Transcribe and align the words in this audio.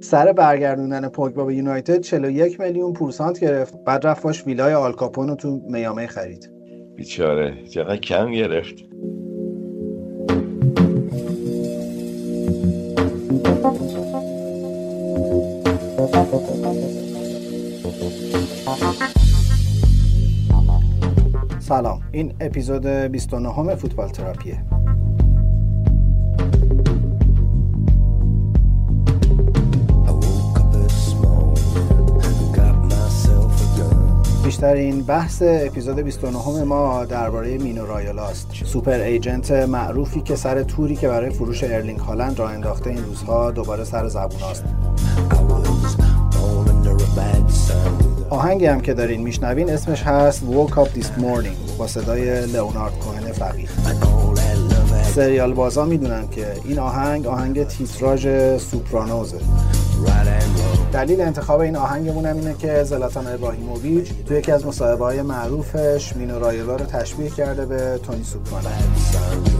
سر 0.00 0.32
برگردوندن 0.32 1.08
پوگبا 1.08 1.44
به 1.44 1.54
یونایتد 1.54 2.00
41 2.00 2.60
میلیون 2.60 2.92
پورسانت 2.92 3.40
گرفت. 3.40 3.84
بعد 3.84 4.06
رفت 4.06 4.22
باش 4.22 4.46
ویلای 4.46 4.74
آلکاپون 4.74 5.28
رو 5.28 5.34
تو 5.34 5.60
میامه 5.70 6.06
خرید. 6.06 6.50
بیچاره. 6.96 7.64
چقدر 7.70 7.96
کم 7.96 8.30
گرفت. 8.30 8.74
سلام. 21.58 22.00
این 22.12 22.34
اپیزود 22.40 22.86
29 22.86 23.74
فوتبال 23.74 24.08
تراپیه. 24.08 24.85
بیشترین 34.56 35.02
بحث 35.02 35.42
اپیزود 35.46 36.00
29 36.00 36.64
ما 36.64 37.04
درباره 37.04 37.58
مینو 37.58 37.86
رایولاست. 37.86 38.46
super 38.64 39.00
agent 39.00 39.50
معروفی 39.50 40.20
که 40.20 40.36
سر 40.36 40.62
توری 40.62 40.96
که 40.96 41.08
برای 41.08 41.30
فروش 41.30 41.64
ارلینگ 41.64 41.98
هالند 41.98 42.38
راه 42.38 42.48
انداخته 42.48 42.90
این 42.90 43.04
روزها 43.04 43.50
دوباره 43.50 43.84
سر 43.84 44.08
زبون 44.08 44.42
هاست 44.50 44.64
آهنگی 48.30 48.66
هم 48.66 48.80
که 48.80 48.94
دارین 48.94 49.22
میشنوین 49.22 49.70
اسمش 49.70 50.02
هست 50.02 50.42
Woke 50.42 50.72
Up 50.72 51.00
This 51.00 51.06
Morning 51.06 51.78
با 51.78 51.86
صدای 51.86 52.46
لئونارد 52.46 52.98
کوهن 52.98 53.32
فقید. 53.32 53.68
سریال 55.14 55.52
بازا 55.52 55.84
می‌دونن 55.84 56.28
که 56.30 56.46
این 56.64 56.78
آهنگ 56.78 57.26
آهنگ 57.26 57.66
تیتراژ 57.66 58.28
سوپرانوزه. 58.58 59.38
دلیل 60.96 61.20
انتخاب 61.20 61.60
این 61.60 61.76
آهنگمون 61.76 62.26
هم 62.26 62.36
اینه 62.36 62.54
که 62.54 62.84
زلاتان 62.84 63.26
ابراهیموویچ 63.26 64.12
تو 64.28 64.34
یکی 64.34 64.52
از 64.52 64.66
مصاحبه 64.66 65.04
های 65.04 65.22
معروفش 65.22 66.16
مینو 66.16 66.38
رایولا 66.38 66.76
رو 66.76 66.84
تشبیه 66.84 67.30
کرده 67.30 67.66
به 67.66 68.00
تونی 68.02 68.24
سوپرانو 68.24 69.55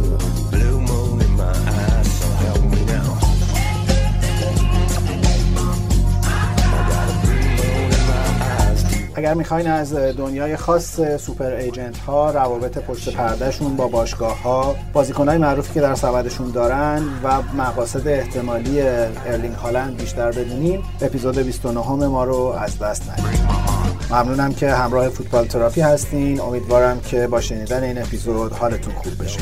اگر 9.27 9.35
می‌خواین 9.35 9.71
از 9.71 9.95
دنیای 9.95 10.57
خاص 10.57 11.01
super 11.19 11.53
agent 11.53 11.99
ها 11.99 12.31
روابط 12.31 12.79
پشت 12.79 13.15
پردهشون 13.17 13.77
با 13.77 13.89
باشگاه 13.89 14.43
ها 14.43 14.77
بازیکن 14.93 15.29
های 15.29 15.39
معروفی 15.39 15.75
که 15.75 15.81
در 15.81 15.95
سبدشون 15.95 16.51
دارن 16.51 17.03
و 17.23 17.43
مقاصد 17.43 18.09
احتمالی 18.09 18.81
ارلینگ 18.81 19.55
هالند 19.55 19.97
بیشتر 19.97 20.31
بدونیم 20.31 20.83
اپیزود 21.01 21.39
29 21.39 22.07
ما 22.07 22.25
رو 22.25 22.37
از 22.37 22.79
دست 22.79 23.11
ندید 23.11 23.41
ممنونم 24.11 24.55
که 24.55 24.71
همراه 24.75 25.09
فوتبال 25.09 25.47
تراپی 25.47 25.81
هستین 25.81 26.41
امیدوارم 26.41 27.01
که 27.01 27.27
با 27.27 27.41
شنیدن 27.41 27.83
این 27.83 28.03
اپیزود 28.03 28.53
حالتون 28.53 28.95
خوب 28.95 29.25
بشه 29.25 29.41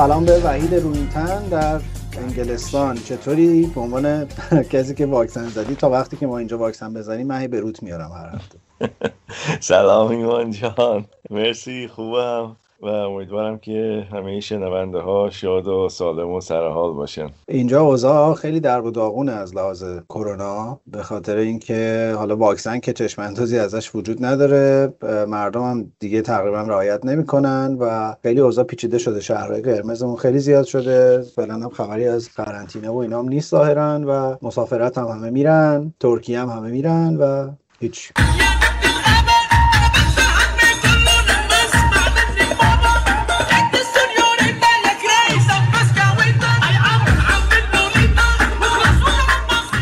سلام 0.00 0.24
به 0.24 0.40
وحید 0.44 0.74
روینتن 0.74 1.42
در 1.48 1.80
انگلستان. 2.18 2.96
چطوری؟ 2.96 3.66
به 3.74 3.80
عنوان 3.80 4.26
کسی 4.72 4.94
که 4.94 5.06
واکسن 5.06 5.48
زدی 5.48 5.74
تا 5.74 5.90
وقتی 5.90 6.16
که 6.16 6.26
ما 6.26 6.38
اینجا 6.38 6.58
واکسن 6.58 6.94
بزنیم 6.94 7.26
من 7.26 7.46
به 7.46 7.60
روت 7.60 7.82
میارم 7.82 8.12
هر 8.12 8.36
هفته. 8.36 8.69
سلام 9.60 10.10
ایمان 10.10 10.50
جان. 10.50 11.04
مرسی 11.30 11.88
خوبم. 11.88 12.56
و 12.82 12.86
امیدوارم 12.86 13.58
که 13.58 14.06
همه 14.12 14.40
شنونده 14.40 14.98
ها 14.98 15.30
شاد 15.30 15.66
و 15.66 15.88
سالم 15.88 16.30
و 16.30 16.40
سرحال 16.40 16.92
باشن. 16.92 17.30
اینجا 17.48 17.82
اوضاع 17.82 18.34
خیلی 18.34 18.60
درب 18.60 18.84
و 18.84 18.90
داغونه 18.90 19.32
از 19.32 19.56
لحاظ 19.56 19.84
کرونا 20.08 20.80
به 20.86 21.02
خاطر 21.02 21.36
اینکه 21.36 22.12
حالا 22.16 22.36
واکسن 22.36 22.78
که 22.78 22.92
چشم 22.92 23.22
اندازی 23.22 23.58
ازش 23.58 23.94
وجود 23.94 24.24
نداره 24.24 24.92
مردم 25.28 25.62
هم 25.62 25.92
دیگه 25.98 26.22
تقریبا 26.22 26.60
رعایت 26.60 27.04
نمی‌کنن 27.04 27.76
و 27.80 28.14
خیلی 28.22 28.40
اوضاع 28.40 28.64
پیچیده 28.64 28.98
شده. 28.98 29.20
شهرهای 29.20 29.62
قرمزمون 29.62 30.16
خیلی 30.16 30.38
زیاد 30.38 30.64
شده. 30.64 31.22
فعلا 31.36 31.54
هم 31.54 31.68
خبری 31.68 32.08
از 32.08 32.28
قرنطینه 32.36 32.90
و 32.90 32.96
اینام 32.96 33.28
نیست 33.28 33.50
ظاهرا 33.50 34.00
و 34.08 34.36
مسافرت 34.46 34.98
هم 34.98 35.06
همه 35.06 35.30
میرن. 35.30 35.94
ترکیه 36.00 36.40
هم 36.40 36.48
همه 36.48 36.70
میرن 36.70 37.16
و 37.16 37.50
هیچ. 37.80 38.12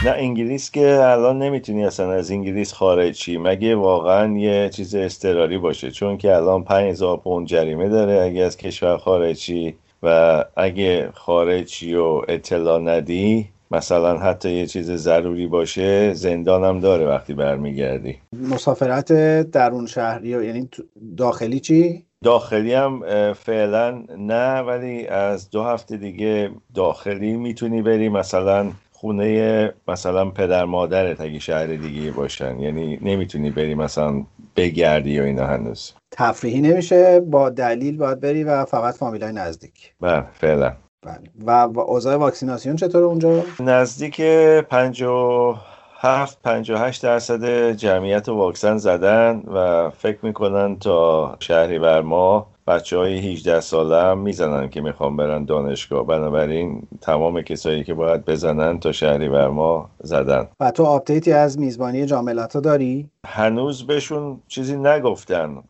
نه 0.09 0.15
انگلیس 0.17 0.71
که 0.71 1.01
الان 1.03 1.39
نمی‌تونی 1.39 1.85
اصلا 1.85 2.13
از 2.13 2.31
انگلیس 2.31 2.73
خارج 2.73 3.15
شی. 3.15 3.37
مگه 3.39 3.75
واقعا 3.75 4.39
یه 4.39 4.69
چیز 4.69 4.95
استراری 4.95 5.59
باشه؟ 5.59 5.91
چون 5.91 6.19
که 6.19 6.37
الان 6.37 6.65
5000 6.65 7.17
پوند 7.17 7.47
جریمه 7.47 7.89
داره 7.89 8.23
اگه 8.23 8.41
از 8.41 8.57
کشور 8.57 8.97
خارج 8.97 9.37
شی 9.37 9.75
و 10.03 10.45
اگه 10.57 11.11
خارجی 11.15 11.95
و 11.95 12.23
اطلاع 12.29 12.81
ندی 12.81 13.49
مثلا 13.71 14.19
حتی 14.19 14.51
یه 14.51 14.67
چیز 14.67 14.91
ضروری 14.93 15.47
باشه 15.47 16.15
زندانم 16.15 16.81
داره 16.81 17.07
وقتی 17.07 17.35
برمیگردی. 17.35 18.17
مسافرت 18.33 19.13
درون 19.51 19.87
شهری 19.87 20.29
یعنی 20.29 20.69
داخلی 21.17 21.61
چی؟ 21.61 22.05
داخلی 22.25 22.75
هم 22.75 23.03
فعلا 23.33 24.03
نه 24.19 24.61
ولی 24.61 25.07
از 25.07 25.51
دو 25.51 25.63
هفته 25.63 25.97
دیگه 25.97 26.51
داخلی 26.75 27.37
می‌تونی 27.37 27.83
بری. 27.83 28.09
مثلا 28.09 28.71
خونه 29.00 29.75
مثلا 29.88 30.31
پدر 30.31 30.64
مادرت 30.64 31.20
اگه 31.20 31.38
شهر 31.38 31.66
دیگه 31.66 32.10
باشن. 32.10 32.59
یعنی 32.59 32.98
نمی‌تونی 33.03 33.50
بری 33.50 33.75
مثلا 33.75 34.25
بگردی 34.56 35.20
و 35.20 35.22
اینا 35.22 35.47
هنوز. 35.47 35.92
تفریحی 36.10 36.60
نمیشه 36.60 37.20
با 37.20 37.50
دلیل 37.50 37.97
باید 37.97 38.20
بری 38.20 38.44
و 38.44 38.64
فقط 38.64 38.94
فامیلای 38.94 39.32
نزدیک. 39.32 39.92
بله 40.00 40.25
فعلا. 40.32 40.72
بله. 41.06 41.20
و 41.47 41.50
اوضاع 41.81 42.16
واکسیناسیون 42.16 42.76
چطور 42.76 43.04
اونجا؟ 43.04 43.44
نزدیک 43.60 44.20
57 44.20 46.38
58 46.42 47.03
درصد 47.03 47.72
جمعیت 47.72 48.28
واکسن 48.28 48.76
زدن 48.76 49.42
و 49.54 49.91
فکر 49.91 50.19
می‌کنن 50.22 50.78
تا 50.78 51.36
شهریور 51.41 52.03
ماه 52.03 52.47
بچه 52.69 52.99
های 52.99 53.19
18 53.19 53.61
ساله 53.61 54.03
هم 54.03 54.19
می‌زنن 54.19 54.69
که 54.69 54.81
می‌خوام 54.81 55.17
برن 55.17 55.45
دانشگاه. 55.45 56.06
بنابراین 56.06 56.83
تمام 57.01 57.43
کسایی 57.43 57.84
که 57.84 57.95
باید 57.95 58.25
بزنن 58.25 58.79
تا 58.81 58.93
شهری 58.93 59.29
بر 59.29 59.49
ما 59.49 59.91
زدن. 60.03 60.49
و 60.61 60.71
تو 60.71 60.84
آپدیتی 60.84 61.33
از 61.33 61.59
میزبانی 61.59 62.07
جاملتا 62.07 62.61
داری؟ 62.61 63.11
هنوز 63.27 63.87
بهشون 63.87 64.41
چیزی 64.49 64.77
نگفتن. 64.77 65.62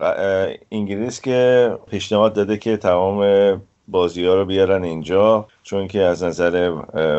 انگلیس 0.73 1.21
که 1.21 1.71
پیشنهاد 1.91 2.33
داده 2.33 2.57
که 2.57 2.77
تمام 2.77 3.23
بازی 3.89 4.27
ها 4.27 4.35
رو 4.35 4.45
بیارن 4.45 4.85
اینجا. 4.85 5.47
چون 5.69 5.89
که 5.89 6.01
از 6.01 6.23
نظر 6.23 6.71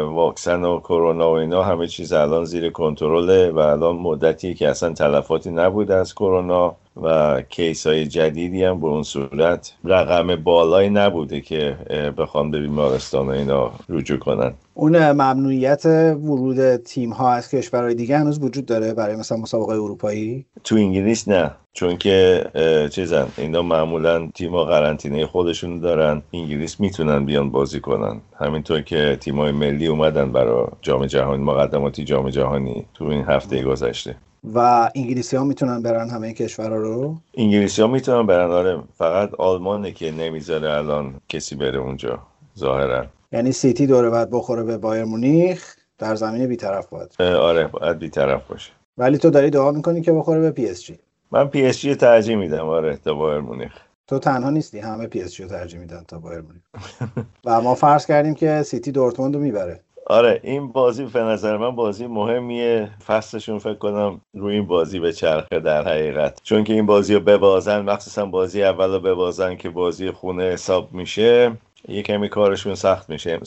واکسن 0.03 0.63
و 0.63 0.79
کرونا 0.79 1.31
و 1.31 1.33
اینا 1.33 1.63
همه 1.63 1.87
چیز 1.87 2.13
الان 2.13 2.45
زیر 2.45 2.69
کنترله 2.69 3.51
و 3.51 3.59
الان 3.59 3.95
مدتی 3.95 4.53
که 4.53 4.69
اصلا 4.69 4.93
تلفاتی 4.93 5.51
نبود 5.51 5.91
از 5.91 6.15
کرونا 6.15 6.75
و 7.01 7.41
کیس 7.41 7.87
های 7.87 8.05
جدیدی 8.07 8.63
هم 8.63 8.79
به 8.79 8.87
اون 8.87 9.03
صورت 9.03 9.73
رقم 9.83 10.35
بالایی 10.35 10.89
نبوده 10.89 11.41
که 11.41 11.77
بخوام 12.17 12.51
به 12.51 12.59
بیمارستان 12.59 13.27
و 13.27 13.29
اینا 13.29 13.71
رجوع 13.89 14.17
کنن. 14.17 14.53
اون 14.73 15.11
ممنوعیت 15.11 15.85
ورود 16.23 16.75
تیم 16.75 17.09
ها 17.09 17.31
از 17.31 17.49
کشورهای 17.49 17.95
دیگه 17.95 18.17
هنوز 18.17 18.43
وجود 18.43 18.65
داره 18.65 18.93
برای 18.93 19.15
مثلا 19.15 19.37
مسابقه 19.37 19.73
اروپایی؟ 19.73 20.45
تو 20.63 20.75
انگلیس 20.75 21.27
نه. 21.27 21.51
چون 21.73 21.97
که 21.97 22.45
چیزن 22.91 23.27
اینا 23.37 23.61
معمولا 23.61 24.29
تیم 24.35 24.51
ها 24.51 24.65
قرنطینه 24.65 25.25
خودشون 25.25 25.79
دارن 25.79 26.21
انگلیس 26.33 26.79
می‌تونن 26.79 27.25
بیان 27.25 27.51
بازی 27.51 27.79
کنن. 27.79 28.21
همینطور 28.39 28.81
که 28.81 29.17
تیم 29.21 29.39
های 29.39 29.51
ملی 29.51 29.87
اومدن 29.87 30.31
برای 30.31 30.67
جام 30.81 31.05
جهانی 31.05 31.43
مقدماتی 31.43 32.03
جام 32.03 32.29
جهانی 32.29 32.85
تو 32.93 33.05
این 33.05 33.25
هفته 33.25 33.63
گذشته. 33.63 34.15
و 34.53 34.89
انگلیسی 34.95 35.37
ها 35.37 35.43
می‌تونن 35.43 35.81
برن 35.81 36.09
همه 36.09 36.33
کشورها 36.33 36.75
رو؟ 36.75 37.15
انگلیسی 37.37 37.81
ها 37.81 37.87
می‌تونن 37.87 38.25
برن 38.25 38.51
آره. 38.51 38.79
فقط 38.97 39.33
آلمانه 39.37 39.91
که 39.91 40.11
نمی‌ذاره 40.11 40.71
الان 40.71 41.13
کسی 41.29 41.55
بره 41.55 41.79
اونجا 41.79 42.19
ظاهرا. 42.57 43.05
یعنی 43.31 43.51
سیتی 43.51 43.87
دوره 43.87 44.09
بعد 44.09 44.29
بخوره 44.31 44.63
به 44.63 44.77
بایرن 44.77 45.03
مونیخ 45.03 45.75
در 45.97 46.15
زمین 46.15 46.47
بیطرف 46.47 46.87
باید. 46.89 47.21
آره 47.21 47.67
باید 47.67 47.99
بیطرف 47.99 48.47
باشه. 48.47 48.71
ولی 48.97 49.17
تو 49.17 49.29
داری 49.29 49.49
دعا 49.49 49.71
می‌کنی 49.71 50.01
که 50.01 50.11
بخوره 50.13 50.39
به 50.39 50.51
پی 50.51 50.65
اس 50.65 50.83
جی؟ 50.83 50.99
من 51.31 51.47
پی 51.47 51.65
اس 51.65 51.79
جی 51.79 51.95
ترجیح 51.95 52.35
میدم 52.35 52.67
آره 52.67 52.97
تا 52.97 53.13
بایرن 53.13 53.41
مونیخ. 53.41 53.71
تو 54.09 54.19
تنها 54.19 54.49
نیستی 54.49 54.79
همه 54.79 55.07
پی 55.07 55.21
اس 55.21 55.41
رو 55.41 55.47
ترجیح 55.47 55.79
میدن 55.79 56.03
تا 56.07 56.19
بایرن 56.19 56.41
مونیخ 56.41 56.61
و 57.45 57.61
ما 57.61 57.75
فرض 57.75 58.05
کردیم 58.05 58.33
که 58.33 58.63
سیتی 58.63 58.91
دورتموند 58.91 59.35
رو 59.35 59.41
می‌بره. 59.41 59.79
آره 60.07 60.39
این 60.43 60.67
بازی 60.67 61.05
به 61.05 61.19
نظر 61.19 61.57
من 61.57 61.75
بازی 61.75 62.07
مهمیه. 62.07 62.89
فصلشون 63.07 63.59
فکر 63.59 63.73
کنم 63.73 64.21
روی 64.33 64.55
این 64.55 64.67
بازی 64.67 64.99
بچرخه 64.99 65.59
در 65.59 65.87
حقیقت. 65.87 66.39
چون 66.43 66.63
که 66.63 66.73
این 66.73 66.85
بازی 66.85 67.13
رو 67.13 67.19
ببازن 67.19 67.81
مخصوصا 67.81 68.25
بازی 68.25 68.63
اول 68.63 68.93
رو 68.93 68.99
ببازن 68.99 69.55
که 69.55 69.69
بازی 69.69 70.11
خونه 70.11 70.43
حساب 70.43 70.93
میشه 70.93 71.51
یه 71.87 72.01
کمی 72.01 72.29
کارشون 72.29 72.75
سخت 72.75 73.09
میشه. 73.09 73.39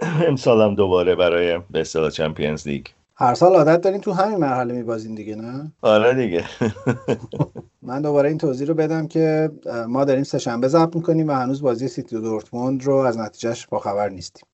امسال 0.00 0.62
هم 0.68 0.74
دوباره 0.74 1.14
برای 1.14 1.60
به 1.70 1.80
اصطلاح 1.80 2.10
Champions 2.10 2.68
League 2.68 2.86
هر 3.20 3.34
سال 3.34 3.56
عادت 3.56 3.80
دارین 3.80 4.00
تو 4.00 4.12
همین 4.12 4.38
مرحله 4.38 4.74
میبازین 4.74 5.14
دیگه 5.14 5.36
نه؟ 5.36 5.72
آره 5.82 6.14
دیگه. 6.14 6.44
من 7.82 8.02
دوباره 8.02 8.28
این 8.28 8.38
توضیح 8.38 8.68
رو 8.68 8.74
بدم 8.74 9.08
که 9.08 9.50
ما 9.88 10.04
داریم 10.04 10.24
سه 10.24 10.38
شنبه 10.38 10.68
ضبط 10.68 10.96
می‌کنیم 10.96 11.28
و 11.28 11.32
هنوز 11.32 11.62
بازی 11.62 11.88
سیتی 11.88 12.16
و 12.16 12.20
دورتموند 12.20 12.84
رو 12.84 12.94
از 12.94 13.18
نتیجهش 13.18 13.66
با 13.66 13.78
خبر 13.78 14.08
نیستیم. 14.08 14.47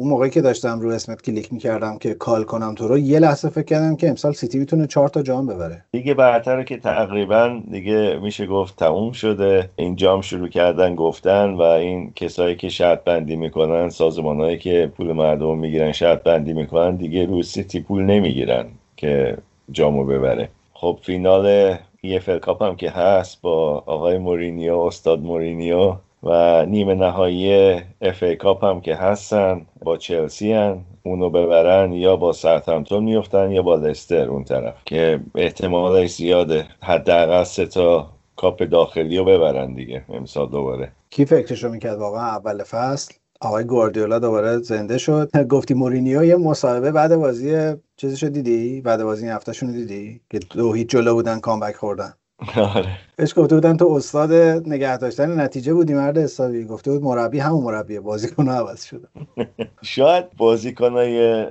اون 0.00 0.08
موقعی 0.08 0.30
که 0.30 0.40
داشتم 0.40 0.80
رو 0.80 0.90
اسمت 0.90 1.22
کلیک 1.22 1.52
می‌کردم 1.52 1.98
که 1.98 2.14
call 2.14 2.44
کنم 2.44 2.74
تو 2.74 2.88
رو 2.88 2.98
یه 2.98 3.18
لحظه 3.18 3.48
فکر 3.48 3.64
کردم 3.64 3.96
که 3.96 4.08
امسال 4.08 4.32
سیتی 4.32 4.58
می‌تونه 4.58 4.86
چهار 4.86 5.08
تا 5.08 5.22
جام 5.22 5.46
ببره. 5.46 5.84
لیگ 5.92 6.14
برتره 6.14 6.64
که 6.64 6.76
تقریبا 6.76 7.60
دیگه 7.70 8.18
میشه 8.22 8.46
گفت 8.46 8.76
تموم 8.76 9.12
شده. 9.12 9.70
این 9.76 9.96
جام 9.96 10.20
شروع 10.20 10.48
کردن 10.48 10.94
گفتن 10.94 11.50
و 11.50 11.62
این 11.62 12.12
کسایی 12.16 12.56
که 12.56 12.68
شرط 12.68 13.04
بندی 13.04 13.36
می‌کنن 13.36 13.88
سازمانهایی 13.88 14.58
که 14.58 14.92
پول 14.96 15.12
مردم 15.12 15.58
می‌گیرن 15.58 15.92
شرط 15.92 16.22
بندی 16.22 16.52
می‌کنن 16.52 16.96
دیگه 16.96 17.26
رو 17.26 17.42
سیتی 17.42 17.80
پول 17.80 18.02
نمی‌گیرن 18.02 18.66
که 18.96 19.36
جامو 19.72 20.04
ببره. 20.04 20.48
خب 20.72 20.98
فینال 21.02 21.74
EFL 22.06 22.38
Cup 22.40 22.62
هم 22.62 22.76
که 22.76 22.90
هست 22.90 23.42
با 23.42 23.82
آقای 23.86 24.18
مورینیو 24.18 24.78
استاد 24.78 25.20
مورینیو. 25.20 25.94
و 26.22 26.64
نیمه 26.66 26.94
نهایی 26.94 27.72
FA 28.00 28.22
Cup 28.22 28.64
هم 28.64 28.80
که 28.80 28.94
هستن 28.94 29.66
با 29.82 29.96
چلسی 29.96 30.52
هن 30.52 30.84
اونو 31.02 31.30
ببرن 31.30 31.92
یا 31.92 32.16
با 32.16 32.34
همتون 32.68 33.04
میفتن 33.04 33.50
یا 33.50 33.62
با 33.62 33.76
لستر 33.76 34.28
اون 34.28 34.44
طرف 34.44 34.74
که 34.84 35.20
احتمالش 35.34 36.14
زیاده. 36.14 36.66
حداقل 36.82 37.44
سه 37.44 37.66
تا 37.66 38.10
کاپ 38.36 38.62
داخلی 38.62 39.18
رو 39.18 39.24
ببرن 39.24 39.74
دیگه 39.74 40.04
امسال 40.08 40.48
دوباره. 40.48 40.92
کی 41.10 41.24
فکرشو 41.24 41.68
می‌کرد 41.68 41.98
واقعا 41.98 42.26
اول 42.26 42.62
فصل؟ 42.62 43.14
آقای 43.40 43.64
گواردیولا 43.64 44.18
دوباره 44.18 44.58
زنده 44.58 44.98
شد. 44.98 45.30
گفتی 45.50 45.74
مورینیو 45.74 46.24
یه 46.24 46.36
مصاحبه 46.36 46.92
بعد 46.92 47.16
بازی 47.16 47.74
چیزشو 47.96 48.28
دیدی؟ 48.28 48.80
بعد 48.80 49.02
بازی 49.02 49.28
هفتهشون 49.28 49.72
دیدی؟ 49.72 50.20
که 50.30 50.38
دو 50.38 50.72
هیچ 50.72 50.88
جلو 50.88 51.14
بودن 51.14 51.40
کامبک 51.40 51.76
خوردن. 51.76 52.12
آره. 52.56 52.98
بهش 53.16 53.34
گفته 53.36 53.54
بودن 53.54 53.76
تو 53.76 53.88
استاد 53.88 54.32
نگه 54.66 54.96
داشتن 54.98 55.40
نتیجه 55.40 55.74
بودی 55.74 55.94
مرد 55.94 56.18
حسابی. 56.18 56.64
گفته 56.64 56.90
بود 56.90 57.02
مربی 57.02 57.38
همون 57.38 57.64
مربی 57.64 57.98
بازیکن 57.98 58.48
عوض 58.48 58.84
شده. 58.84 59.08
شاید 59.82 60.24
بازیکنای 60.36 61.46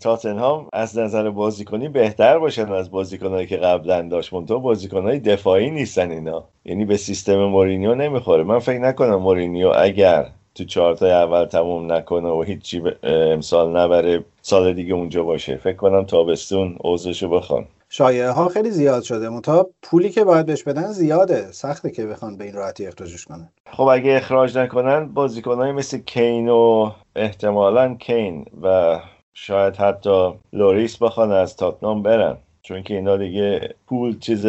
تاتنهام 0.00 0.68
از 0.72 0.98
نظر 0.98 1.30
بازیکنی 1.30 1.88
بهتر 1.88 2.38
باشن 2.38 2.72
از 2.72 2.90
بازیکنایی 2.90 3.46
که 3.46 3.56
قبلا 3.56 4.02
داشت. 4.02 4.32
منتها 4.32 4.58
بازیکنای 4.58 5.18
دفاعی 5.18 5.70
نیستن 5.70 6.10
اینا. 6.10 6.44
یعنی 6.64 6.84
به 6.84 6.96
سیستم 6.96 7.44
مورینیو 7.44 7.94
نمی‌خوره. 7.94 8.42
من 8.44 8.58
فکر 8.58 8.78
نکنم 8.78 9.14
مورینیو 9.14 9.72
اگر 9.76 10.26
تو 10.54 10.64
چهارتای 10.64 11.10
اول 11.10 11.44
تموم 11.44 11.92
نکنه 11.92 12.28
و 12.28 12.42
هیچی 12.42 12.82
امسال 13.02 13.76
نبره 13.76 14.24
سال 14.42 14.72
دیگه 14.72 14.94
اونجا 14.94 15.24
باشه. 15.24 15.56
فکر 15.56 15.76
کنم 15.76 16.04
تابستون 16.04 16.76
اوضاعشو 16.80 17.28
بخوان. 17.28 17.66
شایعه 17.92 18.30
ها 18.30 18.48
خیلی 18.48 18.70
زیاد 18.70 19.02
شده. 19.02 19.28
منتها 19.28 19.66
پولی 19.82 20.10
که 20.10 20.24
باید 20.24 20.46
بهش 20.46 20.62
بدن 20.62 20.92
زیاده. 20.92 21.52
سخته 21.52 21.90
که 21.90 22.06
بخوان 22.06 22.36
به 22.36 22.44
این 22.44 22.54
راحتی 22.54 22.86
اخراجش 22.86 23.24
کنن. 23.24 23.48
خب 23.66 23.82
اگه 23.82 24.16
اخراج 24.16 24.58
نکنن 24.58 25.06
بازیکنایی 25.06 25.72
مثل 25.72 25.98
کین 25.98 26.48
و 26.48 26.90
احتمالا 27.16 27.94
کین 27.94 28.46
و 28.62 28.98
شاید 29.34 29.76
حتی 29.76 30.32
لوریس 30.52 30.96
بخوان 30.96 31.32
از 31.32 31.56
تاتنام 31.56 32.02
برن. 32.02 32.36
چون 32.62 32.82
که 32.82 32.94
اینا 32.94 33.16
دیگه 33.16 33.74
پول 33.86 34.18
چیز 34.18 34.46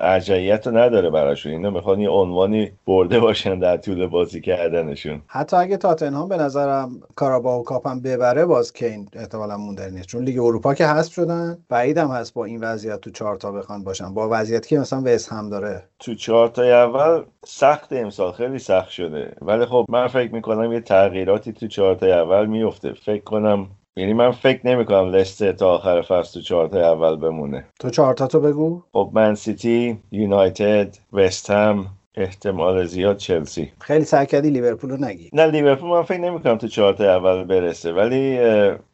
ارجحیت 0.00 0.66
رو 0.66 0.76
نداره 0.76 1.10
براشون. 1.10 1.52
اینا 1.52 1.70
می‌خوان 1.70 2.00
یه 2.00 2.08
عنوانی 2.08 2.70
برده 2.86 3.20
باشن 3.20 3.58
در 3.58 3.76
طول 3.76 4.06
بازی 4.06 4.40
کردنشون. 4.40 5.22
حتی 5.26 5.56
اگه 5.56 5.76
تاتنهام 5.76 6.28
به 6.28 6.36
نظرم 6.36 7.00
Carabao 7.16 7.64
Cup 7.64 7.88
هم 7.88 8.00
ببره 8.00 8.44
باز 8.44 8.72
کین 8.72 9.08
احتمالا 9.12 9.56
موندنی 9.56 9.96
نیست. 9.96 10.08
چون 10.08 10.24
لیگ 10.24 10.38
اروپا 10.38 10.74
که 10.74 10.86
هست 10.86 11.10
شدن 11.10 11.58
بعیدم 11.68 12.08
هست 12.08 12.34
با 12.34 12.44
این 12.44 12.60
وضعیت 12.60 13.00
تو 13.00 13.10
چهار 13.10 13.36
تا 13.36 13.52
بخوان 13.52 13.84
باشن. 13.84 14.14
با 14.14 14.28
وضعیتی 14.32 14.68
که 14.68 14.78
مثلا 14.78 15.02
وست 15.04 15.32
هم 15.32 15.50
داره. 15.50 15.82
تو 15.98 16.14
چهار 16.14 16.48
تا 16.48 16.62
اول 16.62 17.22
سخت 17.44 17.92
امسال 17.92 18.32
خیلی 18.32 18.58
سخت 18.58 18.90
شده. 18.90 19.32
ولی 19.42 19.66
خب 19.66 19.86
من 19.88 20.06
فکر 20.06 20.34
می‌کنم 20.34 20.72
یه 20.72 20.80
تغییراتی 20.80 21.52
تو 21.52 21.66
چهار 21.66 21.94
تا 21.94 22.06
اول 22.06 22.46
میفته 22.46 22.92
فکر 22.92 23.24
کنم 23.24 23.66
یعنی 23.96 24.12
من 24.12 24.30
فکر 24.30 24.66
نمی 24.66 24.84
کنم 24.84 25.10
لستر 25.10 25.52
تا 25.52 25.74
آخر 25.74 26.02
فصل 26.02 26.34
تو 26.34 26.40
چهارتا 26.40 26.92
اول 26.92 27.16
بمونه. 27.16 27.64
تو 27.80 27.90
چهارتا 27.90 28.26
تو 28.26 28.40
بگو. 28.40 28.82
خب 28.92 29.10
من 29.14 29.34
سیتی 29.34 29.98
یونایتد 30.12 30.96
وست 31.12 31.50
هم 31.50 31.86
احتمال 32.14 32.84
زیاد 32.84 33.16
چلسی. 33.16 33.72
خیلی 33.80 34.04
سعی 34.04 34.26
کردی 34.26 34.50
لیورپول 34.50 34.90
رو 34.90 34.96
نگی. 34.96 35.30
نه 35.32 35.46
لیورپول 35.46 35.90
من 35.90 36.02
فکر 36.02 36.20
نمی 36.20 36.40
کنم 36.40 36.58
تو 36.58 36.68
چهارتا 36.68 37.16
اول 37.16 37.44
برسه 37.44 37.92
ولی 37.92 38.38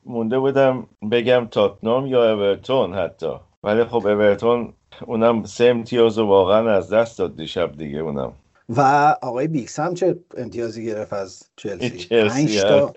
مونده 0.07 0.39
بودم 0.39 0.87
بگم 1.13 1.47
تاتنام 1.51 2.07
یا 2.07 2.33
اورتون 2.33 2.95
حتی. 2.95 3.33
ولی 3.65 3.85
خب 3.85 4.07
اورتون 4.07 4.73
اونم 5.07 5.45
سه 5.45 5.65
امتیاز 5.65 6.19
واقعا 6.19 6.71
از 6.71 6.93
دست 6.93 7.19
داد 7.19 7.37
دیشب 7.37 7.73
دیگه 7.77 7.99
اونم. 7.99 8.33
و 8.69 8.81
آقای 9.23 9.49
بیکس 9.49 9.79
هم 9.79 9.95
چه 9.95 10.19
امتیازی 10.37 10.85
گرفت 10.85 11.13
از 11.13 11.43
چلسی؟ 11.57 12.07
پنج 12.29 12.61
تا. 12.61 12.93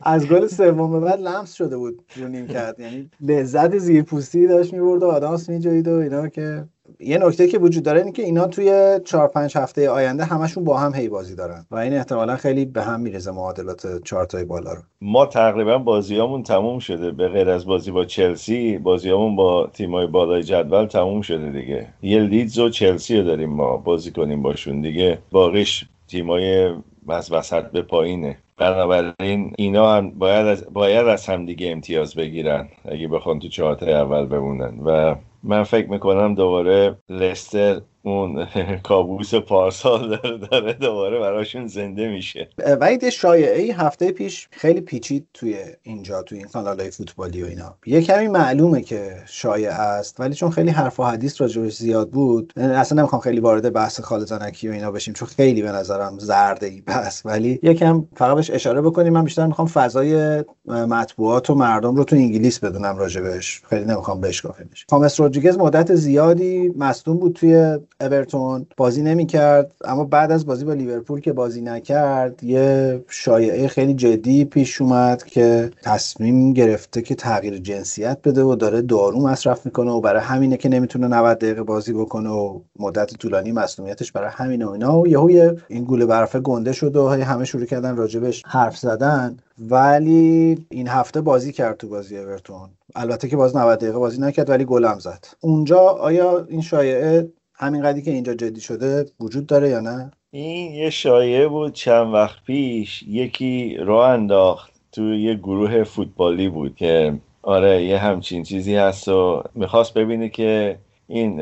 از 0.00 0.26
گل 0.26 0.46
سوم 0.46 0.92
به 0.92 1.00
بعد 1.00 1.20
لمس 1.20 1.52
شده 1.52 1.76
بود 1.76 2.04
رو 2.16 2.46
کرد. 2.46 2.80
یعنی 2.80 3.10
لذت 3.20 3.78
زیر 3.78 4.02
پوستی 4.02 4.46
داشت 4.46 4.72
می‌برد 4.72 5.02
و 5.02 5.06
آدامس 5.06 5.48
میجایید 5.48 5.88
و 5.88 5.92
اینا 5.92 6.28
که 6.28 6.64
یه 7.00 7.18
نکته 7.18 7.48
که 7.48 7.58
وجود 7.58 7.84
داره 7.84 8.00
اینه 8.00 8.12
که 8.12 8.22
اینا 8.22 8.46
توی 8.46 9.00
4 9.04 9.28
5 9.28 9.56
هفته 9.56 9.90
آینده 9.90 10.24
همشون 10.24 10.64
با 10.64 10.78
هم 10.78 10.94
هی 10.94 11.08
بازی 11.08 11.34
دارن 11.34 11.66
و 11.70 11.76
این 11.76 11.94
احتمالا 11.94 12.36
خیلی 12.36 12.64
به 12.64 12.82
هم 12.82 13.00
میرزه 13.00 13.30
معادلات 13.30 14.02
چهار 14.04 14.24
تای 14.24 14.44
بالا 14.44 14.72
رو. 14.72 14.80
ما 15.00 15.26
تقریبا 15.26 15.78
بازیامون 15.78 16.42
تموم 16.42 16.78
شده. 16.78 17.10
به 17.10 17.28
غیر 17.28 17.50
از 17.50 17.66
بازی 17.66 17.90
با 17.90 18.04
چلسی 18.04 18.78
بازیامون 18.78 19.36
با 19.36 19.66
تیمای 19.72 20.06
بالای 20.06 20.42
جدول 20.42 20.86
تموم 20.86 21.20
شده 21.22 21.50
دیگه. 21.50 21.86
یه 22.02 22.20
لیدز 22.20 22.58
و 22.58 22.68
چلسی 22.68 23.16
رو 23.16 23.24
داریم 23.24 23.50
ما 23.50 23.76
بازی 23.76 24.10
کنیم 24.10 24.42
باشون 24.42 24.80
دیگه. 24.80 25.18
باقیش 25.30 25.84
تیمای 26.08 26.74
از 27.08 27.32
وسط 27.32 27.64
به 27.64 27.82
پایینه. 27.82 28.38
بنابراین 28.56 29.52
اینا 29.58 29.94
هم 29.94 30.10
باید 30.10 30.46
از, 30.46 30.64
باید 30.72 31.06
از 31.06 31.26
هم 31.26 31.46
دیگه 31.46 31.70
امتیاز 31.70 32.14
بگیرن 32.14 32.68
اگه 32.84 33.08
بخوان 33.08 33.38
تو 33.38 33.48
چهارتای 33.48 33.92
اول 33.92 34.26
بمونن. 34.26 34.78
و 34.86 35.14
من 35.42 35.62
فکر 35.62 35.90
می‌کنم 35.90 36.34
دوباره 36.34 36.98
لستر 37.08 37.82
اون 38.08 38.46
کابوس 38.82 39.34
پارسال 39.34 40.16
داره, 40.16 40.38
داره 40.38 40.72
دوباره 40.72 41.18
براشون 41.18 41.66
زنده 41.66 42.08
میشه. 42.08 42.48
و 42.80 42.92
یه 43.02 43.10
شایعه 43.10 43.62
ای 43.62 43.70
هفته 43.70 44.12
پیش 44.12 44.48
خیلی 44.50 44.80
پیچید 44.80 45.26
توی 45.34 45.56
اینجا 45.82 46.22
توی 46.22 46.38
این 46.38 46.46
کانال 46.46 46.80
های 46.80 46.90
فوتبالی 46.90 47.42
و 47.42 47.46
اینا. 47.46 47.74
یه 47.86 48.02
کمی 48.02 48.28
معلومه 48.28 48.82
که 48.82 49.16
شایعه 49.26 49.72
است 49.72 50.20
ولی 50.20 50.34
چون 50.34 50.50
خیلی 50.50 50.70
حرف 50.70 51.00
و 51.00 51.04
حدیث 51.04 51.40
راجبش 51.40 51.76
زیاد 51.76 52.10
بود 52.10 52.52
اصلا 52.56 52.98
نمی‌خوام 52.98 53.22
خیلی 53.22 53.40
وارد 53.40 53.72
بحث 53.72 54.00
خالزانکی 54.00 54.68
و 54.68 54.72
اینا 54.72 54.90
بشیم 54.90 55.14
چون 55.14 55.28
خیلی 55.28 55.62
به 55.62 55.72
نظرم 55.72 56.18
زرده 56.18 56.66
ای 56.66 56.80
بس. 56.80 57.26
ولی 57.26 57.60
یکم 57.62 58.06
فقط 58.16 58.36
بهش 58.36 58.50
اشاره 58.50 58.80
بکنیم 58.80 59.12
من 59.12 59.24
بیشتر 59.24 59.46
می‌خوام 59.46 59.68
فضای 59.68 60.44
مطبوعات 60.66 61.50
و 61.50 61.54
مردم 61.54 61.96
رو 61.96 62.04
تو 62.04 62.16
انگلیس 62.16 62.58
بدونم 62.58 62.96
راجبش 62.96 63.62
خیلی 63.70 63.84
نمی‌خوام 63.84 64.20
بشکافیمش 64.20 64.86
کامس 64.90 65.20
رودریگز 65.20 65.58
مدت 65.58 65.94
زیادی 65.94 66.72
مصدوم 66.76 67.16
بود 67.16 67.32
توی 67.32 67.78
اورتون 68.00 68.66
بازی 68.76 69.02
نمی‌کرد 69.02 69.74
اما 69.84 70.04
بعد 70.04 70.32
از 70.32 70.46
بازی 70.46 70.64
با 70.64 70.72
لیورپول 70.72 71.20
که 71.20 71.32
بازی 71.32 71.60
نکرد 71.60 72.44
یه 72.44 73.04
شایعه 73.08 73.68
خیلی 73.68 73.94
جدی 73.94 74.44
پیش 74.44 74.80
اومد 74.80 75.24
که 75.24 75.70
تصمیم 75.82 76.52
گرفته 76.52 77.02
که 77.02 77.14
تغییر 77.14 77.58
جنسیت 77.58 78.18
بده 78.24 78.42
و 78.42 78.54
داره 78.54 78.82
دارو 78.82 79.20
مصرف 79.20 79.66
می‌کنه 79.66 79.90
و 79.90 80.00
برای 80.00 80.20
همینه 80.20 80.56
که 80.56 80.68
نمی‌تونه 80.68 81.08
90 81.08 81.38
دقیقه 81.38 81.62
بازی 81.62 81.92
بکنه 81.92 82.30
و 82.30 82.60
مدت 82.78 83.14
طولانی 83.14 83.52
مصونیتش 83.52 84.12
برای 84.12 84.30
همین 84.32 84.62
و 84.62 84.70
اینا. 84.70 85.00
و 85.00 85.08
یهو 85.08 85.54
این 85.68 85.84
گوله 85.84 86.06
برفه 86.06 86.40
گنده 86.40 86.72
شد 86.72 86.96
و 86.96 87.08
همه 87.08 87.44
شروع 87.44 87.64
کردن 87.64 87.96
راجبش 87.96 88.42
حرف 88.46 88.78
زدن. 88.78 89.36
ولی 89.58 90.66
این 90.70 90.88
هفته 90.88 91.20
بازی 91.20 91.52
کرد 91.52 91.76
تو 91.76 91.88
بازی 91.88 92.18
اورتون. 92.18 92.68
البته 92.96 93.28
که 93.28 93.36
باز 93.36 93.56
90 93.56 93.78
دقیقه 93.78 93.98
بازی 93.98 94.20
نکرد 94.20 94.50
ولی 94.50 94.64
گلم 94.64 94.98
زد. 94.98 95.24
اونجا 95.40 95.78
آیا 95.78 96.46
این 96.48 96.60
شایعه 96.60 97.28
همین 97.60 97.82
قدی 97.82 98.02
که 98.02 98.10
اینجا 98.10 98.34
جدی 98.34 98.60
شده 98.60 99.06
وجود 99.20 99.46
داره 99.46 99.68
یا 99.68 99.80
نه؟ 99.80 100.10
این 100.30 100.72
یه 100.74 100.90
شایعه 100.90 101.48
بود 101.48 101.72
چند 101.72 102.14
وقت 102.14 102.44
پیش. 102.44 103.02
یکی 103.02 103.76
راه 103.76 104.08
انداخت 104.08 104.72
تو 104.92 105.14
یه 105.14 105.34
گروه 105.34 105.84
فوتبالی 105.84 106.48
بود 106.48 106.76
که 106.76 107.14
آره 107.42 107.84
یه 107.84 107.98
همچین 107.98 108.42
چیزی 108.42 108.76
هست 108.76 109.08
و 109.08 109.42
می‌خواست 109.54 109.94
ببینه 109.94 110.28
که 110.28 110.78
این 111.08 111.36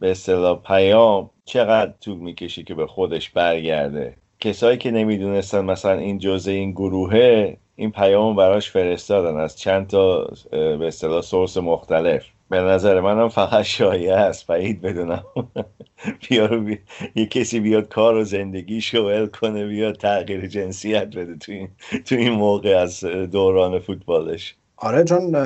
به 0.00 0.10
اصطلاح 0.10 0.62
پیام 0.66 1.30
چقدر 1.44 1.92
طول 2.00 2.16
می‌کشی 2.16 2.64
که 2.64 2.74
به 2.74 2.86
خودش 2.86 3.30
برگرده. 3.30 4.14
کسایی 4.40 4.78
که 4.78 4.90
نمی‌دونستن 4.90 5.64
مثلا 5.64 5.92
این 5.92 6.18
جزء 6.18 6.50
این 6.50 6.70
گروهه 6.70 7.56
این 7.76 7.90
پیام 7.90 8.36
براش 8.36 8.70
فرستادن. 8.70 9.36
از 9.36 9.58
چند 9.58 9.86
تا 9.86 10.30
به 10.50 10.86
اصطلاح 10.86 11.20
سورس 11.20 11.56
مختلف. 11.56 12.24
به 12.50 12.60
نظر 12.60 13.00
منم 13.00 13.28
فقط 13.28 13.62
شایعه 13.64 14.14
است 14.16 14.46
بعید 14.46 14.80
بدونم. 14.80 15.24
بیا 16.28 16.64
یه 17.14 17.26
کسی 17.26 17.60
بیاد 17.60 17.88
کار 17.88 18.14
و 18.14 18.24
زندگی 18.24 18.80
شوئل 18.80 19.26
کنه 19.26 19.66
بیاد 19.66 19.94
تغییر 19.96 20.46
جنسیت 20.46 21.16
بده 21.16 21.36
تو 21.36 21.52
این, 21.52 21.68
تو 22.04 22.14
این 22.14 22.32
موقع 22.32 22.76
از 22.76 23.04
دوران 23.04 23.78
فوتبالش. 23.78 24.56
آره 24.76 25.04
چون 25.04 25.36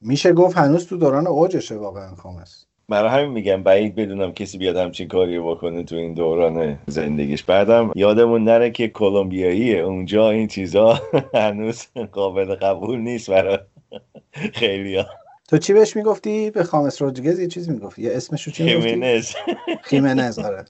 میشه 0.00 0.32
گفت 0.32 0.58
هنوز 0.58 0.86
تو 0.86 0.96
دوران 0.96 1.26
اوجشه 1.26 1.76
واقعا 1.76 2.14
خامس. 2.14 2.64
برای 2.88 3.10
همین 3.10 3.30
میگم 3.30 3.62
بعید 3.62 3.94
بدونم 3.94 4.32
کسی 4.32 4.58
بیاد 4.58 4.76
همچین 4.76 5.08
کاری 5.08 5.40
بکنه 5.40 5.82
تو 5.84 5.96
این 5.96 6.14
دوران 6.14 6.78
زندگیش. 6.86 7.42
بعدم 7.42 7.90
یادمون 7.94 8.44
نره 8.44 8.70
که 8.70 8.88
کلمبیاییه. 8.88 9.78
اونجا 9.78 10.30
این 10.30 10.46
چیزا 10.46 11.00
هنوز 11.34 11.86
قابل 12.12 12.54
قبول 12.54 12.98
نیست 12.98 13.30
برای 13.30 13.58
خیلی 14.60 15.04
تو 15.48 15.58
چی 15.58 15.72
بهش 15.72 15.96
می‌گفتی؟ 15.96 16.50
به 16.50 16.64
خامس 16.64 17.02
رودریگز 17.02 17.38
یه 17.38 17.46
چیزی 17.46 17.70
می‌گفتی 17.70 18.02
یه 18.02 18.16
اسمش 18.16 18.44
رو 18.44 18.52
چی 18.52 18.64
می‌گفتی؟ 18.64 18.88
خیمنز. 18.90 19.32
خیمنز 19.82 20.38
آره. 20.38 20.64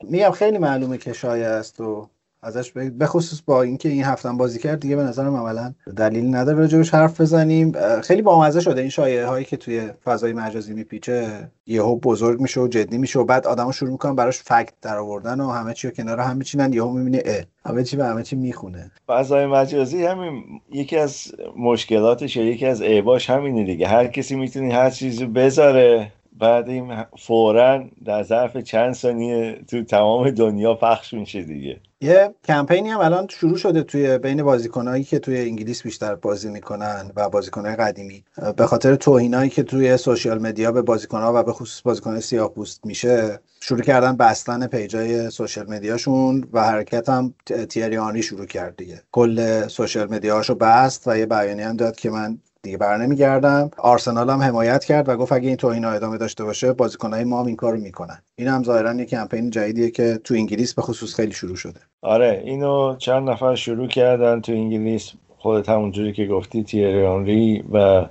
میگم 0.00 0.30
خیلی 0.30 0.58
معلومه 0.58 0.98
که 0.98 1.12
شایع 1.12 1.48
است 1.48 1.80
و 1.80 2.08
ازش 2.42 2.72
به 2.72 3.06
خصوص 3.06 3.40
با 3.46 3.62
اینکه 3.62 3.88
این 3.88 4.04
هفته 4.04 4.32
بازی 4.32 4.58
کرد 4.58 4.80
دیگه 4.80 4.96
به 4.96 5.02
نظرم 5.02 5.36
عملا 5.36 5.74
دلیل 5.96 6.34
نداره. 6.34 6.58
راجبش 6.58 6.94
حرف 6.94 7.20
بزنیم. 7.20 7.72
خیلی 8.00 8.22
بامزه 8.22 8.60
شده 8.60 8.80
این 8.80 8.90
شایعه 8.90 9.26
هایی 9.26 9.44
که 9.44 9.56
توی 9.56 9.90
فضای 10.04 10.32
مجازی 10.32 10.74
میپیچه. 10.74 11.50
یهو 11.66 11.96
بزرگ 11.96 12.40
میشه 12.40 12.60
و 12.60 12.68
جدی 12.68 12.98
میشه 12.98 13.18
و 13.18 13.24
بعد 13.24 13.46
آدمو 13.46 13.72
شروع 13.72 13.90
می‌کنن 13.90 14.14
براش 14.14 14.38
فکت 14.38 14.72
در 14.82 14.98
آوردن 14.98 15.40
و 15.40 15.50
همه 15.50 15.74
چی 15.74 15.88
رو 15.88 15.94
کنار 15.94 16.20
هم 16.20 16.36
میچینن. 16.36 16.72
یهو 16.72 16.90
می‌بینی 16.90 17.20
اه 17.24 17.44
همه 17.66 17.84
چی 17.84 17.96
به 17.96 18.04
همه 18.04 18.22
چی 18.22 18.36
می‌خونه. 18.36 18.90
فضای 19.08 19.46
مجازی 19.46 20.04
همین 20.04 20.42
یکی 20.72 20.96
از 20.96 21.32
مشکلاتش 21.56 22.36
یکی 22.36 22.66
از 22.66 22.82
عیباش 22.82 23.30
همینه 23.30 23.64
دیگه. 23.64 23.88
هر 23.88 24.06
کسی 24.06 24.36
می‌تونه 24.36 24.74
هر 24.74 24.90
چیزی 24.90 25.26
بذاره. 25.26 26.12
بعد 26.38 26.68
این 26.68 27.04
فورا 27.18 27.84
در 28.04 28.22
ظرف 28.22 28.56
چند 28.56 28.94
ثانیه 28.94 29.60
تو 29.68 29.84
تمام 29.84 30.30
دنیا 30.30 30.74
پخش 30.74 31.14
میشه 31.14 31.42
دیگه. 31.42 31.80
یه 32.00 32.34
کمپینی 32.44 32.88
هم 32.88 33.00
الان 33.00 33.26
شروع 33.28 33.56
شده 33.56 33.82
توی 33.82 34.18
بین 34.18 34.42
بازیکنایی 34.42 35.04
که 35.04 35.18
توی 35.18 35.40
انگلیس 35.40 35.82
بیشتر 35.82 36.14
بازی 36.14 36.50
می‌کنن 36.50 37.12
و 37.16 37.28
بازیکنهای 37.28 37.76
قدیمی. 37.76 38.24
به 38.56 38.66
خاطر 38.66 38.94
توهینایی 38.94 39.50
که 39.50 39.62
توی 39.62 39.96
سوشیال 39.96 40.38
مدیا 40.42 40.72
به 40.72 40.82
بازیکنها 40.82 41.32
و 41.34 41.42
به 41.42 41.52
خصوص 41.52 41.82
بازیکنهای 41.82 42.20
سیاه 42.20 42.54
پوست 42.54 42.86
میشه 42.86 43.40
شروع 43.60 43.80
کردن 43.80 44.16
بستن 44.16 44.66
پیجای 44.66 45.30
سوشیال 45.30 45.70
مدیاشون 45.70 46.48
و 46.52 46.64
حرکت 46.64 47.08
هم 47.08 47.34
تیریانی 47.68 48.22
شروع 48.22 48.46
کرد 48.46 48.76
دیگه. 48.76 49.02
کل 49.12 49.66
سوشیال 49.68 50.14
مدیاهاشو 50.14 50.54
بست 50.54 51.08
و 51.08 51.18
یه 51.18 51.26
بیانیه 51.26 51.68
هم 51.68 51.76
داد 51.76 51.96
که 51.96 52.10
من 52.10 52.38
دیگه 52.62 52.78
بر 52.78 52.96
نمیگردم. 52.96 53.70
آرسنال 53.78 54.30
هم 54.30 54.42
حمایت 54.42 54.84
کرد 54.84 55.08
و 55.08 55.16
گفت 55.16 55.32
اگه 55.32 55.48
این 55.48 55.56
توهین 55.56 55.84
ادامه 55.84 56.18
داشته 56.18 56.44
باشه 56.44 56.72
بازیکنهای 56.72 57.24
ما 57.24 57.40
هم 57.40 57.46
این 57.46 57.56
کارو 57.56 57.78
می‌کنن. 57.78 58.22
این 58.36 58.48
هم 58.48 58.62
ظاهرا 58.62 58.94
یه 58.94 59.04
کمپین 59.04 59.50
جدیدیه 59.50 59.90
که 59.90 60.20
تو 60.24 60.34
انگلیس 60.34 60.74
به 60.74 60.82
خصوص 60.82 61.14
خیلی 61.14 61.32
شروع 61.32 61.56
شده. 61.56 61.80
آره 62.02 62.42
اینو 62.44 62.96
چند 62.96 63.30
نفر 63.30 63.54
شروع 63.54 63.88
کردن 63.88 64.40
تو 64.40 64.52
انگلیس. 64.52 65.12
خودت 65.38 65.68
همونجوری 65.68 66.12
که 66.12 66.26
گفتی 66.26 66.64
تیری 66.64 67.06
آنری 67.06 67.64
و 67.72 68.06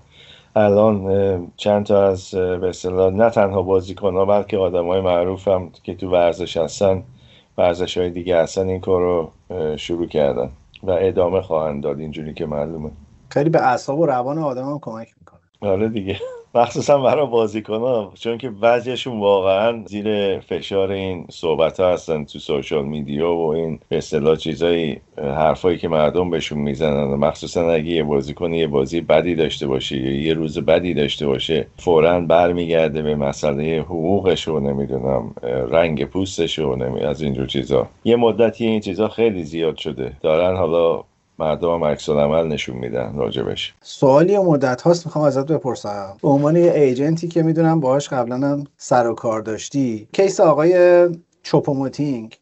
الان 0.55 1.51
چند 1.57 1.85
تا 1.85 2.07
از 2.07 2.31
به 2.31 2.71
نه 3.13 3.29
تنها 3.29 3.61
بازیکن 3.61 4.13
ها 4.13 4.25
بلکه 4.25 4.57
آدم 4.57 4.87
های 4.87 5.01
معروف 5.01 5.47
هم 5.47 5.71
که 5.83 5.95
تو 5.95 6.09
ورزش 6.09 6.57
هستن 6.57 7.03
ورزش 7.57 7.97
های 7.97 8.09
دیگه 8.09 8.37
هستن 8.41 8.67
این 8.67 8.79
کار 8.79 9.01
رو 9.01 9.31
شروع 9.77 10.07
کردن 10.07 10.49
و 10.83 10.91
ادامه 10.91 11.41
خواهند 11.41 11.83
داد 11.83 11.99
اینجوری 11.99 12.33
که 12.33 12.45
معلومه. 12.45 12.91
خیلی 13.29 13.49
به 13.49 13.61
اعصاب 13.61 13.99
و 13.99 14.05
روان 14.05 14.37
آدم 14.37 14.65
هم 14.65 14.79
کمک 14.81 15.07
می‌کنه. 15.19 15.71
آره 15.71 15.89
دیگه. 15.89 16.17
مخصوصا 16.55 16.97
برای 16.97 17.27
بازیکن 17.27 18.11
چون 18.13 18.37
که 18.37 18.49
بعضیشون 18.49 19.19
واقعا 19.19 19.83
زیر 19.85 20.39
فشار 20.39 20.91
این 20.91 21.25
صحبت 21.31 21.79
ها 21.79 21.93
هستن 21.93 22.25
تو 22.25 22.39
سوشال 22.39 22.85
میدیا 22.85 23.35
و 23.35 23.53
این 23.53 23.79
به 23.89 23.97
اصطلاح 23.97 24.35
چیزایی 24.35 25.01
حرفایی 25.17 25.77
که 25.77 25.87
مردم 25.87 26.29
بهشون 26.29 26.59
می‌زنن. 26.59 27.03
مخصوصا 27.03 27.71
اگه 27.71 27.85
یه 27.85 28.03
بازیکن 28.03 28.53
یه 28.53 28.67
بازی 28.67 29.01
بدی 29.01 29.35
داشته 29.35 29.67
باشه 29.67 29.97
یا 29.97 30.21
یه 30.21 30.33
روز 30.33 30.59
بدی 30.59 30.93
داشته 30.93 31.27
باشه 31.27 31.67
فورا 31.77 32.21
برمیگرده 32.21 33.01
به 33.01 33.15
مسئله 33.15 33.79
حقوقش 33.79 34.47
و 34.47 34.59
نمی‌دونم 34.59 35.33
رنگ 35.71 36.05
پوستش 36.05 36.59
و 36.59 36.75
نمیدونم 36.75 36.99
از 36.99 37.21
اینجور 37.21 37.45
چیزا. 37.47 37.87
یه 38.03 38.15
مدتی 38.15 38.65
این 38.65 38.79
چیزا 38.79 39.07
خیلی 39.07 39.43
زیاد 39.43 39.77
شده. 39.77 40.11
دارن 40.21 40.57
حالا 40.57 41.03
مردم 41.39 41.73
هم 41.73 41.83
عکس 41.83 42.09
العمل 42.09 42.47
نشون 42.47 42.77
میدن 42.77 43.13
راجبش. 43.15 43.73
سوالیه 43.81 44.43
مدت 44.43 44.81
هاست 44.81 45.05
می‌خوام 45.05 45.25
ازت 45.25 45.51
بپرسم. 45.51 46.17
به 46.21 46.27
عنوان 46.27 46.55
یه 46.55 46.71
agent 46.71 47.18
ی 47.18 47.27
که 47.27 47.43
می‌دونم 47.43 47.79
باهاش 47.79 48.09
قبلا 48.09 48.35
هم 48.35 48.63
سر 48.77 49.07
و 49.07 49.13
کار 49.13 49.41
داشتی 49.41 50.07
case 50.13 50.39
آقای 50.39 51.07
چوپوموتینگ. 51.43 52.37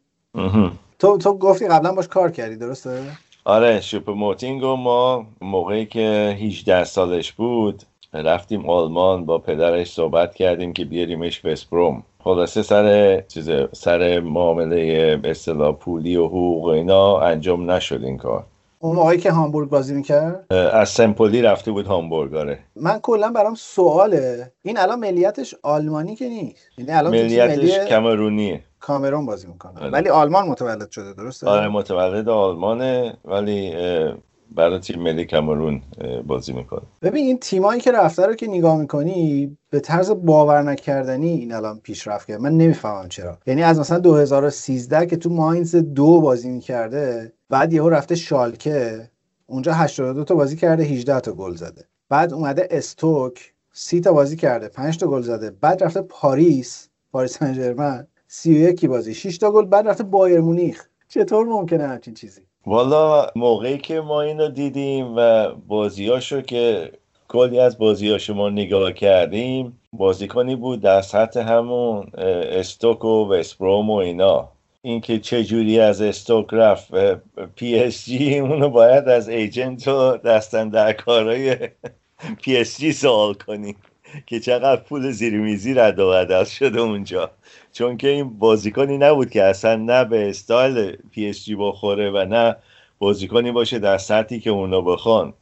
تو 0.99 1.17
تو 1.17 1.37
گفتی 1.37 1.67
قبلا 1.67 1.91
باش 1.91 2.07
کار 2.07 2.31
کردی 2.31 2.55
درسته؟ 2.55 3.01
آره 3.45 3.81
شوپوموتینگ 3.81 4.63
و 4.63 4.75
ما 4.75 5.25
موقعی 5.41 5.85
که 5.85 6.37
18 6.39 6.83
سالش 6.83 7.31
بود 7.31 7.83
رفتیم 8.13 8.69
آلمان 8.69 9.25
با 9.25 9.37
پدرش 9.37 9.91
صحبت 9.91 10.35
کردیم 10.35 10.73
که 10.73 10.85
بیاریمش 10.85 11.45
وستبروم 11.45 12.03
خلاصه 12.23 12.61
سر 12.61 13.21
چیز 13.21 13.49
سر 13.71 14.19
معامله 14.19 15.17
به 15.17 15.29
اصطلاح 15.29 15.75
پولی 15.75 16.15
و 16.15 16.25
حقوق 16.25 16.65
اینا 16.67 17.19
انجام 17.19 17.71
نشد 17.71 18.03
این 18.03 18.17
کار. 18.17 18.43
اون 18.85 18.95
موقعی 18.95 19.17
که 19.17 19.31
هامبورگ 19.31 19.69
بازی 19.69 19.93
می‌کرد؟ 19.93 20.53
از 20.53 20.89
سمپولی 20.89 21.41
رفته 21.41 21.71
بود 21.71 21.85
هامبورگ 21.85 22.35
آره. 22.35 22.59
من 22.75 22.99
کلا 22.99 23.31
برام 23.31 23.55
سواله. 23.55 24.51
این 24.61 24.77
الان 24.77 24.99
ملیتش 24.99 25.55
آلمانی 25.63 26.15
که 26.15 26.29
نیست؟ 26.29 26.61
یعنی 26.77 26.91
الان 26.91 27.11
ملیتش 27.11 27.57
ملی... 27.57 27.89
کامرونیه. 27.89 28.61
کامرون 28.79 29.25
بازی 29.25 29.47
می‌کنه. 29.47 29.79
آره. 29.79 29.89
ولی 29.89 30.09
آلمان 30.09 30.47
متولد 30.47 30.91
شده 30.91 31.13
درسته؟ 31.13 31.47
آره 31.47 31.67
متولد 31.67 32.29
آلمانه 32.29 33.17
ولی 33.25 33.73
برای 34.51 34.79
تیم 34.79 35.01
ملی 35.01 35.25
کامرون 35.25 35.81
بازی 36.27 36.53
می‌کنه. 36.53 36.81
ببین 37.01 37.25
این 37.25 37.37
تیمایی 37.39 37.81
که 37.81 37.91
رفته 37.91 38.25
رو 38.25 38.33
که 38.33 38.47
نگاه 38.47 38.77
می‌کنی 38.77 39.57
به 39.69 39.79
طرز 39.79 40.11
باور 40.11 40.61
نکردنی 40.61 41.29
این 41.29 41.53
الان 41.53 41.79
پیشرفت 41.79 42.27
کرد 42.27 42.41
من 42.41 42.51
نمی‌فهمم 42.51 43.09
چرا. 43.09 43.37
یعنی 43.47 43.63
از 43.63 43.79
مثلا 43.79 43.99
2013 43.99 45.05
که 45.05 45.17
تو 45.17 45.29
ماینز 45.29 45.75
دو 45.75 46.21
بازی 46.21 46.49
می‌کرده 46.49 47.31
بعد 47.49 47.73
یهو 47.73 47.89
رفته 47.89 48.15
شالکه 48.15 49.09
اونجا 49.45 49.73
82 49.73 50.23
تا 50.23 50.35
بازی 50.35 50.55
کرده 50.55 50.83
18 50.83 51.19
تا 51.19 51.31
گل 51.31 51.55
زده. 51.55 51.85
بعد 52.09 52.33
اومده 52.33 52.67
استوک 52.71 53.53
30 53.73 54.01
تا 54.01 54.13
بازی 54.13 54.35
کرده 54.35 54.67
5 54.67 54.97
تا 54.97 55.07
گل 55.07 55.21
زده. 55.21 55.51
بعد 55.51 55.83
رفته 55.83 56.01
پاریس 56.01 56.89
پاریس 57.11 57.37
سن 57.37 57.53
ژرمن 57.53 58.07
31 58.27 58.85
بازی 58.85 59.13
6 59.13 59.37
تا 59.37 59.51
گل. 59.51 59.65
بعد 59.65 59.87
رفته 59.87 60.03
بایر 60.03 60.41
مونیخ. 60.41 60.87
چطور 61.07 61.45
ممکنه 61.45 61.87
همچین 61.87 62.13
چیزی؟ 62.13 62.41
والا 62.67 63.27
موقعی 63.35 63.77
که 63.77 64.01
ما 64.01 64.21
اینو 64.21 64.49
دیدیم 64.49 65.13
و 65.17 65.49
بازیاشو 65.67 66.41
که 66.41 66.91
کلی 67.27 67.59
از 67.59 67.77
بازیاشو 67.77 68.33
ما 68.33 68.49
نگاه 68.49 68.91
کردیم 68.91 69.79
بازیکنی 69.93 70.55
بود 70.55 70.81
در 70.81 71.01
سطح 71.01 71.39
همون 71.39 72.07
استوک 72.17 73.05
و 73.05 73.33
وستبروم 73.33 73.89
و 73.89 73.93
اینا. 73.93 74.51
اینکه 74.85 75.19
چه 75.19 75.43
جوری 75.43 75.79
از 75.79 76.01
استوک 76.01 76.47
رفت 76.51 76.93
پی 77.55 77.79
اس 77.79 78.05
جی 78.05 78.39
اونو 78.39 78.69
باید 78.69 79.09
از 79.09 79.29
agent 79.29 79.87
و 79.87 80.17
دستن 80.17 80.69
در 80.69 80.93
کارهای 80.93 81.57
پی 82.41 82.57
اس 82.57 82.77
جی 82.77 82.93
سوال 82.93 83.33
کنیم 83.33 83.75
که 84.25 84.39
چقدر 84.39 84.81
پول 84.81 85.11
زیر 85.11 85.33
میزی 85.33 85.73
رد 85.73 85.99
و 85.99 86.11
بدل 86.11 86.43
شده 86.43 86.79
اونجا. 86.79 87.31
چون 87.73 87.97
که 87.97 88.07
این 88.07 88.39
بازیکنی 88.39 88.97
نبود 88.97 89.29
که 89.29 89.43
اصلا 89.43 89.75
نه 89.75 90.05
به 90.05 90.29
استایل 90.29 90.97
پی 91.11 91.29
اس 91.29 91.45
جی 91.45 91.55
بخوره 91.55 92.11
و 92.11 92.25
نه 92.25 92.55
بازیکنی 92.99 93.51
باشه 93.51 93.79
در 93.79 93.97
سطحی 93.97 94.39
که 94.39 94.49
اونا 94.49 94.81
بخوان. 94.81 95.33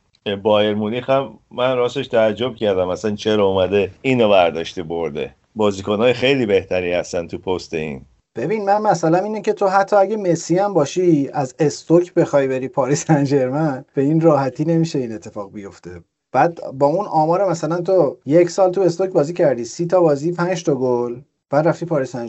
بایرن 0.43 0.75
مونیخ 0.75 1.09
هم 1.09 1.39
من 1.51 1.77
راستش 1.77 2.07
تعجب 2.07 2.55
کردم 2.55 2.87
اصلا 2.87 3.15
چرا 3.15 3.45
اومده 3.45 3.91
اینو 4.01 4.29
برداشته 4.29 4.83
برده. 4.83 5.35
بازیکنهای 5.55 6.13
خیلی 6.13 6.45
بهتری 6.45 6.93
هستن 6.93 7.27
تو 7.27 7.37
پست 7.37 7.73
این. 7.73 8.05
ببین 8.35 8.65
من 8.65 8.81
مثلا 8.81 9.17
اینه 9.17 9.41
که 9.41 9.53
تو 9.53 9.67
حتی 9.67 9.95
اگه 9.95 10.17
مسی 10.17 10.57
هم 10.57 10.73
باشی 10.73 11.29
از 11.33 11.55
استوک 11.59 12.13
بخوای 12.13 12.47
بری 12.47 12.67
پاریس 12.67 13.05
سن 13.05 13.85
به 13.93 14.01
این 14.01 14.21
راحتی 14.21 14.65
نمیشه 14.65 14.99
این 14.99 15.13
اتفاق 15.13 15.51
بیفته. 15.53 16.03
بعد 16.31 16.71
با 16.73 16.87
اون 16.87 17.05
آمار 17.05 17.49
مثلا 17.49 17.81
تو 17.81 18.17
یک 18.25 18.49
سال 18.49 18.71
تو 18.71 18.81
استوک 18.81 19.09
بازی 19.09 19.33
کردی 19.33 19.65
سی 19.65 19.85
تا 19.85 20.01
بازی 20.01 20.31
پنج 20.31 20.63
تا 20.63 20.75
گل 20.75 21.21
بعد 21.49 21.67
رفتی 21.67 21.85
پاریس 21.85 22.11
سن 22.11 22.27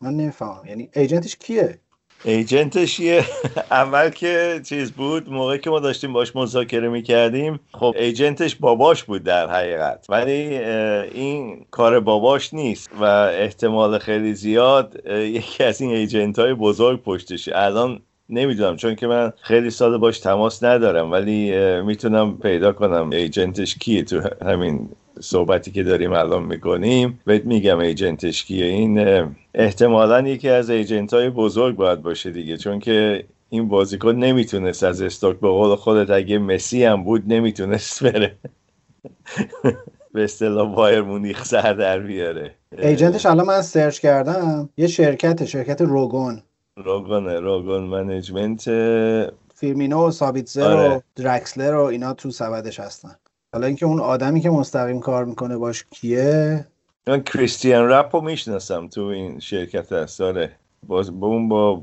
من 0.00 0.14
نمی‌فهمم. 0.14 0.62
یعنی 0.66 0.90
agent 0.94 1.24
ش 1.24 1.36
کیه؟ 1.36 1.78
agent 2.26 2.79
ش 2.79 3.00
یه 3.00 3.24
اول 3.70 4.10
که 4.10 4.60
چیز 4.64 4.92
بود 4.92 5.30
موقعی 5.30 5.58
که 5.58 5.70
ما 5.70 5.80
داشتیم 5.80 6.12
باش 6.12 6.36
مذاکره 6.36 6.88
می‌کردیم 6.88 7.60
خب 7.72 7.94
agent 7.98 8.39
ش 8.39 8.56
باباش 8.56 9.04
بود 9.04 9.22
در 9.22 9.50
حقیقت. 9.50 10.06
ولی 10.08 10.32
این 10.32 11.66
کار 11.70 12.00
باباش 12.00 12.54
نیست 12.54 12.90
و 13.00 13.04
احتمال 13.04 13.98
خیلی 13.98 14.34
زیاد 14.34 15.06
یکی 15.10 15.64
از 15.64 15.80
این 15.80 15.90
agent 15.90 16.38
های 16.38 16.54
بزرگ 16.54 17.02
پشتشه 17.02 17.52
الان 17.54 18.00
نمی‌دونم 18.28 18.76
چون 18.76 18.94
که 18.94 19.06
من 19.06 19.32
خیلی 19.40 19.70
سال 19.70 19.98
باش 19.98 20.18
تماس 20.18 20.64
ندارم 20.64 21.12
ولی 21.12 21.52
می‌تونم 21.82 22.38
پیدا 22.38 22.72
کنم 22.72 23.10
ایجنتش 23.10 23.74
کیه 23.74 24.02
تو 24.02 24.22
همین 24.44 24.88
صحبتی 25.20 25.70
که 25.70 25.82
داریم 25.82 26.12
الان 26.12 26.42
می‌کنیم 26.42 27.20
بهت 27.24 27.44
میگم 27.44 27.78
ایجنتش 27.78 28.44
کیه 28.44 28.66
این 28.66 29.26
احتمالا 29.54 30.28
یکی 30.28 30.48
از 30.48 30.70
ایجنت 30.70 31.14
های 31.14 31.30
بزرگ 31.30 31.76
باید 31.76 32.02
باشه 32.02 32.30
دیگه 32.30 32.56
چون 32.56 32.78
که 32.78 33.24
این 33.50 33.68
بازیکن 33.68 34.14
نمی‌تونست 34.14 34.84
از 34.84 35.02
استوک 35.02 35.40
به 35.40 35.48
قول 35.48 35.76
خودت 35.76 36.10
اگه 36.10 36.38
مسی 36.38 36.84
هم 36.84 37.04
بود 37.04 37.22
نمی‌تونست 37.26 38.04
بره. 38.04 38.36
به 40.12 40.24
اصطلاح 40.24 40.74
بایر 40.74 41.00
مونیخ 41.02 41.44
سر 41.44 41.72
در 41.72 41.98
بیاره. 41.98 42.54
ایجنتش 42.78 43.26
الان 43.26 43.46
من 43.46 43.62
سرچ 43.62 44.00
کردم 44.00 44.68
یه 44.76 44.86
شرکت 44.86 45.44
شرکت 45.44 45.80
روگون. 45.80 46.42
روگون 46.76 47.26
روگون 47.26 47.82
management 47.82 48.64
فیرمینو 49.54 50.08
و 50.08 50.10
سابیتزر 50.10 50.72
آره. 50.72 50.96
و 50.96 51.00
درکسلر 51.16 51.74
و 51.74 51.84
اینا 51.84 52.14
تو 52.14 52.30
سبدش 52.30 52.80
هستن. 52.80 53.16
حالا 53.56 53.66
اینکه 53.66 53.86
اون 53.86 54.00
آدمی 54.00 54.40
که 54.40 54.50
مستقیم 54.50 55.00
کار 55.00 55.24
می‌کنه 55.24 55.56
باش 55.56 55.84
کیه؟ 55.90 56.66
من 57.06 57.22
کریستیان 57.22 57.88
رپ 57.88 58.16
رو 58.16 58.22
می‌شناسم 58.22 58.88
تو 58.88 59.00
این 59.00 59.38
شرکت 59.38 59.92
هست. 59.92 60.18
داره 60.18 60.52
باز 60.86 61.20
با 61.20 61.26
اون 61.26 61.48
با 61.48 61.82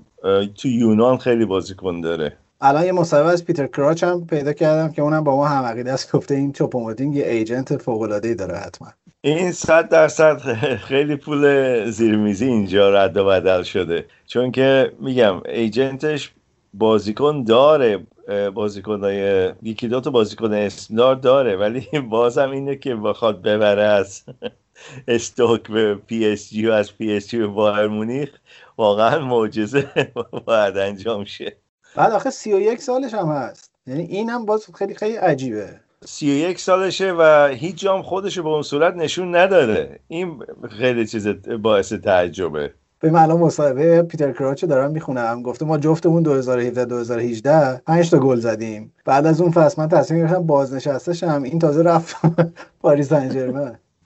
تو 0.56 0.68
یونان 0.68 1.18
خیلی 1.18 1.46
بازیکن 1.46 2.02
داره. 2.02 2.38
الان 2.62 2.86
یه 2.86 2.92
مصاحبه 2.92 3.30
از 3.30 3.46
پیتر 3.46 3.68
کراچ 3.68 4.04
هم 4.04 4.28
پیدا 4.28 4.54
کردم 4.54 4.92
که 4.92 5.02
اونم 5.02 5.24
با 5.24 5.36
ما 5.36 5.48
هم 5.48 5.64
عقیده 5.64 5.92
است. 5.92 6.12
گفته 6.12 6.36
این 6.36 6.52
چوپوموتینگ 6.52 7.16
یه 7.16 7.28
agent 7.28 7.78
فوق 7.78 8.02
العاده 8.02 8.34
داره 8.34 8.58
حتما. 8.58 8.88
این 9.22 9.52
صد 9.52 9.90
درصد 9.90 10.38
خیلی 10.90 11.16
پول 11.16 11.86
زیرمیزی 11.90 12.46
اینجا 12.46 12.90
رد 12.90 13.18
و 13.18 13.26
بدل 13.26 13.64
شده. 13.64 14.06
چون 14.26 14.52
که 14.52 14.92
میگم 15.00 15.42
agent 15.46 16.09
ش 16.09 16.34
بازیکن 16.74 17.44
داره 17.44 18.06
بازیکنای 18.54 19.52
یکی 19.62 19.88
دو 19.88 20.02
تا 20.02 20.10
بازیکن 20.10 20.54
اسمدار 20.54 21.16
داره 21.16 21.56
ولی 21.56 21.88
بازم 22.10 22.52
اینه 22.52 22.76
که 22.76 22.96
بخواد 22.96 23.42
ببره 23.42 23.84
از 23.84 24.24
استوک 25.08 25.72
به 25.72 25.96
پی 25.96 26.26
اس 26.26 26.50
جی 26.50 26.68
و 26.68 26.72
از 26.72 26.98
پی 26.98 27.14
اس 27.14 27.28
جی 27.28 27.38
به 27.38 27.48
بایرن 27.48 27.88
مونیخ. 27.88 28.30
واقعا 28.78 29.20
معجزه 29.26 29.90
باید 30.46 30.78
انجام 30.78 31.26
شه. 31.26 31.58
بعد 31.96 32.12
آخه 32.12 32.30
31 32.30 32.82
سالش 32.82 33.14
هم 33.14 33.28
هست. 33.28 33.72
یعنی 33.88 34.04
این 34.04 34.30
هم 34.30 34.46
باز 34.46 34.66
خیلی 34.76 34.96
خیلی 34.96 35.16
عجیبه. 35.16 35.80
31 36.06 36.60
سالشه 36.60 37.12
و 37.12 37.48
هیچ 37.48 37.76
جام 37.76 38.02
خودش 38.02 38.40
به 38.40 38.50
اون 38.50 38.62
صورت 38.62 38.94
نشون 38.96 39.36
نداره 39.36 40.00
این 40.08 40.44
خیلی 40.70 41.08
چیز 41.08 41.28
باعث 41.62 41.94
تعجبه. 41.94 42.74
به 43.04 43.12
من 43.12 43.20
الان 43.20 43.40
مصاحبه 43.40 44.02
پیتر 44.02 44.32
کراچ 44.32 44.66
دارم 44.66 44.92
می‌خونم. 44.92 45.42
گفته 45.42 45.66
ما 45.66 45.78
جفتمون 45.78 46.24
2017 46.24 46.86
2018 46.86 47.82
5 47.86 48.10
تا 48.10 48.20
گل 48.20 48.40
زدیم. 48.40 48.94
بعد 49.06 49.26
از 49.26 49.42
اون 49.42 49.52
فصل 49.52 49.82
من 49.82 49.88
تصمیم 49.88 50.20
گرفتم 50.20 50.44
بازنشسته 50.44 51.34
این 51.44 51.60
تازه 51.60 51.82
رفت 51.84 52.16
پاریس 52.82 53.10
سن 53.10 53.30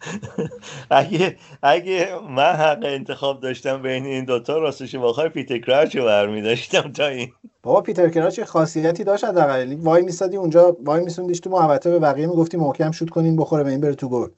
اگه 0.90 1.38
اگه 1.64 2.10
من 2.30 2.54
حق 2.54 2.80
انتخاب 2.86 3.40
داشتم 3.42 3.82
بین 3.82 4.06
این 4.06 4.26
دوتا 4.26 4.58
راستش 4.58 4.96
واقعا 4.96 5.30
پیتر 5.30 5.58
کراچ 5.58 5.96
رو 5.96 6.06
برمی 6.06 6.42
داشتم 6.42 6.92
تا 6.92 7.08
این. 7.08 7.34
بابا 7.64 7.82
پیتر 7.82 8.10
کراچ 8.10 8.40
خاصیتی 8.40 9.04
داشت 9.04 9.24
حداقل. 9.26 9.60
یعنی 9.60 9.76
وای 9.76 10.02
میسادی 10.04 10.38
اونجا 10.38 10.78
وای 10.86 11.04
میسوندیش 11.04 11.40
تو 11.40 11.50
محوطه 11.50 11.92
به 11.92 12.00
بقیه 12.00 12.28
می‌گفتی 12.28 12.58
محکم 12.58 12.92
شوت 12.92 13.10
کنین 13.10 13.36
بخوره 13.36 13.64
به 13.64 13.70
این 13.70 13.82
بره 13.82 13.96
تو 13.96 14.10
گل. 14.10 14.30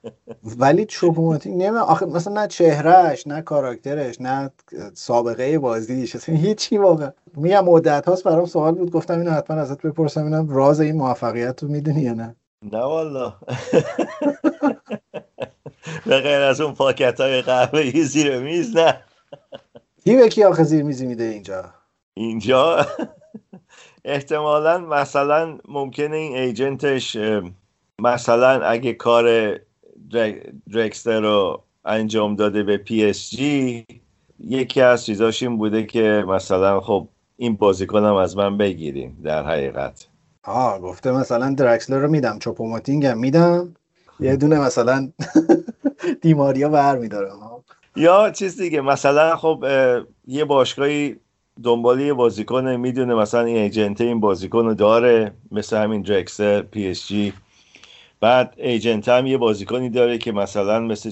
ولی 0.58 0.84
چوپوموتینگ 0.86 1.54
نمی‌دونم 1.62 1.82
آخه 1.82 2.06
مثلا 2.06 2.42
نه 2.42 2.48
چهرهش 2.48 3.26
نه 3.26 3.42
کاراکترش 3.42 4.20
نه 4.20 4.50
سابقه 4.94 5.58
بازیش 5.58 6.16
اصلا 6.16 6.34
هیچی 6.36 6.78
واقعا. 6.78 7.10
میگم 7.36 7.64
مدت 7.64 8.06
هاست 8.08 8.24
برام 8.24 8.46
سوال 8.46 8.74
بود 8.74 8.90
گفتم 8.90 9.18
اینو 9.18 9.30
حتما 9.30 9.56
ازت 9.56 9.82
بپرسم 9.82 10.24
اینم 10.24 10.48
راز 10.48 10.80
این 10.80 10.96
موفقیت 10.96 11.62
رو 11.62 11.68
می‌دونی 11.68 12.00
یا 12.02 12.14
نه؟ 12.14 12.36
نه 12.62 12.78
والا 12.78 13.34
به 16.06 16.20
غیر 16.20 16.40
از 16.40 16.60
اون 16.60 16.74
پاکت 16.74 17.20
های 17.20 17.42
قهوه 17.42 18.02
زیر 18.02 18.38
میز 18.38 18.76
نه. 18.76 19.00
کی 20.04 20.16
به 20.16 20.28
کی 20.28 20.44
آخه 20.44 20.62
زیر 20.62 20.82
میزی 20.82 21.06
میده 21.06 21.24
اینجا؟ 21.24 21.74
اینجا؟ 22.14 22.86
احتمالا 24.04 24.78
مثلا 24.78 25.58
ممکنه 25.68 26.16
این 26.16 26.36
agent 26.36 26.93
ش 26.93 27.16
مثلا 27.98 28.62
اگه 28.62 28.92
کار 28.92 29.56
درکسلر 30.72 31.20
رو 31.20 31.62
انجام 31.84 32.36
داده 32.36 32.62
به 32.62 32.76
پی 32.76 33.04
اس 33.04 33.30
جی 33.30 33.86
یکی 34.38 34.80
از 34.80 35.06
چیزاش 35.06 35.42
این 35.42 35.58
بوده 35.58 35.86
که 35.86 36.24
مثلا 36.28 36.80
خب 36.80 37.08
این 37.36 37.56
بازیکنم 37.56 38.14
از 38.14 38.36
من 38.36 38.56
بگیریم 38.58 39.20
در 39.24 39.46
حقیقت. 39.46 40.11
آه 40.44 40.80
گفته 40.80 41.12
مثلا 41.12 41.54
درکسلر 41.54 41.98
رو 41.98 42.10
میدم 42.10 42.38
چوپوماتینگ 42.38 43.06
هم 43.06 43.18
میدم. 43.18 43.74
یه 44.20 44.36
دونه 44.36 44.60
مثلا 44.60 45.12
دی‌ماریا 46.22 46.68
بر 46.68 46.98
میدارم 46.98 47.64
یا 47.96 48.30
چیز 48.30 48.60
دیگه 48.60 48.80
مثلا 48.80 49.36
خب 49.36 49.64
یه 50.26 50.44
باشگاهی 50.44 51.16
دنبال 51.62 52.06
یه 52.06 52.14
بازیکن 52.14 52.76
می‌دوه 52.76 53.14
مثلا 53.14 53.40
این 53.40 53.56
agent 53.56 54.00
این 54.00 54.20
بازیکن 54.20 54.64
رو 54.64 54.74
داره 54.74 55.32
مثل 55.52 55.76
همین 55.76 56.02
درکسلر 56.02 56.62
پی 56.62 56.90
اس 56.90 57.06
جی. 57.06 57.32
بعد 58.22 58.54
agent 58.56 59.08
هم 59.08 59.26
یه 59.26 59.38
بازیکنی 59.38 59.90
داره 59.90 60.18
که 60.18 60.32
مثلا 60.32 60.80
مثل 60.80 61.10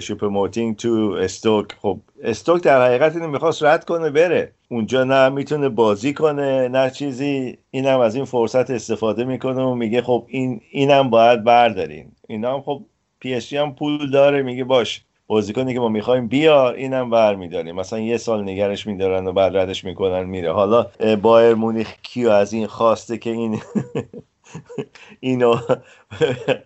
شوپر 0.00 0.28
موتینگ 0.28 0.76
تو 0.76 1.16
استوک. 1.20 1.66
خب 1.82 1.98
استوک 2.22 2.62
در 2.62 2.82
حقیقت 2.86 3.16
اینو 3.16 3.28
می‌خواست 3.28 3.62
رد 3.62 3.84
کنه 3.84 4.10
بره. 4.10 4.52
اونجا 4.68 5.04
نه 5.04 5.28
می‌تونه 5.28 5.68
بازی 5.68 6.14
کنه 6.14 6.68
نه 6.68 6.90
چیزی. 6.90 7.58
اینم 7.70 8.00
از 8.00 8.14
این 8.14 8.24
فرصت 8.24 8.70
استفاده 8.70 9.24
می‌کنه 9.24 9.62
و 9.62 9.74
میگه 9.74 10.02
خب 10.02 10.24
این 10.28 10.60
اینم 10.70 11.10
باید 11.10 11.44
بردارین. 11.44 12.12
اینا 12.28 12.54
هم 12.54 12.62
خب 12.62 12.82
پی 13.20 13.56
هم 13.56 13.74
پول 13.74 14.10
داره. 14.10 14.42
میگه 14.42 14.64
باش 14.64 15.02
بازیکنی 15.26 15.74
که 15.74 15.80
ما 15.80 15.88
می‌خوایم 15.88 16.28
بیار 16.28 16.74
اینم 16.74 17.10
بر 17.10 17.34
میداریم 17.34 17.76
مثلا 17.76 17.98
یه 17.98 18.16
سال 18.16 18.42
نگهش 18.42 18.86
میدارن 18.86 19.26
و 19.26 19.32
بعد 19.32 19.56
ردش 19.56 19.84
می‌کنن 19.84 20.24
میره. 20.24 20.52
حالا 20.52 20.86
بایر 21.22 21.54
مونیخ 21.54 21.94
کی 22.02 22.30
از 22.30 22.52
این 22.52 22.66
خواسته 22.66 23.18
که 23.18 23.30
این 23.30 23.58
اینو 25.20 25.56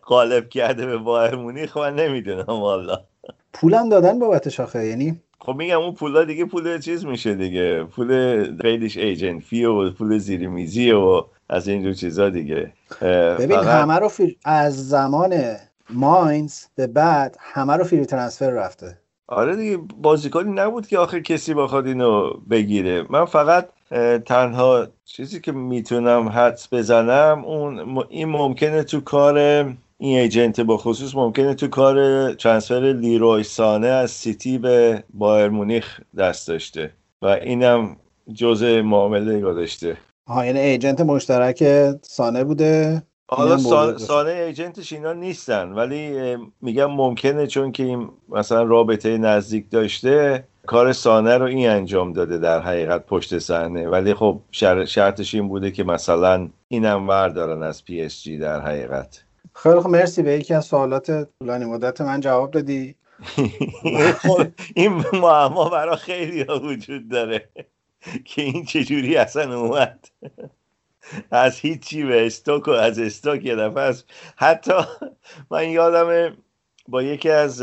قالب 0.03 0.49
کرده 0.49 0.87
به 0.87 0.99
بایر 0.99 1.35
مونیخ 1.35 1.77
من 1.77 1.95
نمی‌دونم 1.95 2.45
والا. 2.61 3.05
پولم 3.53 3.89
دادن 3.89 4.19
بابتش 4.19 4.61
آخه 4.61 4.87
یعنی؟ 4.87 5.21
خب 5.41 5.55
میگم 5.55 5.81
اون 5.81 5.95
پولا 5.95 6.25
دیگه 6.25 6.45
پول 6.45 6.79
چیز 6.79 7.07
میشه 7.07 7.35
دیگه. 7.35 7.85
پول 7.85 8.45
خیلیش 8.63 8.97
agent 8.97 9.43
fee 9.43 9.65
و 9.65 9.91
پول 9.91 10.19
زیر 10.19 10.49
میزی 10.49 10.93
و 10.93 11.25
از 11.49 11.69
این 11.69 11.83
جور 11.83 11.93
چیزا 11.95 12.31
دیگه. 12.31 12.73
ببین 13.39 13.59
همه 13.59 13.95
رو 13.95 14.11
از 14.45 14.89
زمان 14.89 15.57
ماینز 15.91 16.65
به 16.75 16.87
بعد 16.87 17.37
همه 17.41 17.77
رو 17.77 17.85
فری 17.85 18.07
ترانسفر 18.07 18.51
رفته. 18.51 18.99
آره 19.29 19.57
دیگه 19.57 19.77
بازیکنی 19.77 20.53
نبود 20.53 20.87
که 20.87 20.99
آخر 20.99 21.21
کسی 21.21 21.55
بخواد 21.55 21.87
اینو 21.87 22.31
بگیره. 22.51 23.07
من 23.11 23.25
فقط 23.25 23.69
تنها 24.27 24.87
چیزی 25.05 25.41
که 25.41 25.53
می‌تونم 25.53 26.29
حدس 26.29 26.75
بزنم 26.75 27.45
اون 27.45 27.99
این 28.09 28.29
ممکنه 28.29 28.83
تو 28.83 29.01
کار 29.01 29.39
این 29.99 30.19
ایجنت 30.19 30.61
با 30.61 30.77
خصوص 30.77 31.15
ممکنه 31.15 31.55
تو 31.55 31.69
کار 31.69 32.33
ترانسفر 32.35 32.81
لیروی 33.01 33.43
سانه 33.43 33.87
از 33.87 34.11
سیتی 34.11 34.59
به 34.59 35.05
بایر 35.15 35.49
مونیخ 35.49 36.01
دست 36.19 36.49
داشته 36.49 36.91
و 37.23 37.27
اینم 37.27 37.97
جزء 38.35 38.83
معامله 38.83 39.41
داشته. 39.41 39.97
ها 40.29 40.47
یعنی 40.47 40.59
agent 40.59 41.01
مشترک 41.01 41.65
سانه 42.03 42.45
بوده. 42.45 43.03
حالا 43.35 43.99
سانه 43.99 44.31
agent 44.31 44.75
ش 44.75 44.93
اینا 44.93 45.13
نیستن 45.13 45.73
ولی 45.73 46.37
میگم 46.61 46.91
ممکنه 46.91 47.47
چون 47.47 47.73
که 47.73 47.83
این 47.83 48.09
مثلا 48.29 48.63
رابطه 48.63 49.19
نزدیک 49.19 49.71
داشته 49.71 50.45
کار 50.67 50.93
سانه 50.93 51.39
رو 51.39 51.45
این 51.45 51.69
انجام 51.69 52.13
داده 52.13 52.39
در 52.39 52.61
حقیقت 52.61 53.07
پشت 53.07 53.39
صحنه. 53.39 53.89
ولی 53.89 54.15
خب 54.15 54.41
شرطش 54.87 55.35
این 55.35 55.49
بوده 55.49 55.71
که 55.71 55.85
مثلا 55.85 56.49
اینم 56.69 57.29
دارن 57.29 57.63
از 57.63 57.85
پی 57.85 58.03
اس 58.03 58.23
جی 58.23 58.39
در 58.39 58.61
حقیقت. 58.61 59.25
خیلی 59.55 59.81
خب 59.81 59.89
مرسی 59.89 60.23
به 60.23 60.33
یکی 60.33 60.55
از 60.55 60.65
سوالات 60.65 61.29
طولانی 61.39 61.65
مدت 61.65 62.01
من 62.01 62.21
جواب 62.21 62.51
دادی. 62.51 62.95
این 64.75 65.05
معما 65.13 65.69
برای 65.69 65.97
خیلی 65.97 66.45
وجود 66.45 67.09
داره 67.09 67.49
که 68.25 68.43
این 68.43 68.65
چجوری 68.65 69.17
اصلا 69.17 69.61
اومد. 69.61 70.09
از 71.31 71.59
هیچی 71.59 72.05
به 72.05 72.27
استوک 72.27 72.69
و 72.69 72.71
از 72.71 72.99
استوک 72.99 73.45
یه 73.45 73.57
دفعه 73.57 73.95
حتی 74.37 74.73
من 75.51 75.69
یادم 75.69 76.37
با 76.89 77.03
یکی 77.03 77.31
از 77.31 77.63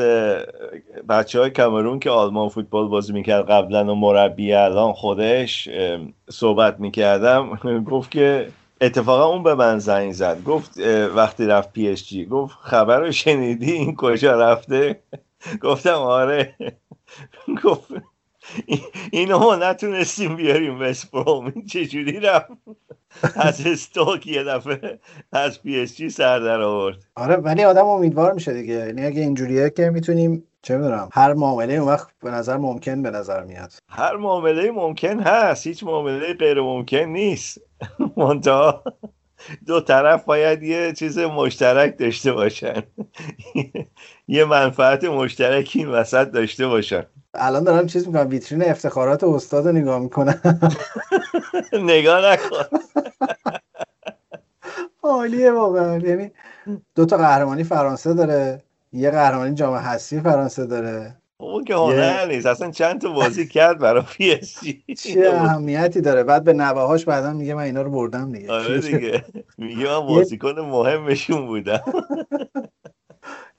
بچه 1.09 1.39
های 1.39 1.49
کامرون 1.49 1.99
که 1.99 2.09
آلمان 2.09 2.49
فوتبال 2.49 2.87
بازی 2.87 3.13
می‌کرد 3.13 3.49
قبلا 3.49 3.91
و 3.91 3.95
مربی 3.95 4.53
الان 4.53 4.93
خودش 4.93 5.69
صحبت 6.29 6.79
می‌کردم. 6.79 7.55
گفت 7.89 8.11
که 8.11 8.47
اتفاقا 8.81 9.25
اون 9.25 9.43
به 9.43 9.55
من 9.55 9.79
زنگ 9.79 10.11
زد. 10.11 10.43
گفت 10.43 10.77
وقتی 11.15 11.45
رفت 11.45 11.73
پی 11.73 11.89
اس 11.89 12.07
جی. 12.07 12.25
گفت 12.25 12.57
خبر 12.61 12.99
رو 12.99 13.11
شنیدی؟ 13.11 13.71
این 13.71 13.95
کجا 13.95 14.39
رفته؟ 14.39 14.99
گفتم 15.61 15.93
آره. 15.93 16.55
گفت 17.63 17.87
اینو 19.11 19.39
ما 19.39 19.55
نتونستیم 19.55 20.35
بیاریم 20.35 20.81
وست 20.81 21.11
بروم 21.11 21.53
چجوری 21.65 22.19
رفت؟ 22.19 22.51
از 23.35 23.67
استوک 23.67 24.27
یه 24.27 24.43
دفعه 24.43 24.99
از 25.31 25.61
پی 25.61 25.79
اس 25.79 25.95
جی 25.95 26.09
سر 26.09 26.39
در 26.39 26.61
آورد. 26.61 26.97
آره 27.15 27.35
ولی 27.35 27.63
آدم 27.63 27.85
امیدوار 27.85 28.33
میشه 28.33 28.53
دیگه. 28.53 28.73
یعنی 28.73 29.05
اگه 29.05 29.21
اینجوریه 29.21 29.69
که 29.69 29.89
می‌تونیم 29.89 30.43
چه 30.61 30.77
می‌دونم 30.77 31.09
هر 31.13 31.33
معامله 31.33 31.73
اون 31.73 31.87
وقت 31.87 32.07
به 32.23 32.31
نظر 32.31 32.57
ممکن 32.57 33.01
به 33.01 33.09
نظر 33.09 33.43
میاد. 33.43 33.73
هر 33.89 34.15
معامله 34.15 34.71
ممکن 34.71 35.19
هست. 35.19 35.67
هیچ 35.67 35.83
معامله 35.83 36.33
غیر 36.33 36.61
ممکن 36.61 36.97
نیست. 36.97 37.61
منتها 38.17 38.83
دو 39.67 39.81
طرف 39.81 40.25
باید 40.25 40.63
یه 40.63 40.93
چیز 40.93 41.19
مشترک 41.19 41.97
داشته 41.97 42.31
باشن. 42.31 42.83
یه 44.27 44.45
منفعت 44.45 45.03
مشترک 45.03 45.71
این 45.75 45.87
وسط 45.87 46.31
داشته 46.31 46.67
باشن. 46.67 47.03
الان 47.33 47.63
دارم 47.63 47.87
چیز 47.87 48.07
می‌کنم 48.07 48.29
ویترین 48.29 48.63
افتخارات 48.63 49.23
استاد 49.23 49.67
رو 49.67 49.73
نگاه 49.73 49.99
می‌کنم. 49.99 50.41
نگاه 51.73 52.31
نکن. 52.31 52.63
عالیه 55.03 55.51
واقعا. 55.51 55.97
یعنی 55.97 56.31
دو 56.95 57.05
تا 57.05 57.17
قهرمانی 57.17 57.63
فرانسه 57.63 58.13
داره 58.13 58.63
یه 58.93 59.11
قهرمانی 59.11 59.55
جام 59.55 59.73
حذفی 59.73 60.19
فرانسه 60.19 60.65
داره. 60.65 61.15
اون 61.37 61.63
که 61.63 61.75
هنر 61.75 62.25
نیست 62.25 62.45
اصلا 62.45 62.71
چند 62.71 63.01
تا 63.01 63.09
بازی 63.09 63.47
کرد 63.47 63.79
برای 63.79 64.01
پی 64.01 64.31
اس 64.31 64.61
جی؟ 64.61 64.95
چه 64.95 65.31
اهمیتی 65.33 66.01
داره؟ 66.01 66.23
بعد 66.23 66.43
به 66.43 66.53
نوهاش 66.53 67.05
بعدا 67.05 67.33
میگه 67.33 67.53
من 67.53 67.63
اینا 67.63 67.81
رو 67.81 67.91
بردم 67.91 68.31
دیگه. 68.31 68.51
آره 68.51 68.79
دیگه. 68.91 69.25
میگه 69.57 69.87
من 69.87 69.99
بازیکن 69.99 70.59
مهمشون 70.59 71.45
بودم. 71.45 71.81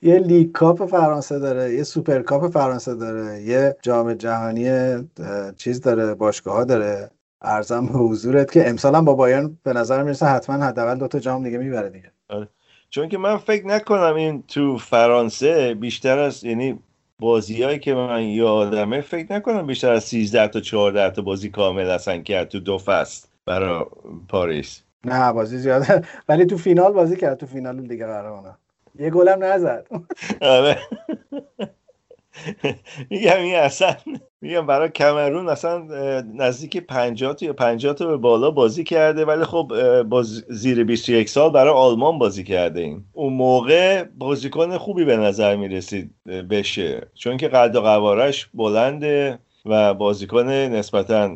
یه 0.02 0.18
league 0.18 0.52
cup 0.52 0.86
فرانسه 0.86 1.38
داره 1.38 1.74
یه 1.74 1.82
super 1.82 2.22
cup 2.22 2.52
فرانسه 2.52 2.94
داره 2.94 3.42
یه 3.42 3.76
جام 3.82 4.14
جهانی 4.14 4.68
چیز 5.56 5.80
داره 5.80 6.14
باشگاه 6.14 6.54
ها 6.54 6.64
داره. 6.64 7.10
عرضم 7.42 7.86
به 7.86 7.92
حضورت 7.92 8.52
که 8.52 8.68
امسال 8.68 8.94
هم 8.94 9.04
با 9.04 9.14
بایرن 9.14 9.58
به 9.62 9.72
نظر 9.72 10.02
می‌رسه 10.02 10.26
حتما 10.26 10.64
حداقل 10.64 10.98
دو 10.98 11.08
تا 11.08 11.18
جام 11.18 11.42
دیگه 11.42 11.58
می‌بره 11.58 11.90
دیگه. 11.90 12.12
آره. 12.28 12.48
چون 12.90 13.08
که 13.08 13.18
من 13.18 13.36
فکر 13.36 13.66
نکنم 13.66 14.14
این 14.14 14.42
تو 14.48 14.78
فرانسه 14.78 15.74
بیشتر 15.74 16.18
از 16.18 16.44
یعنی 16.44 16.78
بازیهایی 17.18 17.78
که 17.78 17.94
من 17.94 18.22
یادمه 18.22 19.00
فکر 19.00 19.32
نکنم 19.32 19.66
بیشتر 19.66 19.92
از 19.92 20.04
13 20.04 20.48
تا 20.48 20.60
14 20.60 21.10
تا 21.10 21.22
بازی 21.22 21.50
کامل 21.50 21.90
اصلا 21.90 22.18
کرد 22.18 22.48
تو 22.48 22.60
دو 22.60 22.78
فصل 22.78 23.28
برای 23.46 23.84
پاریس. 24.28 24.82
نه 25.04 25.32
بازی 25.32 25.58
زیاده. 25.58 26.02
ولی 26.28 26.46
تو 26.46 26.56
فینال 26.58 26.92
بازی 26.92 27.16
کرد 27.16 27.38
تو 27.38 27.46
فینال 27.46 27.86
دیگه 27.86 28.06
قهرمانه 28.06 28.54
یه 28.98 29.10
گلم 29.10 29.44
نزد. 29.44 29.86
آره. 30.40 30.78
میگم 33.10 33.36
این 33.38 33.54
اصلا 33.54 33.94
میگم 34.40 34.66
برای 34.66 34.88
کمرون 34.88 35.48
اصلا 35.48 35.78
نزدیک 36.34 36.76
50 36.76 37.36
یا 37.40 37.52
50 37.52 37.94
تا 37.94 38.06
به 38.06 38.16
بالا 38.16 38.50
بازی 38.50 38.84
کرده 38.84 39.24
ولی 39.24 39.44
خب 39.44 39.72
با 40.02 40.22
زیر 40.48 40.84
21 40.84 41.28
سال 41.28 41.50
برای 41.50 41.72
آلمان 41.72 42.18
بازی 42.18 42.44
کرده 42.44 42.80
این. 42.80 43.04
اون 43.12 43.32
موقع 43.32 44.04
بازیکن 44.18 44.78
خوبی 44.78 45.04
به 45.04 45.16
نظر 45.16 45.56
می‌رسید 45.56 46.14
بشه. 46.50 47.08
چون 47.14 47.36
که 47.36 47.48
قد 47.48 47.76
و 47.76 47.80
قوارش 47.80 48.48
بلنده 48.54 49.38
و 49.66 49.94
بازیکن 49.94 50.48
نسبتا 50.48 51.30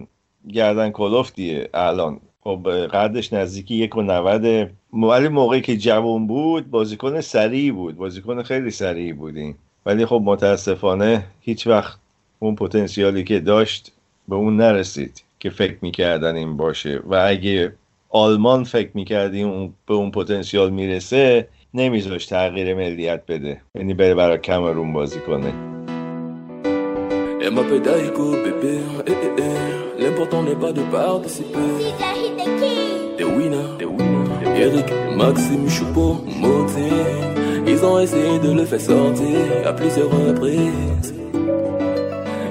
گردن 0.53 0.91
کلوفتیه 0.91 1.71
الان. 1.75 2.21
خب 2.47 2.69
قدش 2.93 3.33
نزدیکی 3.33 3.75
یک 3.75 3.97
و 3.97 4.03
نوده 4.03 4.71
ولی 4.93 5.29
موقعی 5.29 5.61
که 5.61 5.77
جوان 5.77 6.27
بود 6.27 6.71
بازیکن 6.71 7.21
سریع 7.21 7.73
بود. 7.73 7.97
بازیکن 7.97 8.43
خیلی 8.43 8.71
سریع 8.71 9.13
بودیم. 9.13 9.59
ولی 9.87 10.07
خب 10.07 10.23
متاسفانه 10.25 11.25
هیچ 11.41 11.67
وقت 11.67 11.99
اون 12.39 12.55
پتانسیالی 12.55 13.25
که 13.25 13.41
داشت 13.41 13.93
به 14.29 14.37
اون 14.37 14.57
نرسید 14.57 15.23
که 15.41 15.51
فکر 15.51 15.77
می‌کردن 15.83 16.37
این 16.37 16.57
باشه. 16.57 17.01
و 17.07 17.15
اگه 17.27 17.73
آلمان 18.11 18.65
فکر 18.65 18.91
می‌کردیم 18.95 19.75
به 19.87 19.95
اون 19.95 20.11
پتانسیال 20.11 20.71
می‌رسه 20.71 21.49
نمیذاش 21.75 22.27
تغییر 22.27 22.75
ملیت 22.75 23.23
بده. 23.29 23.61
یعنی 23.75 23.95
بره 23.95 24.15
برای 24.15 24.39
کمرون 24.39 24.93
بازی 24.93 25.21
کنه. 25.21 25.53
L'important 29.99 30.47
Eric, 34.56 34.90
Maxime, 35.16 35.70
Choupo, 35.70 36.18
Motin. 36.42 37.32
Ils 37.68 37.86
ont 37.86 38.00
essayé 38.00 38.40
de 38.40 38.52
le 38.52 38.66
faire 38.66 38.82
sortir 38.82 39.38
à 39.66 39.74
plusieurs 39.74 40.10
reprises. 40.10 41.14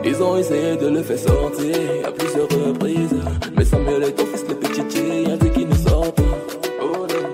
Ils 0.05 0.23
ont 0.23 0.37
essayé 0.37 0.77
de 0.77 0.89
le 0.89 1.03
faire 1.03 1.19
sortir 1.19 1.77
à 2.09 2.11
plusieurs 2.11 2.49
reprises. 2.49 3.21
Mais 3.57 3.65
Samuel 3.65 4.03
est 4.05 4.13
ton 4.13 4.27
fils, 4.27 4.45
le 4.49 4.55
petit 4.55 4.83
il 5.25 5.31
a 5.31 5.37
dit 5.37 5.51
qu'il 5.51 5.69
ne 5.69 5.75
sort 5.75 6.13
pas. 6.15 6.37
Oh 6.83 7.07
non, 7.13 7.27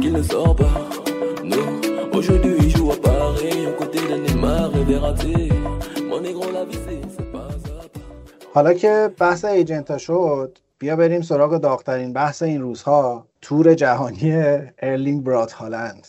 qu'il 0.00 0.12
ne 0.12 0.22
sort 0.22 0.54
pas. 0.54 0.80
Non, 1.44 1.68
aujourd'hui 2.12 2.54
il 2.60 2.70
joue 2.76 2.90
à 2.92 2.96
Paris, 2.96 3.66
aux 3.68 3.76
côtés 3.82 4.00
de 4.10 4.16
Neymar 4.24 4.70
et 4.76 4.84
Verratti. 4.84 5.48
Mon 6.08 6.20
négro, 6.20 6.44
la 6.52 6.64
vie 6.64 6.78
c'est 7.16 7.32
pas 7.32 7.48
ça. 7.64 7.68
حالا 8.54 8.74
که 8.74 9.10
بحث 9.18 9.44
ایجنتا 9.44 9.98
شد 9.98 10.58
بیا 10.78 10.96
بریم 10.96 11.22
سراغ 11.22 11.58
داغترین 11.58 12.12
بحث 12.12 12.42
این 12.42 12.60
روزها 12.60 13.26
تور 13.43 13.73
جهانی 13.73 14.33
ارلینگ 14.79 15.23
براوت 15.23 15.51
هالند. 15.51 16.07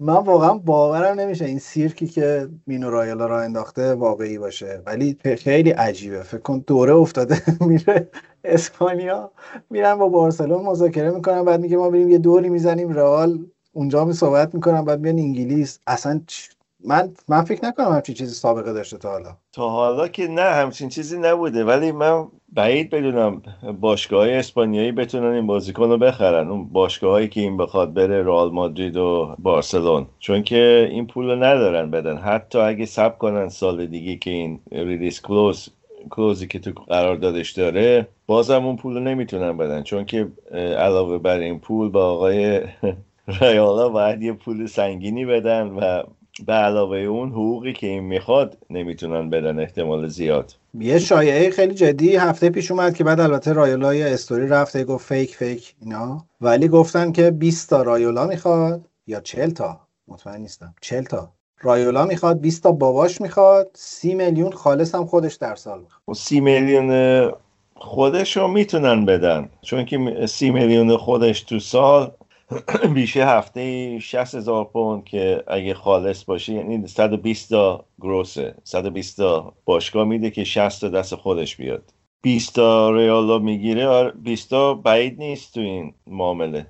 من 0.00 0.14
واقعا 0.14 0.54
باورم 0.54 1.20
نمیشه 1.20 1.44
این 1.44 1.58
سیرکی 1.58 2.06
که 2.06 2.48
مینو 2.66 2.90
رایولا 2.90 3.26
راه 3.26 3.42
انداخته 3.42 3.94
واقعی 3.94 4.38
باشه 4.38 4.82
ولی 4.86 5.18
خیلی 5.38 5.70
عجیبه. 5.70 6.22
فکر 6.22 6.40
کن 6.40 6.64
دوره 6.66 6.94
افتاده 6.94 7.42
میره 7.68 8.08
اسپانیا 8.44 9.30
میرن 9.70 9.94
با 9.94 10.08
بارسلون 10.08 10.64
مذاکره 10.66 11.10
می‌کنن 11.10 11.44
بعد 11.44 11.60
میگه 11.60 11.76
ما 11.76 11.90
بریم 11.90 12.08
یه 12.10 12.18
دوری 12.18 12.48
می‌زنیم 12.48 12.88
رئال 12.92 13.46
اونجا 13.72 14.04
می 14.04 14.12
صحبت 14.12 14.54
می‌کنن 14.54 14.84
بعد 14.84 15.02
بیان 15.02 15.18
انگلیس. 15.18 15.78
اصلا 15.86 16.20
من 16.84 17.14
من 17.28 17.44
فکر 17.44 17.64
نکنم 17.64 17.92
همچین 17.92 18.14
چیزی 18.14 18.34
سابقه 18.34 18.72
داشته 18.72 18.98
تا 18.98 19.10
حالا. 19.10 19.36
تا 19.52 19.68
حالا 19.68 20.08
که 20.08 20.28
نه 20.28 20.42
همچین 20.42 20.88
چیزی 20.88 21.18
نبوده. 21.18 21.64
ولی 21.64 21.92
من 21.92 22.26
بعید 22.52 22.90
بدونم 22.90 23.42
باشگاه 23.80 24.28
اسپانیایی 24.28 24.92
بتونن 24.92 25.34
این 25.34 25.46
بازیکن 25.46 25.88
رو 25.90 25.98
بخرن. 25.98 26.48
اون 26.48 26.68
باشگاهایی 26.68 27.28
که 27.28 27.40
این 27.40 27.56
بخواد 27.56 27.94
بره 27.94 28.22
رئال 28.22 28.52
مادرید 28.52 28.96
و 28.96 29.36
بارسلون. 29.38 30.06
چون 30.18 30.42
که 30.42 30.88
این 30.90 31.06
پول 31.06 31.30
رو 31.30 31.36
ندارن 31.36 31.90
بدن. 31.90 32.16
حتی 32.16 32.58
اگه 32.58 32.86
سب 32.86 33.18
کنن 33.18 33.48
سال 33.48 33.86
دیگه 33.86 34.16
که 34.16 34.30
این 34.30 34.60
ریلیس 34.72 35.20
کلوز 35.20 35.68
کلوزی 36.10 36.46
که 36.46 36.58
تو 36.58 36.70
قراردادش 36.70 37.52
داره 37.52 38.08
بازم 38.26 38.66
اون 38.66 38.76
پول 38.76 38.94
رو 38.94 39.00
نمی‌تونن 39.00 39.56
بدن. 39.56 39.82
چون 39.82 40.04
که 40.04 40.28
علاوه 40.78 41.18
بر 41.18 41.38
این 41.38 41.58
پول 41.58 41.88
با 41.88 42.04
آقای 42.12 42.60
رایالا 43.40 43.88
باید 43.88 44.22
یه 44.22 44.32
پول 44.32 44.66
سنگینی 44.66 45.24
بدن 45.24 45.66
و 45.68 46.02
به 46.46 46.52
علاوه 46.52 46.98
اون 46.98 47.30
حقوقی 47.30 47.72
که 47.72 47.86
این 47.86 48.02
می‌خواد 48.02 48.58
نمی‌تونن 48.70 49.30
بدن 49.30 49.58
احتمال 49.58 50.08
زیاد. 50.08 50.54
یه 50.80 50.98
شایعه 50.98 51.50
خیلی 51.50 51.74
جدی 51.74 52.16
هفته 52.16 52.50
پیش 52.50 52.70
اومد 52.70 52.94
که 52.94 53.04
بعد 53.04 53.20
البته 53.20 53.52
رایولا 53.52 53.94
یه 53.94 54.06
استوری 54.06 54.48
رفته 54.48 54.84
گفت 54.84 55.06
فیک 55.08 55.36
فیک 55.36 55.74
اینا. 55.80 56.24
ولی 56.40 56.68
گفتن 56.68 57.12
که 57.12 57.30
20 57.30 57.70
تا 57.70 57.82
رایولا 57.82 58.26
می‌خواد 58.26 58.80
یا 59.06 59.20
40 59.20 59.50
تا. 59.50 59.80
مطمئن 60.08 60.40
نیستم. 60.40 60.74
40 60.80 61.04
تا. 61.04 61.30
رایولا 61.60 62.04
می‌خواد 62.06 62.40
20 62.40 62.62
تا 62.62 62.72
باباش 62.72 63.20
می‌خواد 63.20 63.70
30 63.74 64.14
میلیون 64.14 64.52
خالص 64.52 64.94
هم 64.94 65.06
خودش 65.06 65.34
در 65.34 65.54
سال 65.54 65.80
می‌خواد. 65.80 66.16
30 66.16 66.40
میلیون 66.40 67.30
خودش 67.76 68.36
رو 68.36 68.48
می‌تونن 68.48 69.04
بدن. 69.04 69.48
چون 69.62 69.84
که 69.84 70.26
30 70.26 70.50
میلیون 70.50 70.96
خودش 70.96 71.42
تو 71.42 71.58
سال 71.58 72.10
بیشه 72.94 73.26
هفته 73.26 73.98
60 73.98 74.34
هزار 74.34 74.64
پوند 74.64 75.04
که 75.04 75.44
اگه 75.46 75.74
خالص 75.74 76.24
باشه 76.24 76.52
یعنی 76.52 76.86
120 76.86 77.50
تا 77.50 77.84
گروسه 78.00 78.54
120 78.64 79.16
تا 79.16 79.52
باشگاه 79.64 80.04
میده 80.04 80.30
که 80.30 80.44
60 80.44 80.80
تا 80.80 80.88
دست 80.88 81.14
خودش 81.14 81.56
بیاد. 81.56 81.92
20 82.22 82.54
تا 82.54 82.90
ریالا 82.90 83.38
می‌گیره 83.38 84.10
20 84.10 84.50
تا 84.50 84.74
بعید 84.74 85.18
نیست 85.18 85.54
تو 85.54 85.60
این 85.60 85.94
معامله. 86.06 86.66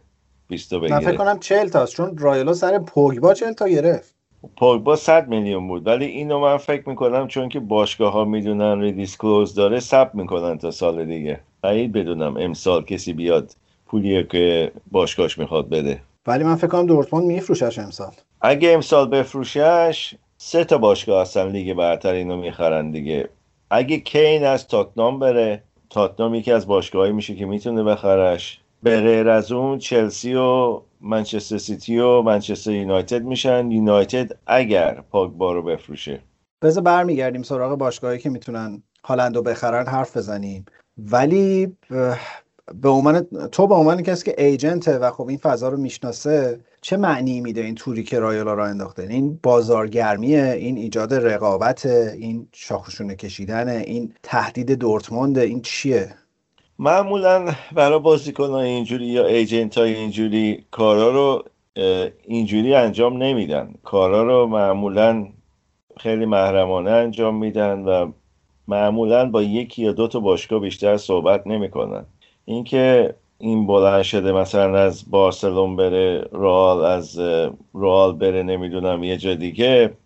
20 0.49 0.71
تا 0.71 0.79
بگیره. 0.79 1.01
فکر 1.01 1.17
کنم 1.17 1.39
40 1.39 1.69
تاست 1.69 1.95
چون 1.95 2.19
رایالا 2.19 2.53
سر 2.53 2.79
پوگبا 2.79 3.35
40 3.35 3.53
تا 3.53 3.69
گرفت. 3.69 4.15
پوگبا 4.57 4.97
100 4.97 5.29
میلیون 5.29 5.69
بود 5.69 5.87
ولی 5.87 6.05
اینو 6.05 6.41
من 6.41 6.57
فکر 6.57 6.89
می‌کنم 6.89 7.29
چون 7.29 7.49
که 7.49 7.61
باشگاه 7.61 8.13
ها 8.13 8.25
می‌دونن 8.25 8.81
release 8.81 9.17
clause 9.17 9.55
داره 9.55 9.81
صبر 9.81 10.11
می‌کنن 10.15 10.59
تا 10.59 10.71
سال 10.71 11.05
دیگه. 11.05 11.41
بعید 11.63 11.93
بدونم 11.93 12.37
امسال 12.37 12.85
کسی 12.85 13.13
بیاد. 13.13 13.53
پولیه 13.87 14.23
که 14.23 14.73
باشگاهش 14.91 15.39
می‌خواد 15.39 15.69
بده. 15.69 16.01
ولی 16.27 16.45
من 16.45 16.55
فکر 16.55 16.67
کنم 16.67 16.87
دورتموند 16.87 17.27
میفروشدش 17.27 17.79
امسال. 17.79 18.13
اگه 18.41 18.73
امسال 18.73 19.09
بفروشش 19.09 20.15
سه 20.37 20.65
تا 20.65 20.79
باشگاه 20.79 21.23
هستن 21.23 21.49
لیگ 21.49 21.75
برتر 21.75 22.13
اینو 22.13 22.37
می‌خرن 22.37 22.91
دیگه. 22.91 23.29
اگه 23.71 23.99
کین 23.99 24.45
از 24.45 24.69
تاتنام 24.69 25.19
بره 25.19 25.63
تاتنام 25.91 26.35
یکی 26.35 26.53
از 26.53 26.67
باشگاهایی 26.67 27.13
میشه 27.13 27.35
که 27.35 27.47
می‌تونه 27.47 27.83
بخرش. 27.83 28.61
به 28.83 29.01
غیر 29.01 29.29
از 29.29 29.53
اون 29.53 29.79
چلسی 29.79 30.35
و 30.35 30.81
منچستر 31.01 31.59
سیتی 31.59 31.99
و 31.99 32.23
منچستر 32.23 32.71
یونایتد 32.71 33.25
میشن. 33.25 33.71
یونایتد 33.71 34.33
اگر 34.47 35.03
پوگبا 35.11 35.53
رو 35.53 35.63
بفروشه. 35.63 36.21
بذار 36.63 36.83
برمیگردیم 36.83 37.43
سراغ 37.43 37.79
باشگاهایی 37.79 38.21
که 38.21 38.31
می‌تونن 38.31 38.83
هالندو 39.05 39.43
بخرن 39.43 39.87
حرف 39.87 40.17
بزنیم. 40.17 40.65
ولی 40.99 41.77
به 42.83 42.89
عنوان 42.89 43.23
تو 43.53 43.67
به 43.67 43.75
عنوان 43.75 44.03
کسی 44.03 44.25
که 44.25 44.45
ایجنته 44.45 44.99
و 44.99 45.11
خب 45.11 45.29
این 45.29 45.39
فضا 45.39 45.69
رو 45.69 45.77
می‌شناسه 45.77 46.61
چه 46.81 46.97
معنی 46.97 47.41
میده 47.41 47.61
این 47.61 47.75
توری 47.75 48.03
که 48.03 48.19
رایولا 48.19 48.55
را 48.55 48.67
انداخته؟ 48.67 49.03
این 49.03 49.41
بازارگرمیه 49.43 50.53
این 50.59 50.77
ایجاد 50.77 51.15
رقابت 51.15 51.87
این 51.87 52.49
شاخشونه 52.53 53.17
کشیدن 53.17 53.69
این 53.69 54.15
تهدید 54.23 54.73
دورتموند 54.73 55.39
این 55.39 55.63
چیه؟ 55.63 56.15
معمولا 56.79 57.55
برای 57.75 57.99
بازیکن 57.99 58.51
های 58.51 58.69
اینجوری 58.69 59.07
یا 59.07 59.27
ایجنت 59.27 59.79
های 59.79 59.95
اینجوری 59.95 60.65
کارا 60.71 61.11
رو 61.11 61.45
اینجوری 62.25 62.75
انجام 62.75 63.23
نمیدن. 63.23 63.75
کارا 63.83 64.23
رو 64.23 64.47
معمولا 64.47 65.29
خیلی 65.97 66.27
محرمانه 66.27 66.91
انجام 66.91 67.37
میدن 67.37 67.79
و 67.79 68.13
معمولا 68.69 69.31
با 69.31 69.43
یکی 69.43 69.83
یا 69.83 69.93
دو 69.93 70.09
تا 70.09 70.21
باشگاه 70.21 70.61
بیشتر 70.61 70.97
صحبت 70.97 71.47
نمی‌کنن. 71.47 72.07
اینکه 72.45 73.15
این 73.39 73.67
بلند 73.67 74.03
شده 74.03 74.33
مثلا 74.33 74.79
از 74.79 75.11
بارسلون 75.11 75.77
بره 75.77 76.29
رال 76.33 76.85
از 76.85 77.21
رال 77.75 78.13
بره 78.13 78.43
نمی‌دونم 78.43 79.05
یه 79.05 79.17
جا 79.17 79.35
دیگه. 79.35 79.97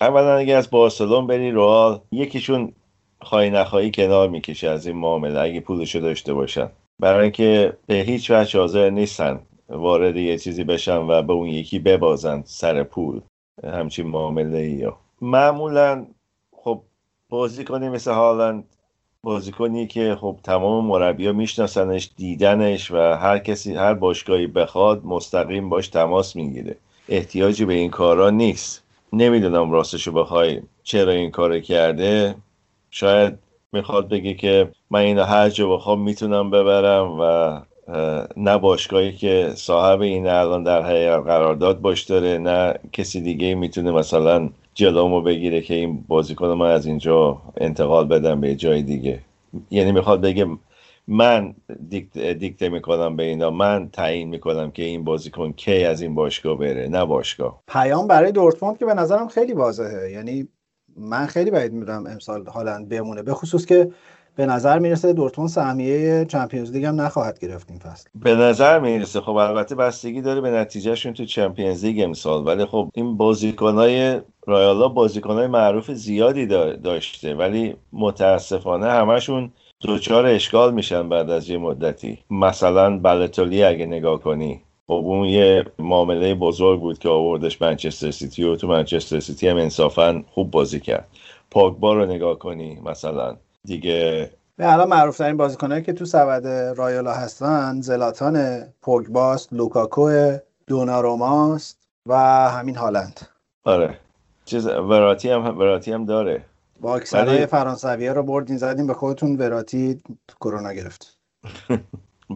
اولا 0.00 0.36
اگه 0.36 0.54
از 0.54 0.70
بارسلون 0.70 1.26
بری 1.26 1.50
رال 1.50 2.00
یکیشون 2.12 2.72
خواهی 3.20 3.50
نخواهی 3.50 3.90
کنار 3.90 4.28
می‌کشه 4.28 4.68
از 4.68 4.86
این 4.86 4.96
معامله 4.96 5.40
اگه 5.40 5.60
پولشو 5.60 5.98
داشته 5.98 6.34
باشن. 6.34 6.70
برای 7.00 7.22
اینکه 7.22 7.72
به 7.86 7.94
هیچ 7.94 8.30
وجه 8.30 8.60
حاضر 8.60 8.90
نیستن 8.90 9.40
وارد 9.68 10.16
یه 10.16 10.38
چیزی 10.38 10.64
بشن 10.64 10.98
و 10.98 11.22
به 11.22 11.32
اون 11.32 11.48
یکی 11.48 11.78
ببازن 11.78 12.42
سر 12.46 12.82
پول. 12.82 13.20
همچین 13.64 14.06
معامله 14.06 14.68
یا 14.68 14.96
معمولا 15.20 16.06
خب 16.56 16.82
بازی 17.28 17.64
کنی 17.64 17.88
مثل 17.88 18.12
هالند 18.12 18.64
بازیکنی 19.24 19.86
که 19.86 20.16
خب 20.20 20.36
تمام 20.42 20.86
مربیا 20.86 21.32
میشناسنش 21.32 22.10
دیدنش 22.16 22.90
و 22.90 22.96
هر 22.96 23.38
کسی 23.38 23.74
هر 23.74 23.94
باشگاهی 23.94 24.46
بخواد 24.46 25.04
مستقیم 25.04 25.68
باش 25.68 25.88
تماس 25.88 26.36
می‌گیره. 26.36 26.76
احتیاجی 27.08 27.64
به 27.64 27.74
این 27.74 27.90
کارا 27.90 28.30
نیست. 28.30 28.82
نمی‌دونم 29.12 29.70
راستشو 29.72 30.12
بخوای 30.12 30.60
چرا 30.82 31.12
این 31.12 31.30
کار 31.30 31.60
کرده. 31.60 32.34
شاید 32.90 33.38
می‌خواد 33.72 34.08
بگه 34.08 34.34
که 34.34 34.70
من 34.90 35.00
اینو 35.00 35.22
هر 35.22 35.48
جا 35.48 35.68
بخوام 35.68 36.00
می‌تونم 36.00 36.50
ببرم 36.50 37.16
و 37.20 37.60
نه 38.36 38.58
باشگاهی 38.58 39.12
که 39.12 39.52
صاحب 39.54 40.00
این 40.00 40.26
الان 40.26 40.62
در 40.62 41.20
قرارداد 41.20 41.80
باش 41.80 42.02
داره 42.02 42.38
نه 42.38 42.74
کسی 42.92 43.20
دیگه 43.20 43.54
می‌تونه 43.54 43.90
مثلا 43.90 44.50
جلومو 44.74 45.22
بگیره 45.22 45.60
که 45.60 45.74
این 45.74 46.04
بازیکن 46.08 46.46
من 46.46 46.70
از 46.70 46.86
اینجا 46.86 47.42
انتقال 47.56 48.06
بدم 48.08 48.40
به 48.40 48.54
جای 48.54 48.82
دیگه. 48.82 49.20
یعنی 49.70 49.92
می‌خواد 49.92 50.20
بگه 50.20 50.46
من 51.08 51.54
دیکت 51.88 52.18
دیکته 52.18 52.68
می‌کنم 52.68 53.16
به 53.16 53.22
اینا 53.22 53.50
من 53.50 53.88
تعیین 53.92 54.28
می‌کنم 54.28 54.70
که 54.70 54.82
این 54.82 55.04
بازیکن 55.04 55.52
کی 55.52 55.84
از 55.84 56.02
این 56.02 56.14
باشگاه 56.14 56.58
بره 56.58 56.88
نه 56.88 57.04
باشگاه. 57.04 57.62
پیام 57.68 58.06
برای 58.06 58.32
دورتموند 58.32 58.78
که 58.78 58.84
به 58.86 58.94
نظرم 58.94 59.28
خیلی 59.28 59.52
واضحه. 59.52 60.10
یعنی 60.10 60.48
من 60.96 61.26
خیلی 61.26 61.50
بعید 61.50 61.72
می‌دونم 61.72 62.06
امسال 62.06 62.46
هالند 62.46 62.88
بمونه 62.88 63.22
به 63.22 63.34
خصوص 63.34 63.66
که 63.66 63.90
به 64.36 64.46
نظر 64.46 64.78
می‌رسه 64.78 65.12
دورتموند 65.12 65.50
سهمیه 65.50 66.24
Champions 66.24 66.72
League 66.72 66.84
هم 66.84 67.00
نخواهد 67.00 67.38
گرفت 67.38 67.70
این 67.70 67.78
فصل. 67.78 68.08
به 68.14 68.34
نظر 68.34 68.78
می‌رسه. 68.78 69.20
خب 69.20 69.36
البته 69.36 69.74
بستگی 69.74 70.20
داره 70.20 70.40
به 70.40 70.50
نتیجهشون 70.50 71.12
تو 71.12 71.24
Champions 71.24 71.84
League 71.84 72.04
امسال. 72.04 72.46
ولی 72.46 72.64
خب 72.64 72.90
این 72.94 73.16
بازیکنای 73.16 74.20
رایولا 74.46 74.88
بازیکنای 74.88 75.46
معروف 75.46 75.90
زیادی 75.90 76.46
داشته. 76.46 77.34
ولی 77.34 77.76
متاسفانه 77.92 78.86
همشون 78.86 79.52
دچار 79.80 80.26
اشکال 80.26 80.74
میشن 80.74 81.08
بعد 81.08 81.30
از 81.30 81.50
یه 81.50 81.58
مدتی. 81.58 82.18
مثلا 82.30 82.98
بالوتلی 82.98 83.64
اگه 83.64 83.86
نگاه 83.86 84.20
کنی. 84.20 84.60
خب 84.86 84.92
اون 84.92 85.24
یه 85.28 85.64
معامله 85.78 86.34
بزرگ 86.34 86.80
بود 86.80 86.98
که 86.98 87.08
آوردش 87.08 87.62
منچستر 87.62 88.10
سیتی 88.10 88.44
و 88.44 88.56
تو 88.56 88.68
منچستر 88.68 89.20
سیتی 89.20 89.48
هم 89.48 89.56
انصافا 89.56 90.22
خوب 90.30 90.50
بازی 90.50 90.80
کرد. 90.80 91.08
پاگبا 91.50 91.94
رو 91.94 92.06
نگاه 92.06 92.38
کنی 92.38 92.80
مثلا. 92.84 93.36
دیگه. 93.64 94.30
به 94.56 94.72
الان 94.72 94.88
معروف 94.88 95.18
ترین 95.18 95.36
بازیکنایی 95.36 95.82
که 95.82 95.92
تو 95.92 96.04
سبد 96.04 96.46
رایالا 96.76 97.12
هستن 97.12 97.80
زلاتان 97.80 98.62
پوگباست 98.82 99.52
لوکاکو 99.52 100.32
دوناروماست 100.66 101.78
و 102.06 102.14
همین 102.50 102.76
هالند. 102.76 103.20
آره. 103.64 103.98
چیز 104.44 104.66
وراتی 104.66 105.30
هم 105.30 105.58
وراتی 105.58 105.92
هم 105.92 106.04
داره. 106.04 106.44
با 106.80 106.96
اکثرای 106.96 107.46
فرانسوی 107.46 108.08
رو 108.08 108.22
بردین 108.22 108.56
زدیم 108.56 108.86
به 108.86 108.94
خودتون 108.94 109.36
وراتی 109.36 110.02
کرونا 110.40 110.72
گرفت. 110.72 111.18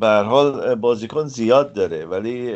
به 0.00 0.22
حال 0.26 0.74
بازیکن 0.74 1.26
زیاد 1.26 1.72
داره. 1.72 2.06
ولی 2.06 2.54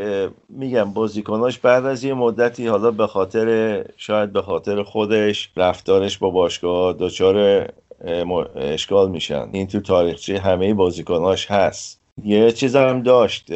میگم 0.48 0.92
بازیکناش 0.92 1.58
بعد 1.58 1.86
از 1.86 2.04
یه 2.04 2.14
مدتی 2.14 2.66
حالا 2.66 2.90
به 2.90 3.06
خاطر 3.06 3.84
شاید 3.96 4.32
به 4.32 4.42
خاطر 4.42 4.82
خودش 4.82 5.50
رفتارش 5.56 6.18
با 6.18 6.30
باشگاه 6.30 6.92
دچار 6.98 7.68
اشکال 8.56 9.10
میشن. 9.10 9.48
این 9.52 9.66
تو 9.66 9.80
تاریخچه 9.80 10.38
همه 10.38 10.74
بازیکناش 10.74 11.50
هست. 11.50 12.00
یه 12.24 12.52
چیز 12.52 12.76
هم 12.76 13.02
داشت 13.02 13.46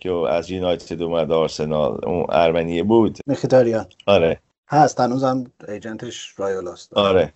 که 0.00 0.12
از 0.12 0.50
یونایتد 0.50 1.02
اومد 1.02 1.32
آرسنال. 1.32 2.00
اون 2.06 2.26
ارمنیه 2.28 2.82
بود. 2.82 3.18
مخیتاریان. 3.26 3.86
آره. 4.06 4.40
هست 4.68 5.00
هنوزم 5.00 5.44
ایجنتش 5.68 6.34
رایولاست 6.36 6.94
آره. 6.94 7.32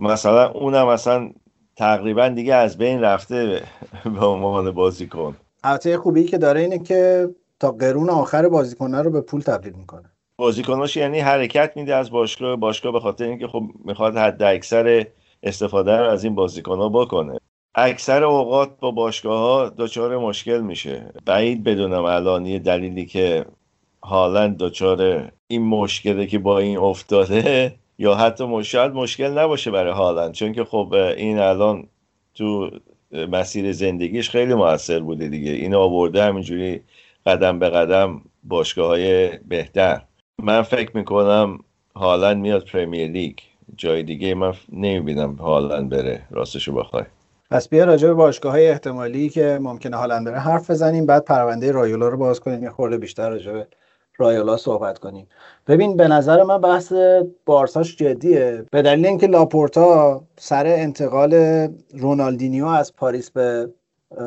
مثلا 0.00 0.50
اونم 0.50 0.88
مثلا 0.88 1.30
تقریبا 1.76 2.28
دیگه 2.28 2.54
از 2.54 2.78
بین 2.78 3.00
رفته 3.00 3.62
به 4.04 4.26
عنوان 4.26 4.70
بازیکن. 4.70 5.36
البته 5.64 5.98
خوبی 5.98 6.24
که 6.24 6.38
داره 6.38 6.60
اینه 6.60 6.78
که 6.78 7.28
تا 7.60 7.70
قرون 7.70 8.10
آخر 8.10 8.48
بازیکنه 8.48 9.02
رو 9.02 9.10
به 9.10 9.20
پول 9.20 9.40
تبدیل 9.40 9.72
می‌کنه. 9.72 10.10
بازیکناش 10.36 10.96
یعنی 10.96 11.20
حرکت 11.20 11.72
میده 11.76 11.94
از 11.94 12.10
باشگاه 12.10 12.56
باشگاه 12.56 12.92
به 12.92 13.00
خاطر 13.00 13.24
اینکه 13.24 13.46
خب 13.46 13.62
می‌خواد 13.84 14.16
حد 14.16 14.42
اکثر 14.42 15.06
استفاده 15.42 15.96
رو 15.96 16.10
از 16.10 16.24
این 16.24 16.34
بازیکن 16.34 16.78
ها 16.78 16.88
بکنه. 16.88 17.38
اکثر 17.74 18.24
اوقات 18.24 18.78
با 18.80 18.90
باشگاه 18.90 19.38
ها 19.38 19.68
دچار 19.68 20.18
مشکل 20.18 20.60
میشه. 20.60 21.12
بعید 21.26 21.64
بدونم 21.64 22.04
الان 22.04 22.46
یه 22.46 22.58
دلیلی 22.58 23.06
که 23.06 23.46
هالند 24.02 24.58
دچار 24.58 25.30
این 25.48 25.62
مشکله 25.62 26.26
که 26.26 26.38
با 26.38 26.58
این 26.58 26.78
افتاده 26.78 27.74
یا 27.98 28.14
حتی 28.14 28.64
شاید 28.64 28.92
مشکل 28.92 29.38
نباشه 29.38 29.70
برای 29.70 29.92
هالند 29.92 30.32
چون 30.32 30.52
که 30.52 30.64
خب 30.64 30.94
این 31.16 31.38
الان 31.38 31.88
تو 32.34 32.70
مسیر 33.12 33.72
زندگیش 33.72 34.30
خیلی 34.30 34.54
موثر 34.54 35.00
بوده 35.00 35.28
دیگه. 35.28 35.50
این 35.50 35.74
آورده 35.74 36.24
همینجوری 36.24 36.80
قدم 37.26 37.58
به 37.58 37.70
قدم 37.70 38.22
باشگاه 38.44 38.86
های 38.86 39.38
بهتر. 39.38 40.02
من 40.42 40.62
فکر 40.62 40.96
می‌کنم 40.96 41.58
هالند 41.96 42.36
میاد 42.36 42.64
Premier 42.64 43.08
League. 43.10 43.38
جای 43.76 44.02
دیگه 44.02 44.34
من 44.34 44.52
نمی‌بینم 44.72 45.32
هالند 45.32 45.90
بره 45.90 46.22
راستشو 46.30 46.72
بخوای. 46.72 47.04
پس 47.50 47.68
بیا 47.68 47.84
راجع 47.84 48.08
به 48.08 48.14
باشگاه 48.14 48.52
های 48.52 48.68
احتمالی 48.68 49.28
که 49.28 49.58
ممکنه 49.62 49.96
هالند 49.96 50.26
بره 50.26 50.38
حرف 50.38 50.70
بزنیم 50.70 51.06
بعد 51.06 51.24
پرونده 51.24 51.72
رایولا 51.72 52.08
رو 52.08 52.16
باز 52.16 52.40
کنیم 52.40 52.62
یه 52.62 52.70
خورده 52.70 52.98
بیشتر 52.98 53.30
راجع 53.30 53.52
به 53.52 53.66
رایولا 54.18 54.56
صحبت 54.56 54.98
کنیم. 54.98 55.28
ببین 55.66 55.96
به 55.96 56.08
نظر 56.08 56.42
من 56.42 56.60
بحث 56.60 56.92
بارساش 57.46 57.96
جدیه. 57.96 58.64
به 58.70 58.82
دلیل 58.82 59.06
اینکه 59.06 59.26
لاپورتا 59.26 60.22
سر 60.36 60.66
انتقال 60.66 61.34
رونالدینیو 61.98 62.66
از 62.66 62.96
پاریس 62.96 63.30
به 63.30 63.68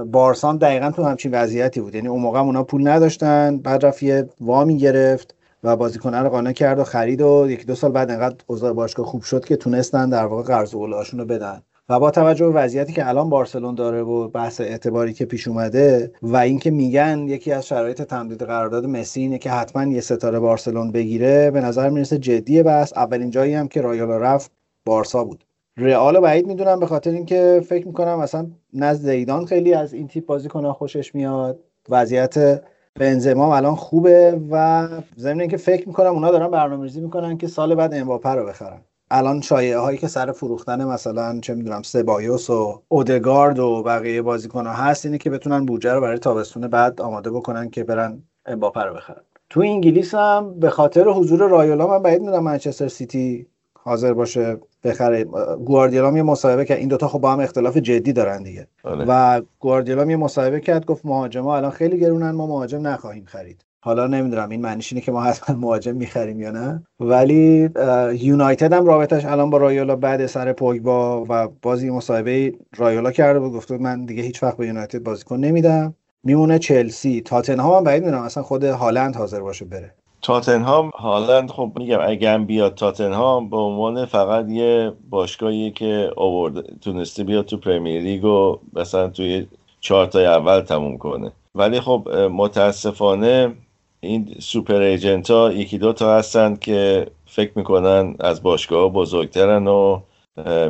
بارسا 0.06 0.58
دقیقا 0.58 0.91
تو 0.91 1.04
همچین 1.04 1.32
وضعیتی 1.32 1.82
بود. 1.82 1.95
یعنی 1.95 2.08
اون 2.08 2.21
موقع 2.21 2.39
اونا 2.39 2.63
پول 2.63 2.88
نداشتن 2.88 3.58
بعد 3.58 3.86
رفت 3.86 4.04
یه 4.04 4.30
وامی 4.41 4.78
گرفت. 4.78 5.36
و 5.63 5.76
بازیکنه 5.76 6.19
رو 6.19 6.30
قانع 6.30 6.52
کرد 6.52 6.80
و 6.80 6.84
خرید 6.84 7.22
و 7.22 7.48
یکی 7.50 7.65
دو 7.65 7.76
سال 7.76 7.91
بعد 7.91 8.12
انقدر 8.12 8.36
اوضاع 8.48 8.74
باشگاه 8.74 9.06
خوب 9.06 9.22
شد 9.22 9.45
که 9.45 9.56
تونستن 9.56 10.10
در 10.10 10.26
واقع 10.26 10.43
قرض 10.43 10.74
رو 10.74 11.26
بدن. 11.26 11.62
و 11.89 12.00
با 12.00 12.12
توجه 12.12 12.45
به 12.45 12.52
وضعیتی 12.52 12.93
که 12.93 13.08
الان 13.08 13.30
بارسلون 13.30 13.76
داره 13.76 14.02
و 14.02 14.28
بحث 14.28 14.62
اعتباری 14.62 15.13
که 15.13 15.26
پیش 15.26 15.48
اومده 15.48 16.12
و 16.22 16.38
اینکه 16.38 16.72
میگن 16.72 17.19
یکی 17.28 17.52
از 17.52 17.67
شرایط 17.67 18.02
تمدید 18.02 18.43
قرارداد 18.43 18.86
مسی 18.86 19.22
اینه 19.22 19.38
که 19.38 19.52
حتما 19.52 19.84
یه 19.84 20.02
ستاره 20.02 20.39
بارسلون 20.39 20.91
بگیره 20.91 21.52
به 21.52 21.62
نظر 21.62 21.89
می‌رسه 21.89 22.17
جدیه 22.17 22.63
بس 22.63 22.93
اولین 22.93 23.30
جایی 23.30 23.54
هم 23.54 23.67
که 23.67 23.82
رایالا 23.82 24.17
رفت 24.17 24.52
بارسا 24.86 25.24
بود. 25.24 25.43
رئال 25.78 26.19
بعید 26.19 26.48
می‌دونم 26.48 26.80
به 26.80 26.86
خاطر 26.86 27.12
اینکه 27.12 27.62
فکر 27.69 27.88
می‌کنم 27.88 28.19
مثلا 28.19 28.48
نزد 28.74 29.02
زیدان 29.02 29.45
خیلی 29.45 29.74
از 29.74 29.93
این 29.93 30.08
تیپ 30.08 30.26
بازیکن‌ها 30.26 30.74
خوشش 30.74 31.15
میاد. 31.15 31.60
وضعیت 31.89 32.62
بنزما 32.99 33.55
الان 33.55 33.75
خوبه 33.75 34.41
و 34.51 34.88
ضمن 35.17 35.39
اینکه 35.39 35.57
فکر 35.57 35.88
می‌کنم 35.88 36.13
اونا 36.13 36.31
دارن 36.31 36.47
برنامه‌ریزی 36.47 37.01
می‌کنن 37.01 37.38
که 37.38 37.47
سال 37.47 37.75
بعد 37.75 37.93
امباپه 37.93 38.29
رو 38.29 38.45
بخرن. 38.45 38.81
الان 39.12 39.41
شایعه 39.41 39.77
هایی 39.77 39.97
که 39.97 40.07
سر 40.07 40.31
فروختن 40.31 40.85
مثلا 40.85 41.39
چه 41.39 41.53
می‌دونم 41.55 41.81
سبایوس 41.81 42.49
و 42.49 42.81
اودگارد 42.88 43.59
و 43.59 43.83
بقیه 43.83 44.21
بازیکن 44.21 44.65
ها 44.65 44.73
هست 44.73 45.05
اینه 45.05 45.17
که 45.17 45.29
بتونن 45.29 45.65
بودجه 45.65 45.93
رو 45.93 46.01
برای 46.01 46.17
تابستون 46.17 46.67
بعد 46.67 47.01
آماده 47.01 47.31
بکنن 47.31 47.69
که 47.69 47.83
برن 47.83 48.23
امباپه 48.45 48.81
رو 48.81 48.93
بخرن. 48.93 49.21
تو 49.49 49.59
انگلیس 49.62 50.15
هم 50.15 50.59
به 50.59 50.69
خاطر 50.69 51.07
حضور 51.07 51.49
رایولا 51.49 51.88
من 51.88 52.03
بعید 52.03 52.21
می‌دونم 52.21 52.43
منچستر 52.43 52.88
سیتی 52.88 53.47
حاضر 53.89 54.13
باشه 54.13 54.58
بخره. 54.84 55.23
گواردیولا 55.65 56.17
یه 56.17 56.23
مصاحبه 56.23 56.65
کرد. 56.65 56.78
این 56.78 56.88
دوتا 56.88 57.08
خب 57.08 57.19
با 57.19 57.32
هم 57.32 57.39
اختلاف 57.39 57.78
جدی 57.78 58.13
دارن 58.13 58.43
دیگه. 58.43 58.67
آره. 58.84 59.06
و 59.08 59.41
گواردیولا 59.60 60.06
یه 60.06 60.15
مصاحبه 60.15 60.60
کرد 60.60 60.86
گفت 60.86 61.06
مهاجما 61.06 61.58
الان 61.58 61.71
خیلی 61.71 61.99
گرونن 61.99 62.32
ما 62.32 62.47
مهاجم 62.47 62.88
نخواهیم 62.88 63.25
خرید. 63.25 63.65
حالا 63.82 64.08
نمی‌دونم 64.08 64.49
این 64.49 64.62
معنیش 64.62 64.93
اینه 64.93 65.06
که 65.06 65.12
ما 65.12 65.21
حتما 65.21 65.56
مهاجم 65.56 65.95
می‌خریم 65.95 66.39
یا 66.39 66.52
نه. 66.52 66.84
ولی 66.99 67.69
یونایتد 68.13 68.73
هم 68.73 68.86
رابطش 68.86 69.25
الان 69.25 69.49
با 69.49 69.58
رایولا 69.58 69.95
بعد 69.95 70.25
سر 70.25 70.54
پوگبا 70.54 71.25
و 71.30 71.47
بازی 71.62 71.89
مصاحبه 71.89 72.54
رایولا 72.78 73.12
کرده 73.12 73.39
و 73.39 73.49
گفته 73.49 73.78
من 73.78 74.06
دیگه 74.06 74.23
هیچ 74.23 74.43
وقت 74.43 74.58
به 74.58 74.67
یونایتد 74.67 75.04
بازیکن 75.04 75.39
نمیدم. 75.39 75.95
میمونه 76.23 76.60
چلسی. 76.60 77.21
تاتنهام 77.21 77.78
هم 77.78 77.84
بعید 77.84 78.04
می‌دونم 78.04 78.23
اصلا 78.23 78.43
خود 78.43 78.63
هالند 78.63 79.15
حاضر 79.15 79.39
باشه 79.39 79.65
بره. 79.65 79.93
تاتنهام 80.21 80.89
هالند 80.89 81.51
خب 81.51 81.71
میگم 81.75 81.99
هم 82.21 82.45
بیاد 82.45 82.75
تاتنهام 82.75 83.49
به 83.49 83.58
عنوان 83.58 84.05
فقط 84.05 84.49
یه 84.49 84.91
باشگاهی 85.10 85.71
که 85.71 86.12
آورد 86.15 86.79
تونسته 86.79 87.23
بیاد 87.23 87.45
تو 87.45 87.58
پرمیر 87.58 88.01
لیگ 88.01 88.25
و 88.25 88.58
مثلا 88.73 89.10
توی 89.10 89.47
چهار 89.79 90.05
تا 90.05 90.19
اول 90.19 90.62
تموم 90.62 90.97
کنه. 90.97 91.32
ولی 91.55 91.79
خب 91.79 92.10
متاسفانه 92.32 93.53
این 93.99 94.36
سوپر 94.39 94.82
ایجنت 94.82 95.32
ها 95.32 95.51
یکی 95.51 95.77
دو 95.77 95.93
تا 95.93 96.17
هستن 96.17 96.55
که 96.55 97.08
فکر 97.25 97.51
می‌کنن 97.55 98.15
از 98.19 98.43
باشگاه 98.43 98.93
بزرگترن 98.93 99.67
و 99.67 99.99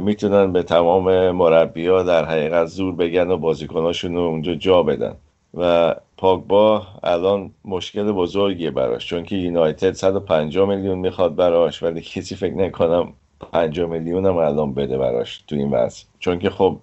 می‌تونن 0.01 0.53
به 0.53 0.63
تمام 0.63 1.31
مربی 1.31 1.88
ها 1.88 2.03
در 2.03 2.25
حقیقت 2.25 2.65
زور 2.67 2.95
بگن 2.95 3.31
و 3.31 3.38
بازیکناشون 3.38 4.15
رو 4.15 4.21
اونجا 4.21 4.55
جا 4.55 4.83
بدن. 4.83 5.15
و 5.53 5.95
پاگبا 6.17 6.83
الان 7.03 7.51
مشکل 7.65 8.12
بزرگیه 8.12 8.71
براش 8.71 9.07
چون 9.07 9.23
که 9.23 9.35
یونایتد 9.35 9.91
150 9.91 10.69
میلیون 10.69 10.97
می‌خواد 10.97 11.35
براش 11.35 11.83
ولی 11.83 12.01
کسی 12.01 12.35
فکر 12.35 12.53
نکنم 12.53 13.13
50 13.51 13.89
میلیون 13.89 14.25
هم 14.25 14.38
الان 14.38 14.73
بده 14.73 14.97
براش 14.97 15.43
تو 15.47 15.55
این 15.55 15.71
وضع. 15.71 16.03
چون 16.19 16.39
که 16.39 16.49
خب 16.49 16.77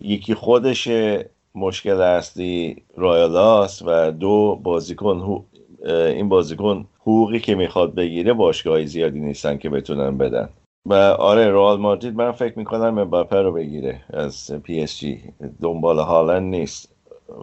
یکی 0.00 0.34
خودش 0.34 0.88
مشکل 1.54 2.00
اصلی 2.00 2.82
رایولاست 2.96 3.82
و 3.86 4.10
دو 4.10 4.60
بازیکن 4.62 5.44
این 5.86 6.28
بازیکن 6.28 6.86
حقوقی 7.00 7.40
که 7.40 7.54
می‌خواد 7.54 7.94
بگیره 7.94 8.32
باشگاهی 8.32 8.86
زیادی 8.86 9.20
نیستن 9.20 9.58
که 9.58 9.70
بتونن 9.70 10.18
بدن. 10.18 10.48
و 10.86 10.94
آره 10.94 11.50
رئال 11.50 11.78
مادرید 11.78 12.16
من 12.16 12.32
فکر 12.32 12.58
می‌کنم 12.58 13.00
امباپه 13.00 13.42
رو 13.42 13.52
بگیره 13.52 14.00
از 14.10 14.52
پی 14.62 14.80
اس 14.80 14.98
جی. 14.98 15.20
دنبال 15.62 15.98
هالند 15.98 16.42
نیست. 16.42 16.92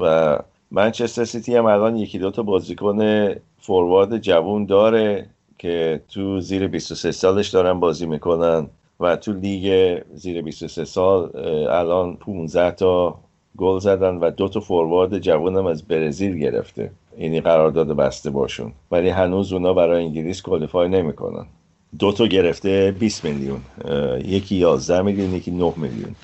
و 0.01 0.37
منچستر 0.75 1.25
سیتی 1.25 1.55
هم 1.55 1.65
الان 1.65 1.95
یکی 1.95 2.19
دوتا 2.19 2.43
بازیکن 2.43 3.29
فوروارد 3.59 4.17
جوون 4.17 4.65
داره 4.65 5.25
که 5.57 6.01
تو 6.09 6.39
زیر 6.39 6.67
23 6.67 7.11
سالش 7.11 7.49
دارن 7.49 7.79
بازی 7.79 8.05
می‌کنن 8.05 8.67
و 8.99 9.15
تو 9.15 9.33
لیگ 9.33 9.97
زیر 10.13 10.41
23 10.41 10.85
سال 10.85 11.37
الان 11.69 12.15
15 12.15 12.71
تا 12.71 13.19
گل 13.57 13.79
زدن 13.79 14.15
و 14.15 14.31
دو 14.31 14.49
تا 14.49 14.59
فوروارد 14.59 15.19
جوون 15.19 15.57
هم 15.57 15.65
از 15.65 15.87
برزیل 15.87 16.37
گرفته. 16.37 16.91
اینی 17.17 17.41
قرارداد 17.41 17.87
بسته 17.87 18.29
باشون. 18.29 18.71
ولی 18.91 19.09
هنوز 19.09 19.53
اونا 19.53 19.73
برای 19.73 20.05
انگلیس 20.05 20.41
کوالیفای 20.41 20.89
نمی‌کنن. 20.89 21.45
دو 21.99 22.11
تا 22.11 22.27
گرفته 22.27 22.91
20 22.91 23.25
میلیون. 23.25 23.61
یکی 24.25 24.55
11 24.55 25.01
میلیون 25.01 25.33
یکی 25.33 25.51
9 25.51 25.73
میلیون. 25.77 26.15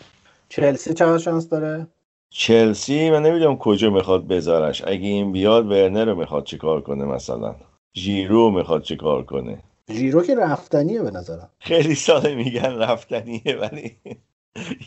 چلسی 0.49 0.93
چقدر 0.93 1.17
شانس 1.17 1.49
داره؟ 1.49 1.88
چلسی 2.29 3.09
من 3.09 3.21
نمی‌دونم 3.21 3.57
کجا 3.57 3.89
می‌خواد 3.89 4.27
بذارش. 4.27 4.83
اگه 4.87 5.07
این 5.07 5.31
بیاد 5.31 5.65
ورنر 5.65 6.05
رو 6.05 6.15
می‌خواد 6.15 6.43
چیکار 6.43 6.81
کنه 6.81 7.05
مثلا؟ 7.05 7.55
ژیرو 7.95 8.51
می‌خواد 8.51 8.81
چیکار 8.81 9.23
کنه؟ 9.23 9.63
ژیرو 9.91 10.23
که 10.23 10.35
رفتنیه 10.35 11.01
به 11.01 11.11
نظرم. 11.11 11.49
خیلی 11.59 11.95
سال 11.95 12.33
میگن 12.33 12.75
رفتنیه 12.75 13.57
ولی 13.61 13.97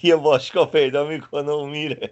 یه 0.02 0.16
باشگاه 0.16 0.70
پیدا 0.70 1.06
می‌کنه 1.06 1.52
و 1.52 1.66
میره. 1.66 2.10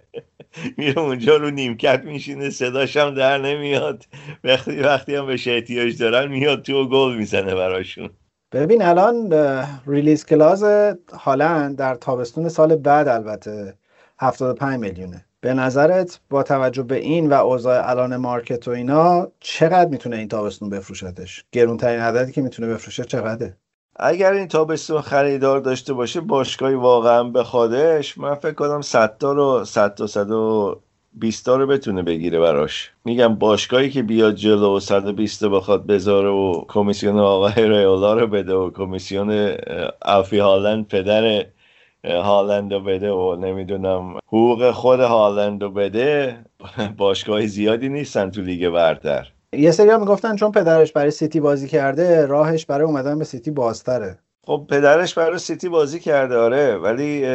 میره 0.77 0.99
اونجا 0.99 1.37
رو 1.37 1.49
نیمکت 1.49 2.01
میشینه 2.03 2.49
صداش 2.49 2.97
هم 2.97 3.13
در 3.13 3.37
نمیاد. 3.37 4.05
وقتی 4.43 4.79
وقتی 4.79 5.15
هم 5.15 5.25
به 5.25 5.39
احتیاج 5.47 5.97
دارن 5.97 6.31
میاد 6.31 6.61
تو 6.61 6.89
گل 6.89 7.15
می‌زنه 7.15 7.55
براشون. 7.55 8.09
ببین 8.51 8.81
الان 8.81 9.33
ریلیز 9.87 10.25
کلاز 10.25 10.63
هالند 11.13 11.77
در 11.77 11.95
تابستون 11.95 12.49
سال 12.49 12.75
بعد 12.75 13.07
البته. 13.07 13.77
75 14.21 14.79
میلیونه. 14.79 15.25
به 15.41 15.53
نظرت 15.53 16.19
با 16.29 16.43
توجه 16.43 16.83
به 16.83 16.95
این 16.95 17.29
و 17.29 17.33
اوضاع 17.33 17.89
الان 17.89 18.17
مارکت 18.17 18.67
و 18.67 18.71
اینا 18.71 19.27
چقدر 19.39 19.89
می‌تونه 19.89 20.17
این 20.17 20.27
تابستون 20.27 20.69
بفروشتش؟ 20.69 21.45
گرونترین 21.51 21.99
عددی 21.99 22.31
که 22.31 22.41
می‌تونه 22.41 22.73
بفروشه 22.73 23.03
چقدره؟ 23.03 23.57
اگر 23.95 24.33
این 24.33 24.47
تابستون 24.47 25.01
خریدار 25.01 25.59
داشته 25.59 25.93
باشه 25.93 26.21
باشگاهی 26.21 26.75
واقعا 26.75 27.23
بخوادش 27.23 28.17
من 28.17 28.35
فکر 28.35 28.53
کنم 28.53 28.81
100 28.81 29.17
تا 29.17 29.31
رو 29.31 29.65
100 29.65 29.95
تا 29.95 30.07
120 30.07 31.45
تا 31.45 31.55
رو 31.55 31.67
بتونه 31.67 32.03
بگیره 32.03 32.39
براش. 32.39 32.91
میگم 33.05 33.35
باشگاهی 33.35 33.89
که 33.89 34.03
بیاد 34.03 34.35
جلو 34.35 34.77
و 34.77 34.79
120 34.79 35.45
بخواد 35.45 35.85
بذاره 35.85 36.29
و 36.29 36.65
کمیسیون 36.67 37.19
آقای 37.19 37.53
ریولا 37.55 38.13
رو 38.13 38.27
بده 38.27 38.53
و 38.53 38.71
کمیسیون 38.71 39.55
الفی 40.01 40.37
هالند 40.37 40.87
پدر 40.87 41.45
هالند 42.05 42.73
رو 42.73 42.79
بده 42.79 43.11
و 43.11 43.35
نمی‌دونم 43.35 44.17
حقوق 44.27 44.71
خود 44.71 44.99
هالند 44.99 45.63
رو 45.63 45.69
بده 45.69 46.37
باشگاه 46.97 47.45
زیادی 47.45 47.89
نیستن 47.89 48.29
تو 48.29 48.41
لیگ 48.41 48.69
برتر. 48.69 49.31
یه 49.53 49.71
سری 49.71 49.97
می‌گفتن 49.97 50.35
چون 50.35 50.51
پدرش 50.51 50.91
برای 50.91 51.11
سیتی 51.11 51.39
بازی 51.39 51.67
کرده 51.67 52.25
راهش 52.25 52.65
برای 52.65 52.85
اومدن 52.87 53.19
به 53.19 53.23
سیتی 53.23 53.51
بازتره. 53.51 54.17
خب 54.47 54.65
پدرش 54.69 55.13
برای 55.13 55.37
سیتی 55.37 55.69
بازی 55.69 55.99
کرده 55.99 56.37
آره. 56.37 56.77
ولی 56.77 57.25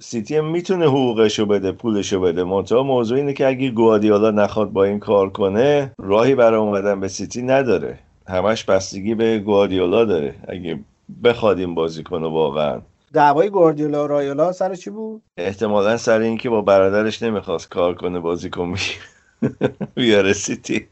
سیتی 0.00 0.40
می‌تونه 0.40 0.86
حقوقشو 0.86 1.46
بده 1.46 1.72
پولشو 1.72 2.20
بده. 2.20 2.44
منتها 2.44 2.82
موضوع 2.82 3.18
اینه 3.18 3.32
که 3.32 3.46
اگه 3.46 3.70
گواردیولا 3.70 4.30
نخواد 4.30 4.70
با 4.70 4.84
این 4.84 4.98
کار 4.98 5.30
کنه 5.30 5.92
راهی 5.98 6.34
برای 6.34 6.60
اومدن 6.60 7.00
به 7.00 7.08
سیتی 7.08 7.42
نداره. 7.42 7.98
همش 8.28 8.64
بستگی 8.64 9.14
به 9.14 9.38
گواردیولا 9.38 10.04
داره 10.04 10.34
اگه 10.48 10.80
بخواد 11.24 11.58
این 11.58 11.74
بازی 11.74 12.02
کنه 12.02 12.28
واقعا. 12.28 12.80
دعوای 13.12 13.50
گواردیولا 13.50 14.04
و 14.04 14.06
رایولا 14.06 14.52
سر 14.52 14.74
چی 14.74 14.90
بود؟ 14.90 15.22
احتمالا 15.36 15.96
سر 15.96 16.20
اینکه 16.20 16.50
با 16.50 16.62
برادرش 16.62 17.22
نمی‌خواست 17.22 17.68
کار 17.68 17.94
کنه 17.94 18.20
بازیکن 18.20 18.74
بیاره 19.94 20.32
سیتی. 20.32 20.86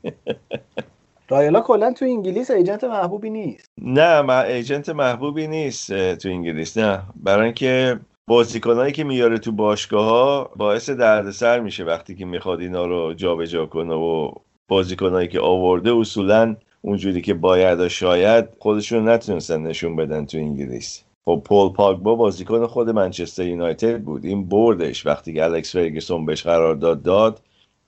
رایولا 1.29 1.61
کلا 1.61 1.93
تو 1.93 2.05
انگلیس 2.05 2.51
agent 2.51 2.85
محبوبی 2.85 3.31
نیست. 3.31 3.71
نه 3.79 4.21
ما 4.23 4.41
agent 4.41 4.89
محبوبی 4.89 5.47
نیست 5.47 6.15
تو 6.15 6.29
انگلیس 6.29 6.79
نه. 6.79 7.03
برای 7.17 7.45
اینکه 7.45 8.01
بازیکنایی 8.27 8.93
که 8.93 9.05
میاره 9.05 9.39
تو 9.39 9.53
باشگاه 9.53 10.05
ها 10.05 10.51
باعث 10.57 10.91
دردسر 10.91 11.61
میشه 11.61 11.85
وقتی 11.85 12.15
که 12.15 12.25
می‌خواد 12.25 12.61
اینا 12.61 12.87
رو 12.87 13.15
جابجا 13.15 13.67
کنه 13.67 13.95
و 13.95 14.31
بازیکنایی 14.69 15.29
که 15.29 15.41
آورده 15.41 15.93
اصولا 15.97 16.57
اونجوری 16.83 17.23
که 17.23 17.35
باید 17.35 17.81
و 17.81 17.89
شاید 17.89 18.45
خودشون 18.59 19.09
نتونستن 19.09 19.63
نشون 19.63 19.97
بدن 19.97 20.27
تو 20.27 20.39
انگلیس. 20.39 21.06
خب 21.29 21.43
پل 21.45 21.69
پوگبا 21.69 22.15
بازیکن 22.15 22.67
خود 22.67 22.91
منچستر 22.91 23.47
یونایتد 23.47 24.01
بود. 24.01 24.25
این 24.25 24.49
بردش. 24.49 25.07
وقتی 25.07 25.35
که 25.35 25.45
الکس 25.45 25.73
فرگسون 25.73 26.27
بهش 26.27 26.43
قرارداد 26.43 27.03
داد 27.03 27.41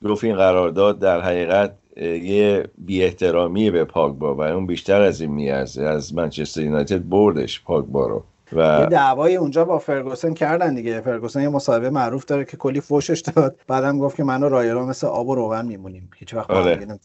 گفت 0.04 0.24
این 0.24 0.36
قرارداد 0.36 0.98
در 0.98 1.20
حقیقت 1.20 1.78
یه 2.22 2.64
بی 2.78 3.04
احترامی 3.04 3.70
به 3.70 3.84
پاگبا 3.84 4.34
و 4.34 4.40
اون 4.40 4.66
بیشتر 4.66 5.00
از 5.00 5.20
این 5.20 5.30
میارزه. 5.30 5.82
از 5.82 6.14
منچستر 6.14 6.62
یونایتد 6.62 7.08
بردش 7.08 7.62
پاگبا 7.62 8.06
رو. 8.06 8.24
و 8.52 8.86
دعوای 8.86 9.36
اونجا 9.36 9.64
با 9.64 9.78
فرگوسن 9.78 10.34
کردن 10.34 10.74
دیگه. 10.74 11.00
فرگوسن 11.00 11.42
یه 11.42 11.48
مصاحبه 11.48 11.90
معروف 11.90 12.24
داره 12.24 12.44
که 12.44 12.56
کلی 12.56 12.80
فوشش 12.80 13.20
داد. 13.20 13.56
بعدم 13.66 13.98
گفت 13.98 14.16
که 14.16 14.24
من 14.24 14.42
و 14.42 14.48
رایلا 14.48 14.86
مثل 14.86 15.06
آب 15.06 15.28
و 15.28 15.34
روغن 15.34 15.66
میمونیم. 15.66 16.10
هیچ 16.16 16.34
وقت 16.34 16.50
آره. 16.50 16.98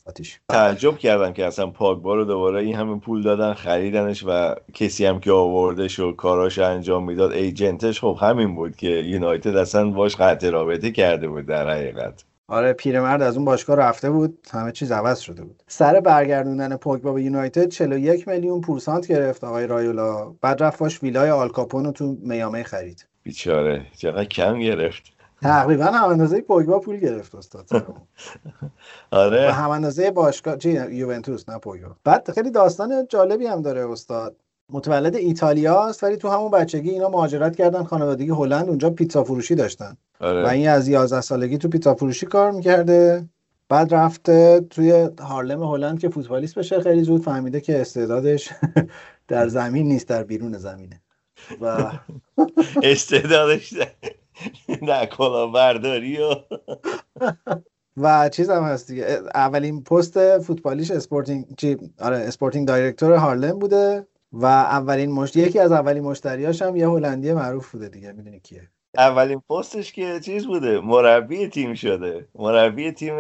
تعجب 0.50 0.98
کردم 0.98 1.34
که 1.34 1.46
اصلا 1.46 1.68
پاگبا 1.68 2.16
رو 2.16 2.26
دوباره 2.26 2.62
این 2.62 2.76
همه 2.76 3.00
پول 3.00 3.24
دادن 3.24 3.54
خریدنش 3.54 4.24
و 4.28 4.56
کسی 4.74 5.06
هم 5.06 5.20
که 5.20 5.32
آوردش 5.32 6.00
و 6.00 6.12
کاراش 6.12 6.60
انجام 6.60 7.06
می‌داد 7.06 7.32
ایجنتش 7.32 8.00
خب 8.00 8.18
همین 8.22 8.56
بود 8.56 8.76
که 8.76 8.88
یونایتد 8.88 9.56
اصلا 9.56 9.90
باش 9.90 10.16
قطع 10.16 10.50
رابطه 10.50 10.92
کرده 10.92 11.28
بود 11.28 11.46
در 11.46 11.70
حقیقت. 11.70 12.24
آره 12.54 12.74
پیرمرد 12.74 13.22
از 13.22 13.36
اون 13.36 13.46
باشگاه 13.46 13.76
رفته 13.76 14.10
بود 14.10 14.48
همه 14.52 14.72
چیز 14.72 14.92
عوض 14.92 15.20
شده 15.20 15.44
بود. 15.44 15.64
سر 15.68 16.00
برگردوندن 16.00 16.76
پوگبا 16.76 17.14
به 17.14 17.24
یونایتد 17.24 17.68
41 17.68 18.28
میلیون 18.28 18.62
پورسانت 18.62 19.08
گرفت 19.08 19.44
آقای 19.44 19.68
رایولا. 19.68 20.34
بعد 20.42 20.64
رفت 20.64 20.80
باش 20.80 21.04
ویلای 21.04 21.30
آلکاپون 21.30 21.86
رو 21.86 21.92
تو 21.92 22.18
میامه 22.22 22.64
خرید. 22.64 23.08
بیچاره. 23.24 23.86
چقدر 23.98 24.26
کم 24.26 24.60
گرفت. 24.60 25.04
تقریبا 25.42 25.86
هم 25.86 26.10
اندازه 26.10 26.42
پوگبا 26.42 26.80
پول 26.80 26.98
گرفت 26.98 27.36
استاد. 27.36 27.70
آره. 29.12 29.50
و 29.50 29.52
هم 29.52 29.70
اندازه 29.70 30.12
باشگاه 30.12 30.58
چی 30.58 30.72
یوونتوس 30.72 31.50
نه 31.50 31.58
پوگبا. 31.58 31.96
بعد 32.04 32.32
خیلی 32.32 32.52
داستان 32.52 33.08
جالبی 33.10 33.46
هم 33.46 33.62
داره 33.62 33.92
استاد. 33.92 34.36
متولد 34.70 35.16
ایتالیا 35.16 35.84
است 35.88 36.04
ولی 36.04 36.18
تو 36.18 36.30
همون 36.30 36.52
بچگی 36.52 36.90
اینا 36.90 37.10
مهاجرت 37.10 37.56
کردن 37.56 37.84
خانوادگی 37.84 38.30
هلند 38.30 38.70
اونجا 38.70 38.90
پیتزا 38.90 39.24
فروشی 39.24 39.56
داشتن. 39.56 39.98
آره. 40.24 40.44
و 40.44 40.48
این 40.48 40.70
از 40.70 40.88
11 40.88 41.22
سالگی 41.22 41.58
تو 41.58 41.70
پیتزا 41.70 41.96
فروشی 41.96 42.26
کار 42.26 42.52
می‌کرده. 42.52 43.30
بعد 43.70 43.94
رفته 43.94 44.62
توی 44.70 45.10
هارلم 45.20 45.64
هلند 45.64 46.00
که 46.00 46.10
فوتبالیست 46.10 46.56
بشه 46.60 46.82
خیلی 46.82 47.04
زود 47.04 47.24
فهمیده 47.24 47.62
که 47.62 47.82
استعدادش 47.82 48.50
در 49.28 49.48
زمین 49.48 49.88
نیست 49.88 50.08
در 50.08 50.24
بیرون 50.24 50.58
زمینه. 50.58 51.02
و 51.62 51.92
استعدادش 52.84 53.74
نه 54.82 55.06
کلاهبرداری 55.06 56.18
و 56.18 56.36
و 57.98 58.30
چیز 58.30 58.50
هم 58.50 58.64
هست 58.64 58.88
دیگه. 58.88 59.20
اولین 59.36 59.84
پست 59.84 60.40
فوتبالیش 60.40 60.92
sporting 60.92 61.46
چی 61.58 61.78
آره 62.00 62.18
sporting 62.18 62.68
director 62.68 63.14
هارلم 63.16 63.60
بوده 63.60 64.08
و 64.32 64.46
اولین 64.46 65.12
مشت 65.12 65.38
یکی 65.38 65.60
از 65.60 65.72
اولین 65.72 66.04
مشتریاش 66.04 66.62
هم 66.62 66.76
یه 66.76 66.90
هلندی 66.90 67.34
معروف 67.34 67.72
بوده 67.72 67.90
دیگه 67.90 68.12
می‌دونی 68.12 68.40
کیه. 68.40 68.70
اولین 68.98 69.42
پستش 69.50 69.94
که 69.94 70.20
چیز 70.20 70.48
بوده 70.48 70.80
مربی 70.80 71.48
تیم 71.48 71.74
شده. 71.74 72.26
مربی 72.36 72.92
تیم 72.92 73.18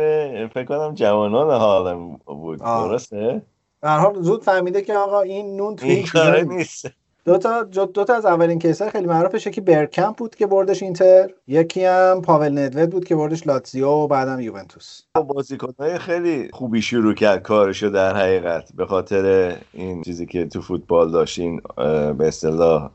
فکر 0.47 0.63
کنم 0.63 0.93
جوانان 0.93 1.49
هارلم 1.49 2.19
بود. 2.25 2.61
آه. 2.61 2.87
درسته؟ 2.87 3.41
در 3.81 3.99
حال 3.99 4.21
زود 4.21 4.43
فهمیده 4.43 4.81
که 4.81 4.93
آقا 4.93 5.21
این 5.21 5.55
نون 5.55 5.75
توی 5.75 6.05
این 6.15 6.51
نیست. 6.51 6.87
دو 7.25 7.37
تا 7.37 7.63
دو 7.63 8.03
تا 8.03 8.15
از 8.15 8.25
اولین 8.25 8.59
کیسای 8.59 8.89
خیلی 8.89 9.07
معروفش 9.07 9.47
یکی 9.47 9.61
برکمپ 9.61 10.15
بود 10.15 10.35
که 10.35 10.47
بردش 10.47 10.83
اینتر 10.83 11.29
یکی 11.47 11.85
هم 11.85 12.21
پاول 12.21 12.51
ندوید 12.51 12.89
بود 12.89 13.05
که 13.05 13.15
بردش 13.15 13.47
لاتزیو 13.47 13.87
و 13.87 14.07
بعدم 14.07 14.39
یوونتوس. 14.39 15.01
بازیکنهای 15.27 15.97
خیلی 15.97 16.49
خوبی 16.53 16.81
شروع 16.81 17.13
کرد 17.13 17.41
کارشو 17.41 17.89
در 17.89 18.15
حقیقت. 18.15 18.69
به 18.75 18.85
خاطر 18.85 19.55
این 19.73 20.01
چیزی 20.01 20.25
که 20.25 20.45
تو 20.45 20.61
فوتبال 20.61 21.11
داشت 21.11 21.39
این 21.39 21.61
اه، 21.77 22.13
به 22.13 22.27
اصطلاح 22.27 22.91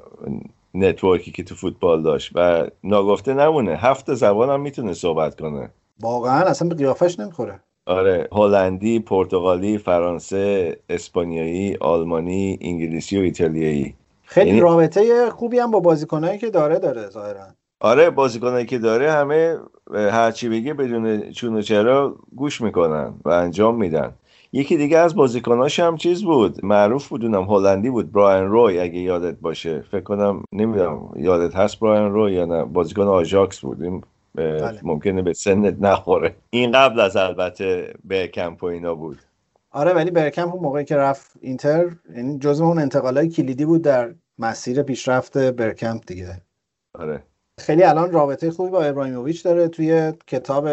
network 0.75 1.24
ی 1.24 1.31
که 1.31 1.43
تو 1.43 1.55
فوتبال 1.55 2.03
داشت 2.03 2.33
و 2.35 2.67
ناگفته 2.85 3.35
نمونه. 3.35 3.77
هفت 3.77 4.15
زبان 4.15 4.51
هم 4.51 4.61
می‌تونه 4.61 4.93
صحبت 4.93 5.41
کنه. 5.41 5.71
واقعا 6.01 6.41
اصلا 6.45 6.69
به 6.69 6.75
قیافش 6.75 7.21
نمی‌خوره. 7.21 7.61
آره 7.87 8.29
هلندی، 8.33 8.99
پرتغالی، 8.99 9.79
فرانسه، 9.79 10.77
اسپانیایی، 10.89 11.77
آلمانی، 11.81 12.59
انگلیسی 12.61 13.19
و 13.19 13.21
ایتالیایی. 13.21 13.95
خیلی 14.25 14.49
یعنی- 14.49 14.61
رابطه 14.61 15.31
خوبی 15.31 15.59
هم 15.59 15.71
با 15.71 15.81
بازیکنایی 15.81 16.39
که 16.39 16.51
داره 16.51 16.79
داره 16.79 17.09
ظاهرا. 17.11 17.47
آره 17.81 18.11
بازیکنایی 18.11 18.67
که 18.67 18.79
داره 18.79 19.13
همه 19.13 19.57
هرچی 19.95 20.49
بگه 20.49 20.75
بدون 20.75 21.31
چون 21.31 21.55
و 21.57 21.63
چرا 21.63 22.17
گوش 22.37 22.61
می‌کنن 22.61 23.15
و 23.25 23.29
انجام 23.29 23.77
میدن. 23.77 24.13
یکی 24.53 24.77
دیگه 24.77 24.99
از 24.99 25.15
بازیکناش 25.15 25.81
هم 25.81 25.97
چیز 25.97 26.25
بود 26.25 26.65
معروف 26.65 27.09
بود 27.09 27.25
اونم 27.25 27.43
هلندی 27.43 27.91
بود 27.91 28.13
براین 28.13 28.49
روی 28.49 28.79
اگه 28.79 28.99
یادت 28.99 29.37
باشه. 29.41 29.81
فکر 29.81 30.01
کنم 30.01 30.43
نمی‌دونم 30.53 31.11
یادت 31.17 31.57
هست 31.57 31.81
براین 31.81 32.13
روی 32.13 32.33
یا 32.33 32.45
نه 32.45 32.65
بازیکن 32.65 33.03
آژاکس 33.03 33.61
بود. 33.61 33.83
این 33.83 34.03
اه، 34.39 34.59
بله. 34.59 34.81
ممکنه 34.83 35.23
به 35.23 35.33
سنت 35.33 35.77
نخوره. 35.81 36.35
این 36.51 36.73
قبل 36.73 37.01
از 37.01 37.17
البته 37.17 37.95
به 38.05 38.29
کمپ 38.29 38.63
و 38.63 38.67
اینا 38.67 38.95
بود. 38.95 39.19
آره 39.71 39.93
ولی 39.93 40.11
برکمپ 40.11 40.55
اون 40.55 40.63
موقعی 40.63 40.85
که 40.85 40.97
رفت 40.97 41.33
اینتر 41.41 41.91
یعنی 42.17 42.39
جزو 42.39 42.65
اون 42.65 42.79
انتقالای 42.79 43.29
کلیدی 43.29 43.65
بود 43.65 43.83
در 43.83 44.15
مسیر 44.39 44.83
پیشرفت 44.83 45.39
برکمپ 45.39 46.03
دیگه. 46.07 46.41
آره. 46.95 47.23
خیلی 47.59 47.83
الان 47.83 48.13
رابطه 48.13 48.51
خوبی 48.51 48.71
با 48.71 48.83
ابراهیموویچ 48.83 49.45
داره 49.45 49.69
توی 49.69 50.13
کتاب 50.27 50.69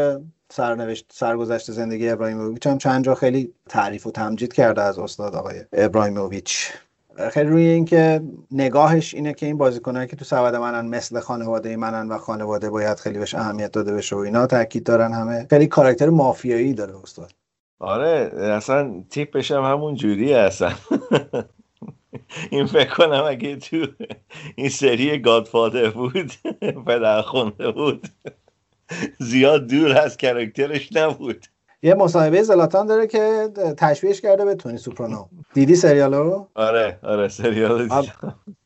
سرنوشت 0.50 1.06
سرگذشت 1.12 1.72
زندگی 1.72 2.10
ابراهیموویچ 2.10 2.68
هم 2.68 2.78
چند 2.78 3.06
جا 3.06 3.16
خیلی 3.16 3.54
تعریف 3.70 4.08
و 4.08 4.12
تمجید 4.12 4.54
کرده 4.54 4.82
از 4.82 5.00
استاد 5.00 5.36
آقای 5.36 5.62
ابراهیموویچ 5.74 6.72
خیلی 7.32 7.50
روی 7.50 7.64
اینکه 7.64 8.22
نگاهش 8.52 9.14
اینه 9.14 9.34
که 9.34 9.46
این 9.46 9.58
بازیکنایی 9.58 10.08
که 10.08 10.16
تو 10.16 10.26
سبد 10.26 10.56
منن 10.56 10.88
مثل 10.88 11.20
خانواده 11.20 11.78
منن 11.78 12.08
و 12.08 12.18
خانواده 12.18 12.70
باید 12.70 13.00
خیلی 13.00 13.20
بهش 13.20 13.36
اهمیت 13.36 13.72
داده 13.72 13.94
بشه 13.94 14.16
و 14.16 14.20
اینا 14.20 14.48
تاکید 14.48 14.84
دارن 14.84 15.14
همه 15.14 15.48
خیلی 15.50 15.68
کاراکتر 15.68 16.10
مافیایی 16.10 16.74
داره 16.74 16.96
استاد. 17.04 17.32
آره 17.80 18.32
اصلا 18.38 19.04
تیپش 19.10 19.52
هم 19.52 19.64
همون 19.64 19.96
جوریه 19.96 20.38
اصلا. 20.38 20.72
این 22.52 22.66
فکر 22.66 22.94
کنم 22.96 23.24
اگه 23.28 23.56
تو 23.56 23.88
این 24.56 24.70
سری 24.70 25.20
گادفادر 25.20 25.90
بود 25.90 26.32
پدر 26.88 27.22
خونده 27.22 27.72
بود. 27.72 28.08
زیاد 29.20 29.68
دور 29.68 29.98
از 29.98 30.18
کرکترش 30.18 30.90
نبود. 30.94 31.46
یه 31.84 31.94
مصاحبه 31.94 32.44
زلاتان 32.44 32.88
داره 32.88 33.08
که 33.08 33.50
تشبیهش 33.78 34.22
کرده 34.22 34.46
به 34.46 34.56
تونی 34.56 34.78
سوپرانو. 34.78 35.26
دیدی 35.54 35.76
سریالو؟ 35.76 36.46
آره 36.56 37.00
آره 37.04 37.28
سریال 37.28 37.90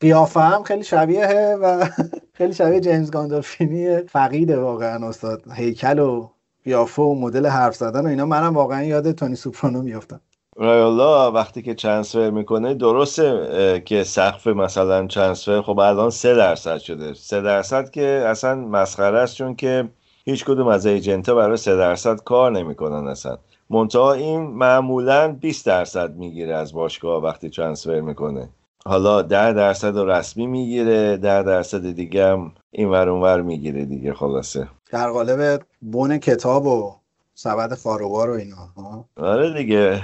قیافه 0.00 0.40
هم 0.40 0.62
خیلی 0.62 0.84
شبیه 0.84 1.56
و 1.62 1.86
خیلی 2.38 2.52
شبیه 2.52 2.80
جیمز 2.80 3.10
گاندالفینی 3.10 3.98
فقیده 4.02 4.58
واقعا 4.58 5.08
استاد. 5.08 5.42
هیکل 5.54 5.98
و 5.98 6.30
قیافه 6.64 7.02
و 7.02 7.14
مدل 7.14 7.46
حرف 7.46 7.76
زدن 7.76 8.04
و 8.06 8.08
اینا. 8.08 8.26
منم 8.26 8.54
واقعا 8.54 8.82
یاد 8.82 9.12
تونی 9.12 9.34
سوپرانو 9.34 9.82
میافتم. 9.82 10.20
رایولا 10.56 11.32
وقتی 11.32 11.62
که 11.62 11.74
ترانسفر 11.74 12.30
می‌کنه 12.30 12.74
درسته 12.74 13.82
که 13.86 14.04
سقف 14.04 14.46
مثلا 14.46 15.06
ترانسفر 15.06 15.62
خب 15.62 15.78
الان 15.78 16.10
سه 16.10 16.34
درصد 16.34 16.78
شده. 16.78 17.14
سه 17.14 17.40
درصد 17.40 17.90
که 17.90 18.24
اصلا 18.26 18.54
مسخره 18.54 19.18
است 19.18 19.34
چون 19.34 19.56
که 19.56 19.88
هیچ 20.30 20.44
کدوم 20.44 20.66
از 20.66 20.86
ایجنت 20.86 21.30
برای 21.30 21.56
سه 21.56 21.76
درصد 21.76 22.22
کار 22.22 22.52
نمی‌کنن 22.52 23.08
اصلا. 23.08 23.38
منتها 23.70 24.12
این 24.12 24.40
معمولا 24.40 25.32
20 25.32 25.66
درصد 25.66 26.16
می‌گیره 26.16 26.54
از 26.56 26.72
باشگاه 26.72 27.22
وقتی 27.22 27.50
ترانسفر 27.50 28.00
می‌کنه. 28.00 28.48
حالا 28.86 29.22
ده 29.22 29.52
درصد 29.52 29.96
رو 29.96 30.10
رسمی 30.10 30.46
می‌گیره 30.46 31.16
ده 31.16 31.42
درصد 31.42 31.90
دیگه 31.90 32.26
هم 32.26 32.52
این 32.70 32.88
ور 32.88 33.08
اون 33.08 33.22
ور 33.22 33.42
می‌گیره 33.42 33.84
دیگه 33.84 34.14
خلاصه. 34.14 34.68
در 34.92 35.10
قالب 35.10 35.62
بن 35.82 36.18
کتاب 36.18 36.66
و 36.66 36.94
سبد 37.34 37.74
خاروبار 37.74 38.30
و 38.30 38.32
اینا 38.34 38.56
ها. 38.76 39.04
آره 39.16 39.52
دیگه. 39.54 40.02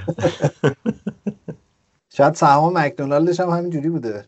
شاید 2.17 2.33
سهام 2.33 2.77
مکدونالدش 2.77 3.39
هم 3.39 3.49
همینجوری 3.49 3.89
بوده. 3.89 4.25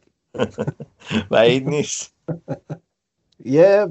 بعید 1.31 1.69
نیست. 1.69 2.13
یه 3.45 3.85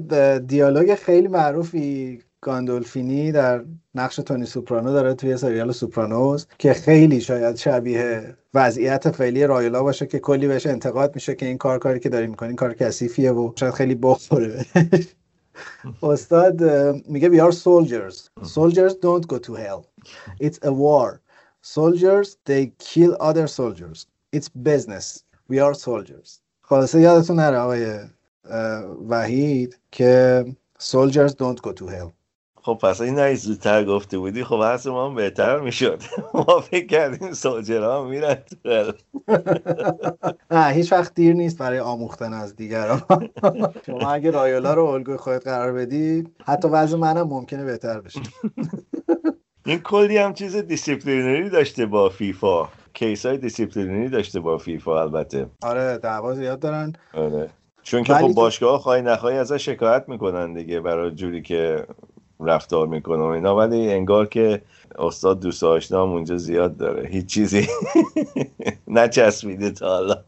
دیالوگ 0.47 0.95
خیلی 0.95 1.27
معروفی 1.27 2.19
گاندولفینی 2.41 3.31
در 3.31 3.63
نقش 3.95 4.15
تونی 4.15 4.45
سوپرانو 4.45 4.93
داره 4.93 5.13
توی 5.13 5.37
سریال 5.37 5.71
سوپرانوس 5.71 6.45
که 6.57 6.73
خیلی 6.73 7.21
شاید 7.21 7.55
شبیه 7.55 8.35
وضعیت 8.53 9.11
فعلی 9.11 9.47
رایولا 9.47 9.83
باشه 9.83 10.07
که 10.07 10.19
کلی 10.19 10.47
بهش 10.47 10.65
انتقاد 10.65 11.15
میشه 11.15 11.35
که 11.35 11.45
این 11.45 11.57
کار 11.57 11.79
کاری 11.79 11.99
که 11.99 12.09
داری 12.09 12.27
می‌کنین 12.27 12.55
کار 12.55 12.73
کثیفیه 12.73 13.31
و 13.31 13.51
شاید 13.55 13.73
خیلی 13.73 13.95
بخوره 13.95 14.65
استاد 16.03 16.63
میگه 17.07 17.29
we 17.29 17.51
are 17.51 17.55
soldiers. 17.55 18.29
soldiers 18.43 18.93
don't 18.93 19.27
go 19.27 19.37
to 19.37 19.53
hell. 19.53 19.85
It's 20.39 20.59
a 20.63 20.71
war. 20.71 21.21
Soldiers 21.61 22.37
they 22.45 22.71
kill 22.79 23.17
other 23.19 23.47
soldiers. 23.47 24.07
It's 24.31 24.49
business. 24.49 25.23
We 25.49 25.59
are 25.59 25.73
soldiers. 25.73 26.39
خلاصه 26.61 27.01
یادتون 27.01 27.35
نره 27.35 27.57
آقای 27.57 27.99
وحید 29.09 29.79
که 29.91 30.45
soldiers 30.79 31.31
don't 31.31 31.61
go 31.61 31.73
to 31.73 31.85
hell. 31.85 32.11
خب 32.61 32.77
پس 32.81 33.01
این 33.01 33.15
نهی 33.15 33.35
زودتر 33.35 33.85
گفته 33.85 34.17
بودی 34.17 34.43
خب 34.43 34.63
حس 34.63 34.87
ما 34.87 35.07
هم 35.09 35.15
بهتر 35.15 35.59
می‌شد. 35.59 36.01
ما 36.33 36.61
فکر 36.61 36.87
کردیم 36.87 37.33
سوجرها 37.33 38.03
میرن. 38.03 38.37
نه 40.51 40.67
هیچ 40.67 40.91
وقت 40.91 41.13
دیر 41.13 41.33
نیست 41.33 41.57
برای 41.57 41.79
آموختن 41.79 42.33
از 42.33 42.55
دیگران. 42.55 43.01
شما 43.85 44.11
اگه 44.11 44.31
رایولا 44.31 44.73
رو 44.73 44.85
الگوی 44.85 45.17
خودت 45.17 45.43
قرار 45.43 45.73
بدی 45.73 46.27
حتی 46.45 46.67
وضع 46.67 46.97
منم 46.97 47.27
ممکنه 47.27 47.63
بهتر 47.65 48.01
بشه. 48.01 48.21
این 49.65 49.79
کلی 49.79 50.17
هم 50.17 50.33
چیز 50.33 50.55
disciplinary 50.55 51.49
داشته 51.49 51.85
با 51.85 52.09
فیفا. 52.09 52.67
case 52.93 53.25
های 53.25 53.37
disciplinary 53.37 54.09
داشته 54.09 54.39
با 54.39 54.57
فیفا 54.57 55.01
البته. 55.01 55.49
آره 55.61 55.97
دعوا 55.97 56.33
زیاد 56.35 56.59
دارن. 56.59 56.93
آره. 57.13 57.49
چون 57.89 58.03
که 58.03 58.13
خب 58.13 58.27
تو- 58.27 58.33
باشگاه 58.33 58.79
خواهی 58.79 59.01
نخواهی 59.01 59.37
ازش 59.37 59.65
شکایت 59.65 60.03
می‌کنن 60.07 60.53
دیگه 60.53 60.79
برای 60.79 61.11
جوری 61.11 61.41
که 61.41 61.85
رفتار 62.39 62.87
می‌کنه 62.87 63.21
و 63.23 63.25
اینا. 63.25 63.55
ولی 63.55 63.91
انگار 63.93 64.25
که 64.25 64.61
استاد 64.99 65.39
دوست 65.39 65.63
آشنا 65.63 66.03
اونجا 66.03 66.37
زیاد 66.37 66.77
داره. 66.77 67.07
هیچ 67.09 67.25
چیزی 67.25 67.67
نچسبیده 68.87 69.71
تا 69.71 69.87
حالا. 69.87 70.23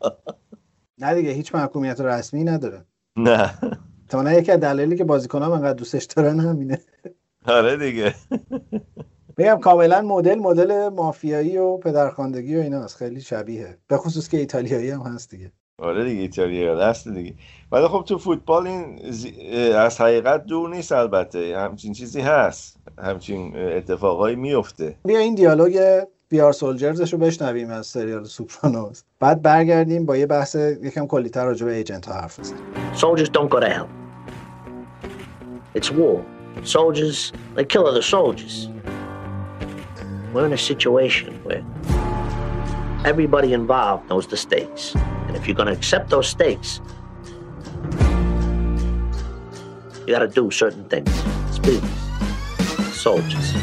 نه 0.98 1.16
دیگه 1.16 1.32
هیچ 1.32 1.56
محکومیت 1.56 2.02
رسمی 2.02 2.44
نداره. 2.44 2.86
نه. 3.18 3.54
تا 4.10 4.32
یکی 4.34 4.52
از 4.52 4.60
دلایلی 4.60 4.96
که 4.98 5.04
بازیکنان 5.04 5.52
انقدر 5.52 5.74
دوستش 5.74 6.04
دارن 6.04 6.40
همینه. 6.40 6.80
آره 7.48 7.78
دیگه. 7.78 8.16
بگم 9.38 9.60
کاملا 9.60 10.02
مدل 10.02 10.36
مدل 10.36 10.90
مافیایی 10.90 11.58
و 11.58 11.78
پدرخواندگی 11.78 12.56
و 12.58 12.60
اینا 12.60 12.84
هست 12.84 12.96
خیلی 12.98 13.22
شبیه 13.22 13.78
به 13.88 13.98
خصوص 13.98 14.30
که 14.30 14.38
ایتالیایی 14.38 14.90
هم 14.90 15.02
هست 15.02 15.30
دیگه. 15.32 15.52
آره 15.82 16.04
دیگه 16.04 16.22
ایتالیا 16.22 16.76
دست 16.76 17.08
دیگه 17.08 17.34
ولی 17.72 17.88
خب 17.88 18.04
تو 18.08 18.18
فوتبال 18.18 18.68
این 18.68 19.00
از 19.76 20.02
حقیقت 20.02 20.46
دور 20.46 20.70
نیست 20.70 20.92
البته 20.92 21.58
همچین 21.58 21.94
چیزی 21.94 22.22
هست 22.22 22.78
همچین 23.04 23.56
اتفاقایی 23.56 24.36
میفته 24.36 24.96
بیا 25.06 25.20
این 25.20 25.36
دیالوگ 25.36 26.04
بیار 26.30 26.52
سولجرزش 26.54 27.14
رو 27.14 27.20
بشنویم 27.20 27.70
از 27.70 27.88
سریال 27.88 28.24
سوپرانوس 28.24 29.04
بعد 29.20 29.42
برگردیم 29.42 30.06
با 30.06 30.18
یه 30.18 30.26
بحث 30.26 30.56
یکم 30.56 31.08
کلیتر 31.08 31.46
راجع 31.46 31.66
به 31.66 31.74
ایجنت 31.74 32.06
ها 32.06 32.14
حرف 32.14 32.40
بزنیم 32.40 32.62
Soldiers 32.94 33.30
don't 33.30 33.50
go 33.50 33.60
to 33.60 33.70
hell. 33.70 33.90
It's 35.74 35.92
war. 35.92 36.26
Soldiers, 36.64 37.32
they 37.56 37.66
kill 37.66 37.88
other 37.88 38.02
soldiers. 38.02 38.68
We're 40.34 40.46
in 40.46 40.54
a 40.54 40.58
situation 40.58 41.30
where 41.46 41.64
everybody 43.06 43.54
involved 43.54 44.10
knows 44.10 44.28
the 44.28 44.38
stakes. 44.38 44.96
And 45.32 45.40
if 45.40 45.48
you're 45.48 45.56
going 45.56 45.72
to 45.74 45.78
accept 45.82 46.10
those 46.10 46.28
stakes, 46.28 46.82
you 50.06 50.14
got 50.16 50.20
to 50.20 50.28
do 50.28 50.52
certain 50.52 50.84
things. 50.90 51.10
It's 51.48 51.60
business. 51.60 52.00
Soldiers. 53.06 53.56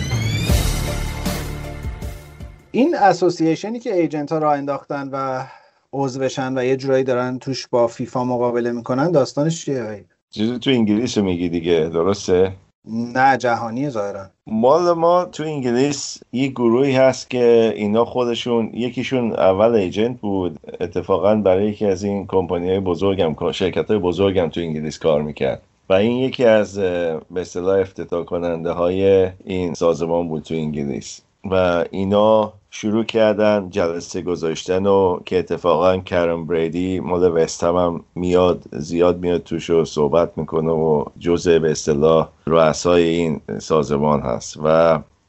این 2.70 2.94
اسوسییشنی 2.96 3.78
که 3.78 3.94
ایجنت 3.94 4.32
ها 4.32 4.38
را 4.38 4.52
انداختن 4.52 5.08
و 5.12 5.44
عضو 5.92 6.20
بشن 6.20 6.58
و 6.58 6.64
یه 6.64 6.76
جورایی 6.76 7.04
دارن 7.04 7.38
توش 7.38 7.66
با 7.66 7.86
فیفا 7.86 8.24
مقابله 8.24 8.72
می‌کنن 8.72 9.10
داستانش 9.10 9.64
چیه 9.64 10.04
چیزی 10.30 10.58
تو 10.58 10.70
انگلیس 10.70 11.18
رو 11.18 11.24
میگی 11.24 11.48
دیگه 11.48 11.90
درسته؟ 11.92 12.52
نه 12.88 13.36
جهانی 13.36 13.90
ظاهرا. 13.90 14.26
مال 14.46 14.92
ما 14.92 15.24
تو 15.24 15.42
انگلیس 15.42 16.18
یه 16.32 16.48
گروهی 16.48 16.92
هست 16.92 17.30
که 17.30 17.72
اینا 17.76 18.04
خودشون 18.04 18.70
یکیشون 18.74 19.32
اول 19.32 19.74
ایجنت 19.74 20.20
بود 20.20 20.58
اتفاقا 20.80 21.34
برای 21.34 21.68
یکی 21.68 21.86
از 21.86 22.04
این 22.04 22.26
کمپانی 22.26 22.68
های 22.68 22.80
بزرگم 22.80 23.52
شرکت 23.52 23.90
های 23.90 23.98
بزرگم 23.98 24.48
تو 24.48 24.60
انگلیس 24.60 24.98
کار 24.98 25.22
می‌کرد. 25.22 25.62
و 25.88 25.92
این 25.92 26.16
یکی 26.16 26.44
از 26.44 26.78
به 26.78 27.40
اصطلاح 27.40 27.80
افتتاح 27.80 28.24
کننده 28.24 28.70
های 28.70 29.30
این 29.44 29.74
سازمان 29.74 30.28
بود 30.28 30.42
تو 30.42 30.54
انگلیس. 30.54 31.20
و 31.50 31.84
اینا 31.90 32.52
شروع 32.70 33.04
کردن 33.04 33.70
جلسه 33.70 34.22
گذاشتن 34.22 34.86
و 34.86 35.18
که 35.26 35.38
اتفاقا 35.38 35.98
کرم 35.98 36.46
بریدی 36.46 37.00
مال 37.00 37.22
وست 37.22 37.64
هم, 37.64 38.04
میاد 38.14 38.62
زیاد 38.72 39.18
میاد 39.18 39.42
توش 39.42 39.70
و 39.70 39.84
صحبت 39.84 40.38
می‌کنه 40.38 40.70
و 40.70 41.04
جزء 41.18 41.58
به 41.58 41.70
اصطلاح 41.70 42.28
رؤسای 42.46 43.02
این 43.02 43.40
سازمان 43.58 44.20
هست 44.20 44.56
و 44.62 44.68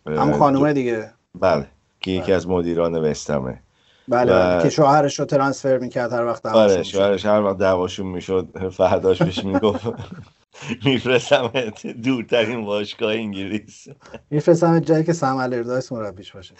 هم 0.07 0.31
خانومه 0.31 0.73
دیگه. 0.73 1.09
بله 1.39 1.65
که 2.01 2.11
یکی 2.11 2.33
از 2.33 2.47
مدیران 2.47 2.95
وستمه 2.95 3.59
بله, 4.07 4.31
بله. 4.31 4.63
که 4.63 4.69
شوهرش 4.69 5.19
رو 5.19 5.25
ترانسفر 5.25 5.77
می‌کرد 5.77 6.13
هر 6.13 6.25
وقت 6.25 6.45
آره 6.45 6.83
شوهرش 6.83 7.25
هر 7.25 7.41
وقت 7.41 7.57
دعواشون 7.57 8.07
می‌شد 8.07 8.69
فرداش 8.69 9.21
بهش 9.21 9.43
می‌گفت. 9.43 9.83
میفرستم 10.85 11.51
دورترین 12.03 12.65
باشگاه 12.65 13.13
انگلیس. 13.13 13.87
میفرستم 14.29 14.79
جایی 14.79 15.03
که 15.03 15.13
سم 15.13 15.37
الردایس 15.37 15.91
مربیش 15.91 16.31
باشه. 16.31 16.53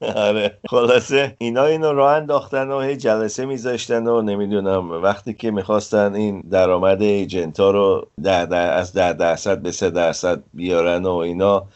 آره. 0.00 0.58
خلاصه 0.68 1.36
اینا 1.38 1.64
اینو 1.64 1.92
راه 1.92 2.12
انداختن 2.12 2.68
و 2.68 2.80
هی 2.80 2.96
جلسه 2.96 3.46
میذاشتن 3.46 4.06
و 4.06 4.22
نمی‌دونم 4.22 4.90
وقتی 4.90 5.34
که 5.34 5.50
می‌خواستن 5.50 6.14
این 6.14 6.40
درآمد 6.40 7.02
ایجنتا 7.02 7.70
رو 7.70 8.08
در 8.22 8.46
در 8.46 8.72
از 8.72 8.92
در 8.92 9.12
درصد 9.12 9.58
به 9.58 9.72
سه 9.72 9.90
درصد 9.90 10.42
بیارن 10.54 11.04
و 11.04 11.14
اینا 11.14 11.66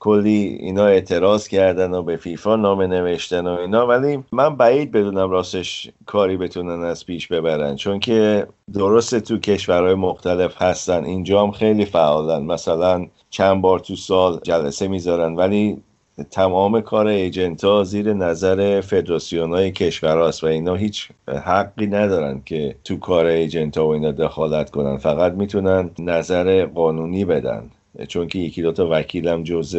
کلی 0.00 0.58
اینا 0.60 0.86
اعتراض 0.86 1.48
کردن 1.48 1.94
و 1.94 2.02
به 2.02 2.16
فیفا 2.16 2.56
نامه 2.56 2.86
نوشتن 2.86 3.46
و 3.46 3.50
اینا 3.50 3.86
ولی 3.86 4.24
من 4.32 4.56
بعید 4.56 4.92
بدونم 4.92 5.30
راستش 5.30 5.90
کاری 6.06 6.36
بتونن 6.36 6.84
از 6.84 7.06
پیش 7.06 7.28
ببرن. 7.28 7.76
چون 7.76 8.00
که 8.00 8.46
درست 8.74 9.18
تو 9.18 9.38
کشورهای 9.38 9.94
مختلف 9.94 10.62
هستن. 10.62 11.04
اینجا 11.04 11.42
هم 11.42 11.50
خیلی 11.50 11.84
فعالن. 11.84 12.44
مثلا 12.44 13.06
چند 13.30 13.62
بار 13.62 13.78
تو 13.78 13.96
سال 13.96 14.40
جلسه 14.42 14.88
می‌ذارن 14.88 15.34
ولی 15.34 15.82
تمام 16.30 16.80
کار 16.80 17.06
ایجنت 17.06 17.64
ها 17.64 17.84
زیر 17.84 18.12
نظر 18.12 18.80
فدراسیون 18.80 19.52
های 19.52 19.70
کشور 19.70 20.32
و 20.42 20.46
اینا 20.46 20.74
هیچ 20.74 21.08
حقی 21.44 21.86
ندارن 21.86 22.42
که 22.46 22.76
تو 22.84 22.96
کار 22.96 23.26
ایجنت 23.26 23.78
ها 23.78 23.86
و 23.86 23.90
اینا 23.90 24.12
دخالت 24.12 24.70
کنن. 24.70 24.96
فقط 24.96 25.32
می‌تونن 25.32 25.90
نظر 25.98 26.66
قانونی 26.66 27.24
بدن. 27.24 27.70
چون 28.08 28.28
که 28.28 28.38
یکی 28.38 28.62
دوتا 28.62 28.88
وکیلم 28.90 29.42
جز 29.42 29.74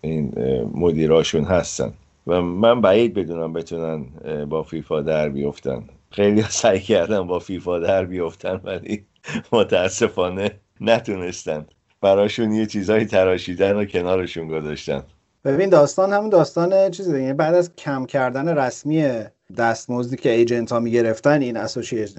این 0.00 0.32
مدیراشون 0.74 1.44
هستن. 1.44 1.92
و 2.26 2.42
من 2.42 2.80
بعید 2.80 3.14
بدونم 3.14 3.52
بتونن 3.52 4.06
با 4.48 4.62
فیفا 4.62 5.00
در 5.00 5.28
بیفتن. 5.28 5.82
خیلی 6.10 6.42
سعی 6.42 6.80
کردن 6.80 7.26
با 7.26 7.38
فیفا 7.38 7.78
در 7.78 8.04
بیفتن 8.04 8.60
ولی 8.64 9.04
متاسفانه 9.52 10.50
نتونستن. 10.80 11.66
براشون 12.00 12.52
یه 12.52 12.66
چیزایی 12.66 13.04
تراشیدن 13.04 13.76
و 13.76 13.84
کنارشون 13.84 14.48
گذاشتن. 14.48 15.02
ببین 15.44 15.68
داستان 15.68 16.12
همون 16.12 16.28
داستان 16.28 16.90
چیزی 16.90 17.12
دیگه 17.12 17.32
بعد 17.32 17.54
از 17.54 17.76
کم 17.76 18.06
کردن 18.06 18.58
رسمی 18.58 19.12
دستمزدی 19.58 20.16
که 20.16 20.30
agent 20.30 20.72
ها 20.72 20.80
می‌گرفتن 20.80 21.42
این 21.42 21.56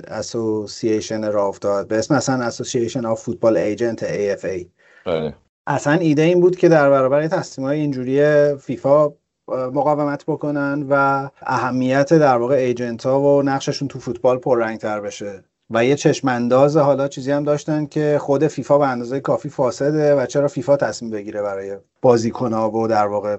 association 0.07 1.31
را 1.31 1.47
افتاد. 1.47 1.87
به 1.87 1.95
اسم 1.95 2.15
مثلا 2.15 2.43
Association 2.43 3.05
of 3.05 3.21
Football 3.21 3.57
Agent 3.57 4.05
AFA 4.35 4.65
بله. 5.05 5.33
اصلا 5.67 5.93
ایده 5.93 6.21
این 6.21 6.41
بود 6.41 6.55
که 6.55 6.69
در 6.69 6.89
برابر 6.89 7.27
تصمیم 7.27 7.67
های 7.67 7.79
اینجوری 7.79 8.55
فیفا 8.55 9.13
مقاومت 9.47 10.23
بکنن 10.25 10.85
و 10.89 11.29
اهمیت 11.41 12.13
در 12.13 12.37
واقع 12.37 12.55
ایجنت 12.55 13.05
ها 13.05 13.21
و 13.21 13.41
نقششون 13.41 13.87
تو 13.87 13.99
فوتبال 13.99 14.37
پررنگ 14.37 14.79
تر 14.79 15.01
بشه. 15.01 15.43
و 15.73 15.85
یه 15.85 15.95
چشمانداز 15.95 16.77
حالا 16.77 17.07
چیزی 17.07 17.31
هم 17.31 17.43
داشتن 17.43 17.85
که 17.85 18.17
خود 18.21 18.47
فیفا 18.47 18.77
به 18.77 18.87
اندازه 18.87 19.19
کافی 19.19 19.49
فاسده 19.49 20.15
و 20.15 20.25
چرا 20.25 20.47
فیفا 20.47 20.77
تصمیم 20.77 21.11
بگیره 21.11 21.41
برای 21.41 21.77
بازیکن 22.01 22.53
و 22.53 22.87
در 22.87 23.07
واقع 23.07 23.37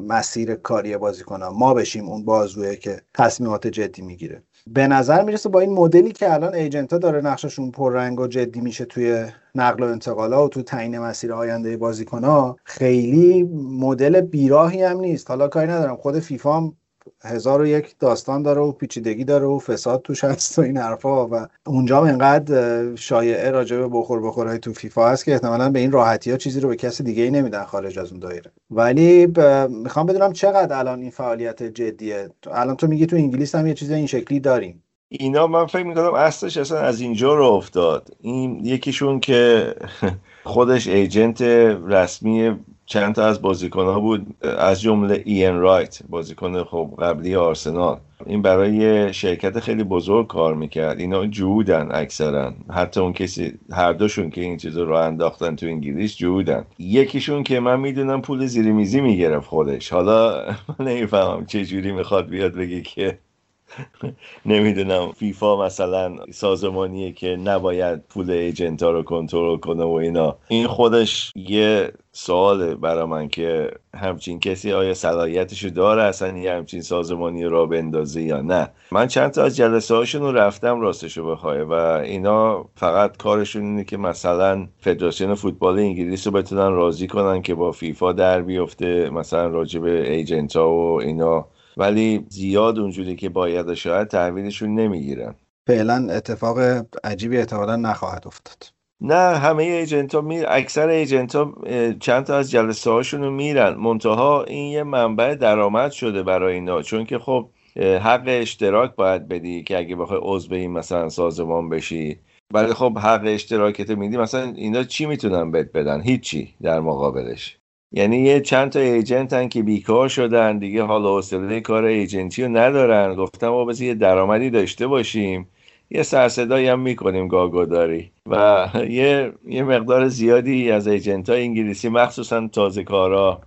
مسیر 0.00 0.54
کاری 0.54 0.96
بازیکن 0.96 1.42
ما 1.42 1.74
بشیم 1.74 2.08
اون 2.08 2.24
بازویه 2.24 2.76
که 2.76 3.00
تصمیمات 3.14 3.66
جدی 3.66 4.02
می‌گیره. 4.02 4.42
به 4.66 4.86
نظر 4.86 5.22
می‌رسه 5.24 5.48
با 5.48 5.60
این 5.60 5.72
مدلی 5.72 6.12
که 6.12 6.34
الان 6.34 6.54
ایجنت 6.54 6.92
ها 6.92 6.98
داره 6.98 7.20
نقششون 7.20 7.70
پررنگ 7.70 8.20
و 8.20 8.26
جدی 8.26 8.60
میشه 8.60 8.84
توی 8.84 9.26
نقل 9.54 9.82
و 9.82 9.86
انتقالا 9.86 10.44
و 10.46 10.48
تو 10.48 10.62
تعیین 10.62 10.98
مسیر 10.98 11.32
آینده 11.32 11.76
بازیکن 11.76 12.24
ها 12.24 12.56
خیلی 12.64 13.42
مدل 13.80 14.20
بیراهی 14.20 14.82
هم 14.82 15.00
نیست. 15.00 15.30
حالا 15.30 15.48
کاری 15.48 15.66
ندارم. 15.66 15.96
خود 15.96 16.18
فیفا 16.18 16.56
هم 16.56 16.76
هزار 17.24 17.60
و 17.60 17.66
یک 17.66 17.94
داستان 17.98 18.42
داره 18.42 18.60
و 18.60 18.72
پیچیدگی 18.72 19.24
داره 19.24 19.46
و 19.46 19.58
فساد 19.58 20.02
توش 20.02 20.24
هست 20.24 20.58
و 20.58 20.62
این 20.62 20.76
حرفا 20.76 21.26
و 21.26 21.46
اونجا 21.66 22.00
هم 22.00 22.04
انقدر 22.04 22.96
شایعه 22.96 23.50
راجع 23.50 23.76
به 23.76 23.88
بخور 23.88 24.22
بخورهای 24.22 24.58
تو 24.58 24.72
فیفا 24.72 25.08
هست 25.08 25.24
که 25.24 25.32
احتمالا 25.32 25.70
به 25.70 25.78
این 25.78 25.92
راحتی 25.92 26.30
ها 26.30 26.36
چیزی 26.36 26.60
رو 26.60 26.68
به 26.68 26.76
کسی 26.76 27.02
دیگه 27.02 27.22
ای 27.22 27.30
نمیدن 27.30 27.64
خارج 27.64 27.98
از 27.98 28.10
اون 28.10 28.20
دایره. 28.20 28.50
ولی 28.70 29.26
ب... 29.26 29.40
می‌خوام 29.70 30.06
بدونم 30.06 30.32
چقدر 30.32 30.78
الان 30.78 31.00
این 31.00 31.10
فعالیت 31.10 31.62
جدیه؟ 31.62 32.30
الان 32.50 32.76
تو 32.76 32.86
میگی 32.86 33.06
تو 33.06 33.16
انگلیس 33.16 33.54
هم 33.54 33.66
یه 33.66 33.74
چیز 33.74 33.90
این 33.90 34.06
شکلی 34.06 34.40
داریم. 34.40 34.82
اینا 35.08 35.46
من 35.46 35.66
فکر 35.66 35.82
می‌کنم 35.82 36.14
اصلش 36.14 36.56
اصلا 36.56 36.78
از 36.78 37.00
اینجا 37.00 37.34
رو 37.34 37.44
افتاد. 37.44 38.08
این 38.20 38.60
یکیشون 38.64 39.20
که 39.20 39.74
خودش 40.44 40.88
ایجنت 40.88 41.42
رسمی 41.86 42.56
چند 42.86 43.14
تا 43.14 43.26
از 43.26 43.42
بازیکن 43.42 43.84
ها 43.84 44.00
بود 44.00 44.26
از 44.42 44.80
جمله 44.80 45.22
این 45.24 45.56
رایت 45.60 45.98
بازیکن 46.08 46.64
خب 46.64 46.90
قبلی 46.98 47.34
آرسنال. 47.36 47.98
این 48.26 48.42
برای 48.42 49.12
شرکت 49.12 49.60
خیلی 49.60 49.84
بزرگ 49.84 50.26
کار 50.26 50.54
می‌کرد. 50.54 51.00
اینا 51.00 51.26
جودن 51.26 51.88
اکثرا. 51.92 52.54
حتی 52.70 53.00
اون 53.00 53.12
کسی 53.12 53.52
هر 53.72 53.92
دوشون 53.92 54.30
که 54.30 54.40
این 54.40 54.56
چیز 54.56 54.76
رو 54.78 54.94
انداختن 54.94 55.56
تو 55.56 55.66
انگلیس 55.66 56.16
جودن 56.16 56.64
یکیشون 56.78 57.42
که 57.42 57.60
من 57.60 57.80
می‌دونم 57.80 58.22
پول 58.22 58.46
زیر 58.46 58.72
میزی 58.72 59.00
می‌گرفت 59.00 59.46
خودش. 59.46 59.92
حالا 59.92 60.44
نمی‌فهمم 60.80 61.46
چه 61.46 61.64
جوری 61.64 61.92
می‌خواد 61.92 62.28
بیاد 62.28 62.52
بگه 62.52 62.80
که 62.80 63.18
نمی‌دونم 64.46 65.12
فیفا 65.12 65.64
مثلا 65.66 66.16
سازمانیه 66.30 67.12
که 67.12 67.36
نباید 67.36 68.00
پول 68.08 68.30
ایجنت 68.30 68.82
ها 68.82 68.90
رو 68.90 69.02
کنترل 69.02 69.56
کنه 69.56 69.84
و 69.84 69.90
اینا. 69.90 70.36
این 70.48 70.66
خودش 70.66 71.32
یه 71.36 71.92
سواله 72.18 72.74
برای 72.74 73.04
من 73.04 73.28
که 73.28 73.70
همچین 73.94 74.40
کسی 74.40 74.72
آیا 74.72 74.94
صلاحیتش 74.94 75.64
رو 75.64 75.70
داره 75.70 76.02
اصلا 76.02 76.38
یه 76.38 76.52
همچین 76.52 76.80
سازمانی 76.80 77.44
را 77.44 77.66
بندازه 77.66 78.22
یا 78.22 78.40
نه. 78.40 78.68
من 78.92 79.06
چند 79.06 79.30
تا 79.30 79.44
از 79.44 79.56
جلسه 79.56 79.94
هاشون 79.94 80.22
رو 80.22 80.32
رفتم 80.32 80.80
راستش 80.80 81.18
رو 81.18 81.30
بخواه 81.30 81.62
و 81.62 81.72
اینا 81.72 82.64
فقط 82.74 83.16
کارشون 83.16 83.62
اینه 83.62 83.84
که 83.84 83.96
مثلا 83.96 84.68
فدراسیون 84.78 85.34
فوتبال 85.34 85.78
انگلیس 85.78 86.26
رو 86.26 86.32
بتونن 86.32 86.72
راضی 86.72 87.06
کنن 87.06 87.42
که 87.42 87.54
با 87.54 87.72
فیفا 87.72 88.12
در 88.12 88.42
بیفته 88.42 89.10
مثلا 89.10 89.46
راجب 89.46 89.84
ایجنت 89.84 90.56
ها 90.56 90.70
و 90.70 91.00
اینا. 91.00 91.48
ولی 91.76 92.26
زیاد 92.28 92.78
اونجوری 92.78 93.16
که 93.16 93.28
باید 93.28 93.74
شاید 93.74 94.08
تحویلشون 94.08 94.74
نمی‌گیرن. 94.74 95.34
فعلا 95.66 96.08
اتفاق 96.10 96.58
عجیبی 97.04 97.38
احتمالا 97.38 97.76
نخواهد 97.76 98.22
افتاد. 98.26 98.75
نه 99.00 99.36
همه 99.36 99.62
ایجنت 99.62 100.14
ها 100.14 100.20
می... 100.20 100.38
اکثر 100.38 100.88
ایجنت 100.88 101.34
ها 101.34 101.54
چند 102.00 102.24
تا 102.24 102.36
از 102.36 102.50
جلسه 102.50 102.90
هاشون 102.90 103.22
رو 103.22 103.30
میرن. 103.30 103.74
منتها 103.74 104.44
این 104.44 104.72
یه 104.72 104.82
منبع 104.82 105.34
درآمد 105.34 105.90
شده 105.90 106.22
برای 106.22 106.54
اینا. 106.54 106.82
چون 106.82 107.04
که 107.04 107.18
خب 107.18 107.48
حق 107.76 108.24
اشتراک 108.26 108.94
باید 108.94 109.28
بدی 109.28 109.62
که 109.62 109.78
اگه 109.78 109.96
بخوای 109.96 110.20
عضو 110.22 110.54
این 110.54 110.70
مثلا 110.70 111.08
سازمان 111.08 111.68
بشی. 111.68 112.18
ولی 112.54 112.72
خب 112.74 112.98
حق 112.98 113.22
اشتراکت 113.24 113.90
میدی 113.90 114.16
مثلا 114.16 114.52
اینا 114.56 114.84
چی 114.84 115.06
می‌تونن 115.06 115.50
بد 115.50 115.72
بدن؟ 115.72 116.00
هیچی 116.00 116.54
در 116.62 116.80
مقابلش. 116.80 117.58
یعنی 117.92 118.18
یه 118.18 118.40
چند 118.40 118.70
تا 118.70 118.80
ایجنتن 118.80 119.48
که 119.48 119.62
بیکار 119.62 120.08
شدن 120.08 120.58
دیگه 120.58 120.82
حالا 120.82 121.16
حوصله 121.16 121.60
کار 121.60 121.84
ایجنتی 121.84 122.42
رو 122.42 122.48
ندارن. 122.48 123.14
گفتم 123.14 123.66
بس 123.66 123.80
یه 123.80 123.94
درآمدی 123.94 124.50
داشته 124.50 124.86
باشیم. 124.86 125.48
یه 125.90 126.02
سرصدایی 126.02 126.68
هم 126.68 126.80
می‌کنیم 126.80 127.28
گاگوداری. 127.28 128.10
و 128.26 128.68
یه, 128.88 129.32
یه 129.48 129.62
مقدار 129.62 130.08
زیادی 130.08 130.70
از 130.70 130.86
ایجنت 130.86 131.30
های 131.30 131.42
انگلیسی 131.42 131.88
مخصوصا 131.88 132.48
تازه 132.48 132.84
کارا 132.84 133.40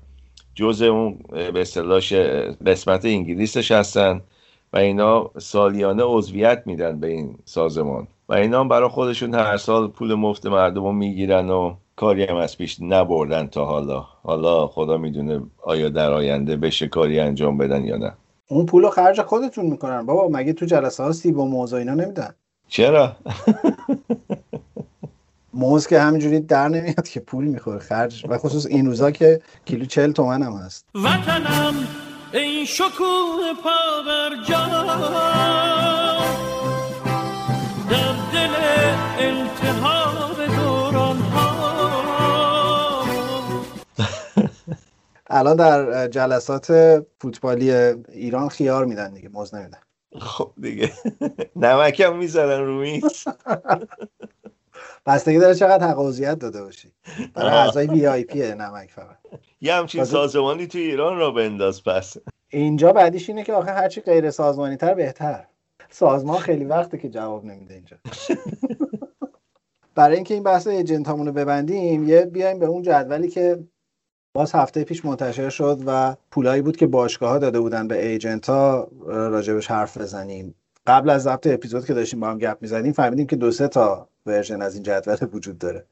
جز 0.55 0.81
اون 0.81 1.19
به 1.29 1.61
اصطلاح 1.61 1.99
قسمت 2.65 3.05
انگلیسش 3.05 3.71
هستن 3.71 4.21
و 4.73 4.77
اینا 4.77 5.31
سالیانه 5.37 6.03
عضویت 6.03 6.63
میدن 6.65 6.99
به 6.99 7.07
این 7.07 7.35
سازمان. 7.45 8.07
و 8.29 8.33
اینا 8.33 8.63
برای 8.63 8.89
خودشون 8.89 9.35
هر 9.35 9.57
سال 9.57 9.87
پول 9.87 10.13
مفت 10.13 10.45
مردم 10.45 10.83
رو 10.83 10.91
می‌گیرن 10.91 11.49
و 11.49 11.75
کاری 11.95 12.23
هم 12.23 12.35
از 12.35 12.57
پیش 12.57 12.77
نبردن 12.81 13.47
تا 13.47 13.65
حالا. 13.65 14.05
حالا 14.23 14.67
خدا 14.67 14.97
می‌دونه 14.97 15.41
آیا 15.63 15.89
در 15.89 16.11
آینده 16.11 16.55
بشه 16.57 16.87
کاری 16.87 17.19
انجام 17.19 17.57
بدن 17.57 17.85
یا 17.85 17.97
نه. 17.97 18.13
اون 18.51 18.65
پول 18.65 18.83
رو 18.83 18.89
خرج 18.89 19.21
خودتون 19.21 19.65
می‌کنن. 19.65 20.05
بابا 20.05 20.37
مگه 20.37 20.53
تو 20.53 20.65
جلسه 20.65 21.03
ها 21.03 21.11
سیب 21.11 21.37
و 21.37 21.45
موز 21.45 21.73
اینا 21.73 21.93
نمیدن؟ 21.93 22.35
چرا؟ 22.67 23.15
موز 25.53 25.87
که 25.87 25.99
همینجوری 25.99 26.39
در 26.39 26.67
نمیاد 26.67 27.07
که 27.07 27.19
پول 27.19 27.45
می‌خوره 27.45 27.79
خرج. 27.79 28.25
و 28.29 28.37
خصوص 28.37 28.65
این 28.65 28.85
روزا 28.85 29.11
که 29.11 29.41
کیلو 29.65 29.85
چل 29.85 30.11
تومن 30.11 30.43
هم 30.43 30.53
هست. 30.53 30.85
وطنم 30.95 31.73
این 32.33 32.65
شکوه 32.65 33.53
پا 33.63 34.03
بر 34.05 34.29
در 37.89 38.13
دل 38.33 38.53
الان 45.29 45.55
در 45.55 46.07
جلسات 46.07 46.67
فوتبالی 47.21 47.71
ایران 48.11 48.49
خیار 48.49 48.85
میدن 48.85 49.13
دیگه 49.13 49.29
موز 49.29 49.55
نمیدن. 49.55 49.79
خب 50.19 50.51
دیگه. 50.61 50.91
نمکم 51.55 52.17
می‌زنن 52.17 52.65
رو 52.65 52.79
میز. 52.79 53.03
بستگی 55.05 55.39
داره 55.39 55.55
چقدر 55.55 55.87
حقوزیت 55.87 56.39
داده 56.39 56.63
باشی. 56.63 56.91
برای 57.33 57.51
اعضای 57.51 57.87
وی 57.87 58.07
آی 58.07 58.23
پی 58.23 58.39
نمک 58.39 58.91
فقط. 58.91 59.17
یه 59.61 59.73
همچین 59.73 60.03
سازمانی 60.03 60.67
تو 60.67 60.77
ایران 60.77 61.17
را 61.17 61.31
بنداز 61.31 61.83
پس. 61.83 62.17
اینجا 62.49 62.93
بعدیش 62.93 63.29
اینه 63.29 63.43
که 63.43 63.53
آخه 63.53 63.71
هرچی 63.71 64.01
غیر 64.01 64.31
سازمانی 64.31 64.77
تر 64.77 64.93
بهتر. 64.93 65.45
سازمان 65.89 66.37
خیلی 66.37 66.65
وقته 66.65 66.97
که 66.97 67.09
جواب 67.09 67.45
نمیده 67.45 67.73
اینجا. 67.73 67.97
برای 69.95 70.15
اینکه 70.15 70.33
این 70.33 70.43
بحث 70.43 70.67
ایجنت 70.67 71.09
رو 71.09 71.31
ببندیم 71.31 72.09
یه 72.09 72.25
بیایم 72.25 72.59
به 72.59 72.65
اون 72.65 72.81
جدولی 72.81 73.27
که 73.27 73.63
باز 74.33 74.55
هفته 74.55 74.83
پیش 74.83 75.05
منتشر 75.05 75.49
شد 75.49 75.79
و 75.85 76.15
پولایی 76.31 76.61
بود 76.61 76.77
که 76.77 76.87
باشگاه 76.87 77.29
ها 77.29 77.37
داده 77.37 77.59
بودن 77.59 77.87
به 77.87 78.07
agent 78.07 78.49
ها 78.49 78.87
راجبش 79.07 79.67
حرف 79.71 79.97
بزنیم. 79.97 80.55
قبل 80.87 81.09
از 81.09 81.23
ضبط 81.23 81.47
اپیزود 81.47 81.85
که 81.85 81.93
داشتیم 81.93 82.19
با 82.19 82.27
هم 82.29 82.37
گپ 82.37 82.57
می‌زدیم 82.61 82.91
فهمیدیم 82.91 83.27
که 83.27 83.35
دو 83.35 83.51
سه 83.51 83.67
تا 83.67 84.07
version 84.25 84.61
از 84.61 84.73
این 84.73 84.83
جدول 84.83 85.17
وجود 85.33 85.57
داره. 85.57 85.85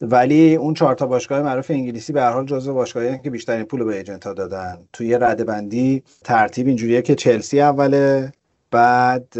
ولی 0.00 0.54
اون 0.54 0.74
چهار 0.74 0.94
تا 0.94 1.06
باشگاه 1.06 1.42
معروف 1.42 1.70
انگلیسی 1.70 2.12
به 2.12 2.22
هر 2.22 2.30
حال 2.30 2.46
جزو 2.46 2.74
باشگاهایی 2.74 3.18
که 3.18 3.30
بیشترین 3.30 3.64
پول 3.64 3.84
به 3.84 3.96
agent 3.96 4.26
ها 4.26 4.32
دادن. 4.32 4.78
توی 4.92 5.18
رده 5.18 5.44
بندی 5.44 6.02
ترتیب 6.24 6.66
اینجوریه 6.66 7.02
که 7.02 7.14
چلسی 7.14 7.60
اوله 7.60 8.32
بعد 8.70 9.34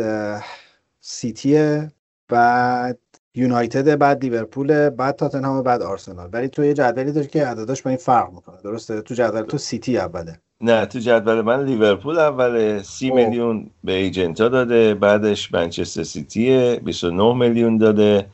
سیتی 1.01 1.81
بعد 2.29 2.99
یونایتد 3.37 3.99
بعد 3.99 4.22
لیورپول 4.24 4.91
بعد 4.91 5.16
تاتنهام 5.16 5.62
بعد 5.62 5.82
آرسنال. 5.82 6.30
ولی 6.32 6.49
تو 6.49 6.64
یه 6.64 6.74
جدولی 6.74 7.12
داری 7.12 7.26
که 7.26 7.47
عدداش 7.47 7.82
با 7.82 7.91
این 7.91 7.99
فرق 7.99 8.32
می‌کنه. 8.32 8.57
درسته؟ 8.64 9.01
تو 9.03 9.14
جدول 9.14 9.43
تو 9.43 9.59
سیتی 9.59 9.99
اوله. 9.99 10.41
نه 10.61 10.87
تو 10.87 10.99
جدول 10.99 11.41
من 11.41 11.64
لیورپول 11.64 12.18
اوله. 12.18 12.82
سی 12.82 13.09
خب. 13.11 13.14
میلیون 13.14 13.70
به 13.85 13.93
agent 13.92 14.39
ا 14.39 14.49
داده 14.49 14.95
بعدش 14.95 15.55
منچستر 15.55 16.03
سیتی 16.03 16.76
29 16.76 17.35
میلیون 17.35 17.78
داده 17.78 18.26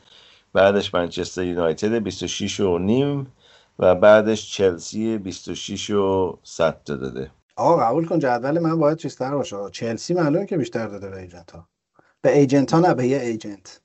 بعدش 0.53 0.93
منچستر 0.93 1.43
یونایتد 1.43 1.93
26 1.93 2.59
و 2.59 2.77
نیم 2.77 3.27
و 3.79 3.95
بعدش 3.95 4.53
چلسی 4.53 5.17
26 5.17 5.89
و 5.89 6.37
100 6.43 6.83
داده. 6.85 7.31
آقا 7.55 7.77
قبول 7.77 8.05
کن 8.05 8.19
جدول 8.19 8.59
من 8.59 8.79
باید 8.79 8.97
چیزتر 8.97 9.35
باشه. 9.35 9.55
چلسی 9.71 10.13
معلومه 10.13 10.45
که 10.45 10.57
بیشتر 10.57 10.87
داده 10.87 11.09
به 11.09 11.19
agent 11.21 11.51
ها 11.51 11.67
به 12.21 12.37
agent 12.37 12.73
ها 12.73 12.79
نه 12.79 12.93
به 12.93 13.07
یه 13.07 13.19
agent. 13.19 13.81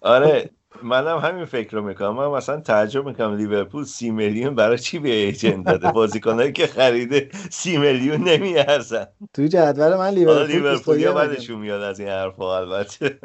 آره 0.00 0.50
منم 0.82 1.18
همین 1.18 1.44
فکر 1.44 1.76
رو 1.76 1.82
می‌کنم. 1.82 2.14
من 2.14 2.28
مثلا 2.28 2.60
تعجب 2.60 3.06
می‌کنم 3.06 3.36
لیورپول 3.36 3.84
سی 3.84 4.10
میلیون 4.10 4.54
برای 4.54 4.78
چی 4.78 4.98
به 4.98 5.08
agent 5.08 5.66
داده؟ 5.66 5.92
بازیکنایی 5.92 6.52
که 6.52 6.66
خریده 6.66 7.28
سی 7.50 7.76
میلیون 7.76 8.28
نمیارزن. 8.28 9.06
تو 9.34 9.42
جدول 9.46 9.96
من 9.96 10.08
لیورپول 10.08 10.46
لیورپول 10.46 11.00
یا 11.00 11.12
بعدشون 11.12 11.58
میاد 11.58 11.82
از 11.82 12.00
این 12.00 12.08
حرفا 12.08 12.56
البته. 12.56 13.18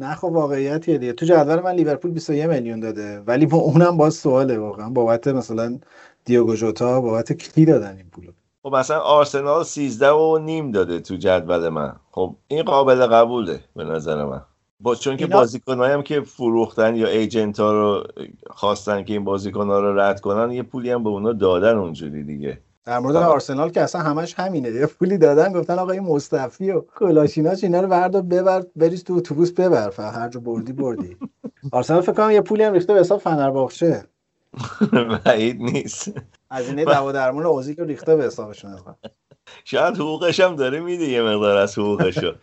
نه 0.00 0.14
خب 0.14 0.24
واقعیتیه 0.24 0.98
دیگه. 0.98 1.12
تو 1.12 1.26
جدول 1.26 1.60
من 1.60 1.74
لیورپول 1.74 2.10
21 2.10 2.44
میلیون 2.44 2.80
داده. 2.80 3.20
ولی 3.20 3.46
با 3.46 3.58
اونم 3.58 3.96
باز 3.96 4.14
سواله 4.14 4.58
واقعا. 4.58 4.90
بابت 4.90 5.28
مثلا 5.28 5.78
دیوگو 6.24 6.54
جوتا 6.54 7.00
بابت 7.00 7.32
کی 7.32 7.64
دادن 7.64 7.96
این 7.96 8.10
پولو؟ 8.10 8.32
خب 8.62 8.74
مثلا 8.74 8.98
آرسنال 8.98 9.64
13 9.64 10.10
و 10.10 10.38
نیم 10.38 10.70
داده 10.70 11.00
تو 11.00 11.14
جدول 11.14 11.68
من. 11.68 11.96
خب 12.10 12.36
این 12.48 12.62
قابل 12.62 13.06
قبوله 13.06 13.60
به 13.76 13.84
نظر 13.84 14.24
من. 14.24 14.42
با 14.82 14.94
چون 14.94 15.16
که 15.16 15.24
اینا... 15.68 15.86
هم 15.86 16.02
که 16.02 16.20
فروختن 16.20 16.96
یا 16.96 17.08
ایجنت 17.08 17.60
ها 17.60 17.72
رو 17.72 18.04
خواستن 18.50 19.04
که 19.04 19.12
این 19.12 19.24
بازیکن 19.24 19.66
ها 19.66 19.80
رو 19.80 20.00
رد 20.00 20.20
کنن 20.20 20.52
یه 20.52 20.62
پولی 20.62 20.90
هم 20.90 21.02
به 21.02 21.08
اونا 21.08 21.32
دادن 21.32 21.76
اونجوری 21.76 22.22
دیگه. 22.24 22.58
در 22.84 22.98
مورد 22.98 23.16
آرسنال 23.16 23.70
که 23.70 23.80
اصلا 23.80 24.00
همش 24.00 24.34
همینه 24.34 24.70
یه 24.70 24.86
پولی 24.98 25.18
دادن 25.18 25.52
گفتن 25.52 25.78
آقا 25.78 25.92
این 25.92 26.02
مصطفی 26.02 26.70
و 26.70 26.80
کلاشیناش 26.80 27.64
اینا 27.64 27.80
رو 27.80 27.88
بردار 27.88 28.22
ببر 28.22 28.62
بریز 28.76 29.04
تو 29.04 29.14
اتوبوس 29.14 29.52
ببر 29.52 29.92
هر 29.98 30.28
جا 30.28 30.40
بردی 30.40 30.72
بردی. 30.72 31.16
آرسنال 31.72 32.00
فکر 32.00 32.12
کنم 32.12 32.30
یه 32.30 32.40
پولی 32.40 32.62
هم 32.62 32.72
ریخته 32.72 32.94
به 32.94 33.00
حساب 33.00 33.20
فنرباغچه 33.20 34.04
بعید 35.24 35.60
نیست. 35.60 36.12
از 36.50 36.68
اینه 36.68 36.84
دوا 36.84 37.12
درمون 37.12 37.46
اوزیل 37.46 37.80
ریخته 37.80 38.16
به 38.16 38.24
حسابشون. 38.24 38.76
شاید 39.64 39.96
حقوقش 39.96 40.40
هم 40.40 40.56
داره 40.56 40.80
میده 40.80 41.04
یه 41.04 41.22
مقدار 41.22 41.56
از 41.56 41.78
حقوقشو. 41.78 42.34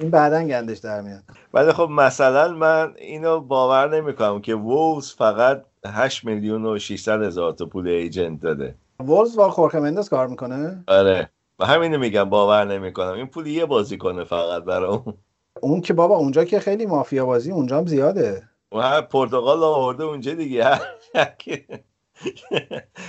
این 0.00 0.10
بعدا 0.10 0.42
گندش 0.42 0.78
در 0.78 1.00
میاد. 1.00 1.22
ولی 1.54 1.72
خب 1.72 1.88
مثلا 1.90 2.52
من 2.52 2.94
اینو 2.98 3.40
باور 3.40 3.96
نمی‌کنم 3.96 4.40
که 4.40 4.54
وولز 4.54 5.12
فقط 5.12 5.64
8 5.86 6.24
میلیون 6.24 6.66
و 6.66 6.78
600 6.78 7.22
هزار 7.22 7.52
تا 7.52 7.66
پول 7.66 7.88
ایجنت 7.88 8.40
داده. 8.40 8.74
وولز 9.00 9.36
با 9.36 9.50
خورخه 9.50 9.80
مندس 9.80 10.08
کار 10.08 10.26
می‌کنه؟ 10.26 10.84
آره. 10.88 11.30
و 11.58 11.66
همینو 11.66 11.98
میگم 11.98 12.24
باور 12.24 12.64
نمی‌کنم. 12.64 13.12
این 13.12 13.26
پول 13.26 13.46
یه 13.46 13.66
بازی 13.66 13.98
کنه 13.98 14.24
فقط 14.24 14.64
برای 14.64 14.88
اون. 14.88 15.14
اون 15.60 15.80
که 15.80 15.94
بابا 15.94 16.16
اونجا 16.16 16.44
که 16.44 16.60
خیلی 16.60 16.86
مافیا 16.86 17.26
بازی 17.26 17.50
اونجا 17.50 17.78
هم 17.78 17.86
زیاده. 17.86 18.48
و 18.72 19.02
پرتغال 19.02 19.62
آورده 19.62 20.04
اونجا 20.04 20.34
دیگه. 20.34 20.80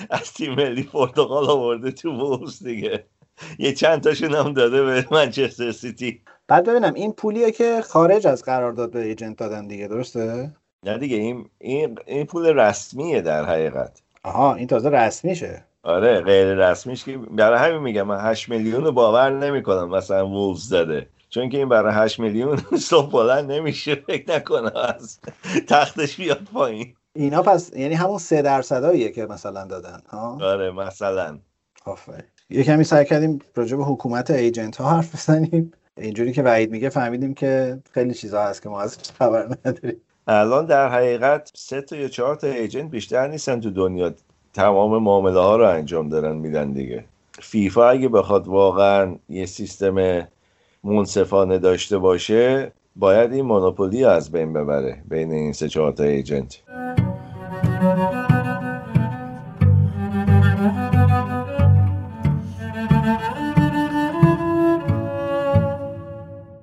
از 0.09 0.33
تیم 0.33 0.53
ملی 0.53 0.83
پرتغال 0.83 1.49
آورده 1.49 1.91
تو 1.91 2.11
وولز 2.11 2.63
دیگه. 2.63 3.05
یه 3.59 3.73
چند 3.73 4.01
تاشون 4.01 4.35
هم 4.35 4.53
داده 4.53 4.83
به 4.83 5.05
منچستر 5.11 5.71
سیتی. 5.71 6.21
بعد 6.50 6.70
ببینم 6.70 6.93
این 6.93 7.14
پولیه 7.14 7.52
که 7.52 7.82
خارج 7.82 8.28
از 8.28 8.43
قرارداد 8.43 8.91
به 8.91 9.00
ایجنت 9.00 9.38
دادن 9.38 9.68
دیگه 9.68 9.88
درسته؟ 9.88 10.52
نه 10.84 10.97
دیگه 10.97 11.18
این 11.18 11.50
این 11.58 12.00
این 12.06 12.26
پول 12.26 12.45
رسمیه 12.60 13.22
در 13.22 13.45
حقیقت. 13.45 14.02
آها 14.24 14.56
این 14.56 14.68
تازه 14.68 14.89
رسمیشه. 14.89 15.64
آره 15.84 16.22
غیر 16.22 16.54
رسمیش 16.54 17.04
که 17.06 17.18
برای 17.18 17.60
همین 17.60 17.82
میگم 17.82 18.04
من 18.04 18.20
8 18.20 18.50
میلیون 18.50 18.84
رو 18.84 18.91
باور 18.91 19.30
نمی‌کنم 19.30 19.89
مثلا 19.89 20.28
وولز 20.28 20.70
داده 20.70 21.10
چون 21.30 21.50
که 21.50 21.58
این 21.58 21.70
برای 21.70 21.93
8 21.95 22.20
میلیون 22.20 22.58
صبح 22.89 23.12
بلند 23.12 23.52
نمیشه 23.52 23.95
فکر 23.95 24.36
نکنم 24.36 24.72
از 24.76 25.20
تختش 25.68 26.18
بیاد 26.18 26.47
پایین. 26.54 26.95
اینا 27.14 27.41
پس 27.41 27.72
یعنی 27.76 27.93
همون 27.95 28.18
سه 28.18 28.41
درصداییه 28.41 29.12
که 29.12 29.26
مثلا 29.26 29.66
دادن 29.66 30.02
ها؟ 30.10 30.38
آره 30.41 30.72
مثلا. 30.72 31.39
آفرین. 31.86 32.24
یه 32.50 32.64
کمی 32.64 32.84
سعی 32.84 33.06
کردیم 33.06 33.39
راجع 33.56 33.78
به 33.78 33.84
حکومت 33.84 34.32
ایجنت 34.32 34.78
ها 34.78 34.89
حرف 34.89 35.16
بزنیم. 35.16 35.72
اینجوری 35.97 36.33
که 36.33 36.43
وعید 36.43 36.71
میگه 36.71 36.89
فهمیدیم 36.89 37.33
که 37.33 37.79
خیلی 37.91 38.13
چیزا 38.13 38.43
هست 38.43 38.61
که 38.61 38.69
ما 38.69 38.81
ازش 38.81 39.11
خبر 39.19 39.57
نداریم. 39.65 40.01
الان 40.27 40.65
در 40.65 40.89
حقیقت 40.89 41.51
سه 41.55 41.81
تا 41.81 41.95
یا 41.95 42.07
چهار 42.07 42.35
تا 42.35 42.47
ایجنت 42.47 42.91
بیشتر 42.91 43.27
نیستن 43.27 43.59
تو 43.59 43.69
دنیا. 43.69 44.13
تمام 44.53 45.03
معامله 45.03 45.39
ها 45.39 45.55
رو 45.55 45.67
انجام 45.67 46.09
دارن 46.09 46.35
میدن 46.35 46.71
دیگه. 46.71 47.05
فیفا 47.39 47.89
اگه 47.89 48.09
بخواد 48.09 48.47
واقعا 48.47 49.15
یه 49.29 49.45
سیستم 49.45 50.27
منصفانه 50.83 51.57
داشته 51.57 51.97
باشه 51.97 52.71
باید 52.95 53.33
این 53.33 53.45
مونوپولی 53.45 54.05
از 54.05 54.31
بین 54.31 54.53
ببره 54.53 55.03
بین 55.09 55.31
این 55.31 55.53
سه 55.53 55.69
چهار 55.69 55.91
تا 55.91 56.03
ایجنت. 56.03 56.59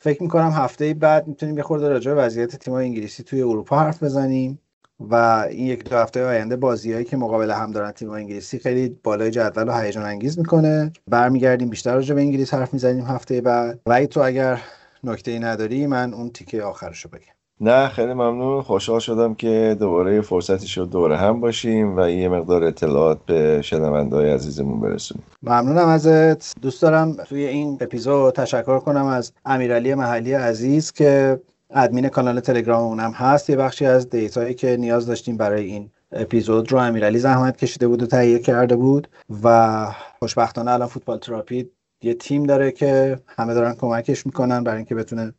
فکر 0.06 0.22
می‌کنم 0.22 0.50
هفته 0.50 0.94
بعد 0.94 1.28
می‌تونیم 1.28 1.56
یه 1.56 1.62
خورده 1.62 1.88
راجع 1.88 2.14
به 2.14 2.20
وضعیت 2.20 2.56
تیم 2.56 2.74
انگلیسی 2.74 3.22
توی 3.22 3.42
اروپا 3.42 3.78
حرف 3.78 4.02
بزنیم 4.02 4.58
و 5.00 5.14
این 5.50 5.66
یک 5.66 5.90
دو 5.90 5.96
هفته 5.96 6.26
آینده 6.26 6.56
بازیهایی 6.56 7.04
که 7.04 7.16
مقابل 7.16 7.50
هم 7.50 7.70
دارن 7.70 7.90
تیم 7.92 8.10
انگلیسی 8.10 8.58
خیلی 8.58 8.88
بالای 9.02 9.30
جدول 9.30 9.68
و 9.68 9.72
هیجان 9.72 10.04
انگیز 10.04 10.38
می‌کنه. 10.38 10.92
برمیگردیم 11.10 11.68
بیشتر 11.68 11.94
راجع 11.94 12.14
به 12.14 12.20
انگلیس 12.20 12.54
حرف 12.54 12.72
می‌زنیم 12.72 13.04
هفته 13.04 13.40
بعد. 13.40 13.80
و 13.86 14.06
تو 14.06 14.20
اگر 14.20 14.62
نکته 15.04 15.30
ای 15.30 15.38
نداری 15.38 15.86
من 15.86 16.14
اون 16.14 16.30
تیکه 16.30 16.62
آخرشو 16.62 17.08
بگم. 17.08 17.35
نه 17.60 17.88
خیلی 17.88 18.14
ممنون. 18.14 18.62
خوشحال 18.62 18.98
شدم 18.98 19.34
که 19.34 19.76
دوباره 19.80 20.20
فرصتی 20.20 20.68
شد 20.68 20.90
دوره 20.90 21.16
هم 21.16 21.40
باشیم 21.40 21.96
و 21.96 22.10
یه 22.10 22.28
مقدار 22.28 22.64
اطلاعات 22.64 23.18
به 23.26 23.62
شنوندهای 23.62 24.30
عزیزمون 24.30 24.80
برسونیم. 24.80 25.24
ممنونم 25.42 25.88
ازت. 25.88 26.60
دوست 26.60 26.82
دارم 26.82 27.12
توی 27.12 27.44
این 27.46 27.78
اپیزود 27.80 28.34
تشکر 28.34 28.78
کنم 28.78 29.06
از 29.06 29.32
امیرعلی 29.44 29.94
محلی 29.94 30.32
عزیز 30.32 30.92
که 30.92 31.40
ادمین 31.70 32.08
کانال 32.08 32.40
تلگرام 32.40 32.82
اونم 32.84 33.10
هست. 33.10 33.50
یه 33.50 33.56
بخشی 33.56 33.86
از 33.86 34.10
دیتایی 34.10 34.54
که 34.54 34.76
نیاز 34.76 35.06
داشتیم 35.06 35.36
برای 35.36 35.64
این 35.64 35.90
اپیزود 36.12 36.72
رو 36.72 36.78
امیرعلی 36.78 37.18
زحمت 37.18 37.56
کشیده 37.56 37.88
بود 37.88 38.02
و 38.02 38.06
تهیه 38.06 38.38
کرده 38.38 38.76
بود 38.76 39.08
و 39.42 39.86
خوشبختانه 40.18 40.70
الان 40.70 40.88
فوتبال 40.88 41.18
تراپی 41.18 41.70
یه 42.06 42.14
تیم 42.14 42.42
داره 42.42 42.72
که 42.72 43.20
همه 43.38 43.54
دارن 43.54 43.74
کمکش 43.74 44.26
می‌کنن 44.26 44.64
برای 44.64 44.76
اینکه 44.76 44.94
بتونه 44.94 45.32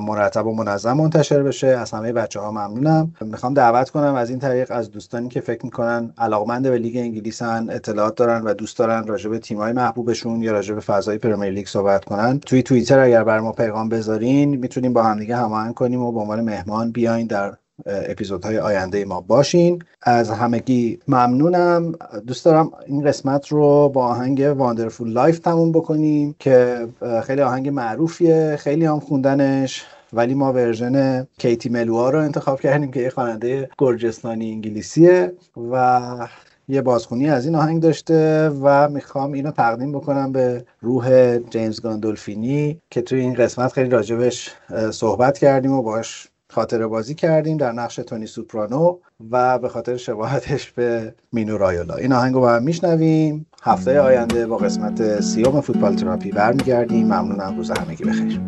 مرتب 0.00 0.46
و 0.46 0.54
منظم 0.54 0.92
منتشر 0.92 1.42
بشه. 1.42 1.66
از 1.66 1.90
همه 1.90 2.12
بچه 2.12 2.40
ها 2.40 2.50
ممنونم. 2.50 3.14
می‌خوام 3.20 3.54
دعوت 3.54 3.90
کنم 3.90 4.14
از 4.14 4.30
این 4.30 4.38
طریق 4.38 4.70
از 4.70 4.90
دوستانی 4.90 5.28
که 5.28 5.40
فکر 5.40 5.64
می‌کنن 5.64 6.12
علاقمند 6.18 6.68
به 6.68 6.78
لیگ 6.78 6.96
انگلیسن 6.96 7.66
اطلاعات 7.70 8.16
دارن 8.16 8.42
و 8.42 8.54
دوست 8.54 8.78
دارن 8.78 9.06
راجع 9.06 9.30
به 9.30 9.38
تیمای 9.38 9.72
محبوبشون 9.72 10.42
یا 10.42 10.52
راجع 10.52 10.74
به 10.74 10.80
فضای 10.80 11.18
پرمیر 11.18 11.50
لیگ 11.50 11.66
صحبت 11.66 12.04
کنن. 12.04 12.38
توی 12.38 12.62
توییتر 12.62 12.98
اگر 12.98 13.24
بر 13.24 13.40
ما 13.40 13.52
پیغام 13.52 13.88
بذارین 13.88 14.56
می‌تونیم 14.56 14.92
با 14.92 15.02
همدیگه 15.02 15.36
هماهنگ 15.36 15.74
کنیم 15.74 16.02
و 16.02 16.12
به 16.12 16.20
عنوان 16.20 16.40
مهمان 16.40 16.92
بیاین 16.92 17.26
در 17.26 17.56
اپیزودهای 17.86 18.58
آینده 18.58 19.04
ما 19.04 19.20
باشین. 19.20 19.82
از 20.02 20.30
همگی 20.30 20.98
ممنونم. 21.08 21.92
دوست 22.26 22.44
دارم 22.44 22.70
این 22.86 23.04
قسمت 23.04 23.48
رو 23.48 23.88
با 23.88 24.04
آهنگ 24.04 24.54
Wonderful 24.56 25.12
Life 25.12 25.38
تموم 25.38 25.72
بکنیم 25.72 26.34
که 26.38 26.88
خیلی 27.24 27.42
آهنگ 27.42 27.68
معروفیه 27.68 28.56
خیلی 28.58 28.84
هم 28.84 29.00
خوندنش 29.00 29.84
ولی 30.12 30.34
ما 30.34 30.52
version 30.52 31.26
کیتی 31.38 31.68
ملوآ 31.68 32.10
رو 32.10 32.18
انتخاب 32.18 32.60
کردیم 32.60 32.90
که 32.90 33.00
یه 33.00 33.10
خواننده 33.10 33.68
گرجستانی 33.78 34.52
انگلیسیه 34.52 35.32
و 35.72 36.28
یه 36.68 36.82
بازخونی 36.82 37.30
از 37.30 37.46
این 37.46 37.54
آهنگ 37.54 37.82
داشته 37.82 38.48
و 38.48 38.88
می‌خوام 38.88 39.32
اینو 39.32 39.50
تقدیم 39.50 39.92
بکنم 39.92 40.32
به 40.32 40.64
روح 40.80 41.38
جیمز 41.38 41.80
گاندولفینی 41.80 42.80
که 42.90 43.02
توی 43.02 43.20
این 43.20 43.34
قسمت 43.34 43.72
خیلی 43.72 43.90
راجبش 43.90 44.54
صحبت 44.90 45.38
کردیم 45.38 45.72
و 45.72 45.82
باش 45.82 46.28
خاطره 46.58 46.86
بازی 46.86 47.14
کردیم 47.14 47.56
در 47.56 47.72
نقش 47.72 47.96
تونی 47.96 48.26
سوپرانو 48.26 48.98
و 49.30 49.58
به 49.58 49.68
خاطر 49.68 49.96
شباهتش 49.96 50.70
به 50.72 51.14
مینو 51.32 51.58
رایولا. 51.58 51.94
این 51.94 52.12
آهنگ 52.12 52.34
رو 52.34 52.40
با 52.40 52.52
هم 52.52 52.62
میشنویم. 52.62 53.46
هفته 53.62 54.00
آینده 54.00 54.46
با 54.46 54.56
قسمت 54.56 55.20
سیوم 55.20 55.60
فوتبال 55.60 55.94
تراپی 55.94 56.30
برمیگردیم. 56.30 57.06
ممنونم 57.06 57.56
روز 57.56 57.70
همگی 57.70 58.04
بخیر 58.04 58.40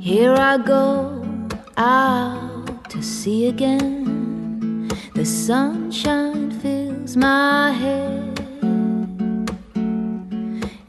Here 0.00 0.36
I 0.52 0.54
go 0.74 0.86
out 1.78 2.90
to 2.92 2.98
see 3.02 3.40
again. 3.54 4.88
The 5.18 5.26
sunshine 5.46 6.50
fills 6.60 7.12
my 7.16 7.70
head 7.82 8.34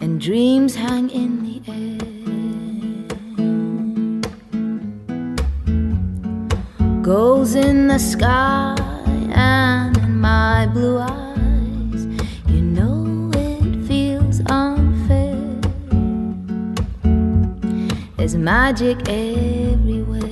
And 0.02 0.14
dreams 0.28 0.74
hang 0.76 1.10
in 1.22 1.32
the 1.46 1.58
air. 1.72 2.05
Goes 7.06 7.54
in 7.54 7.88
the 7.88 8.00
sky 8.00 8.76
and 9.30 9.96
in 9.96 10.20
my 10.20 10.66
blue 10.74 10.98
eyes. 10.98 12.04
You 12.48 12.64
know 12.64 13.30
it 13.36 13.86
feels 13.86 14.42
unfair. 14.48 15.38
There's 18.18 18.36
magic 18.36 18.98
everywhere. 19.08 20.24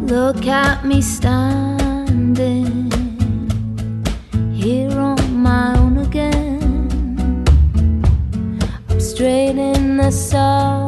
Look 0.00 0.46
at 0.46 0.86
me 0.86 1.02
standing 1.02 2.90
here 4.54 4.98
on 4.98 5.36
my 5.36 5.78
own 5.78 5.98
again. 5.98 7.44
I'm 8.88 9.00
straight 9.00 9.58
in 9.58 9.98
the 9.98 10.10
sun 10.10 10.83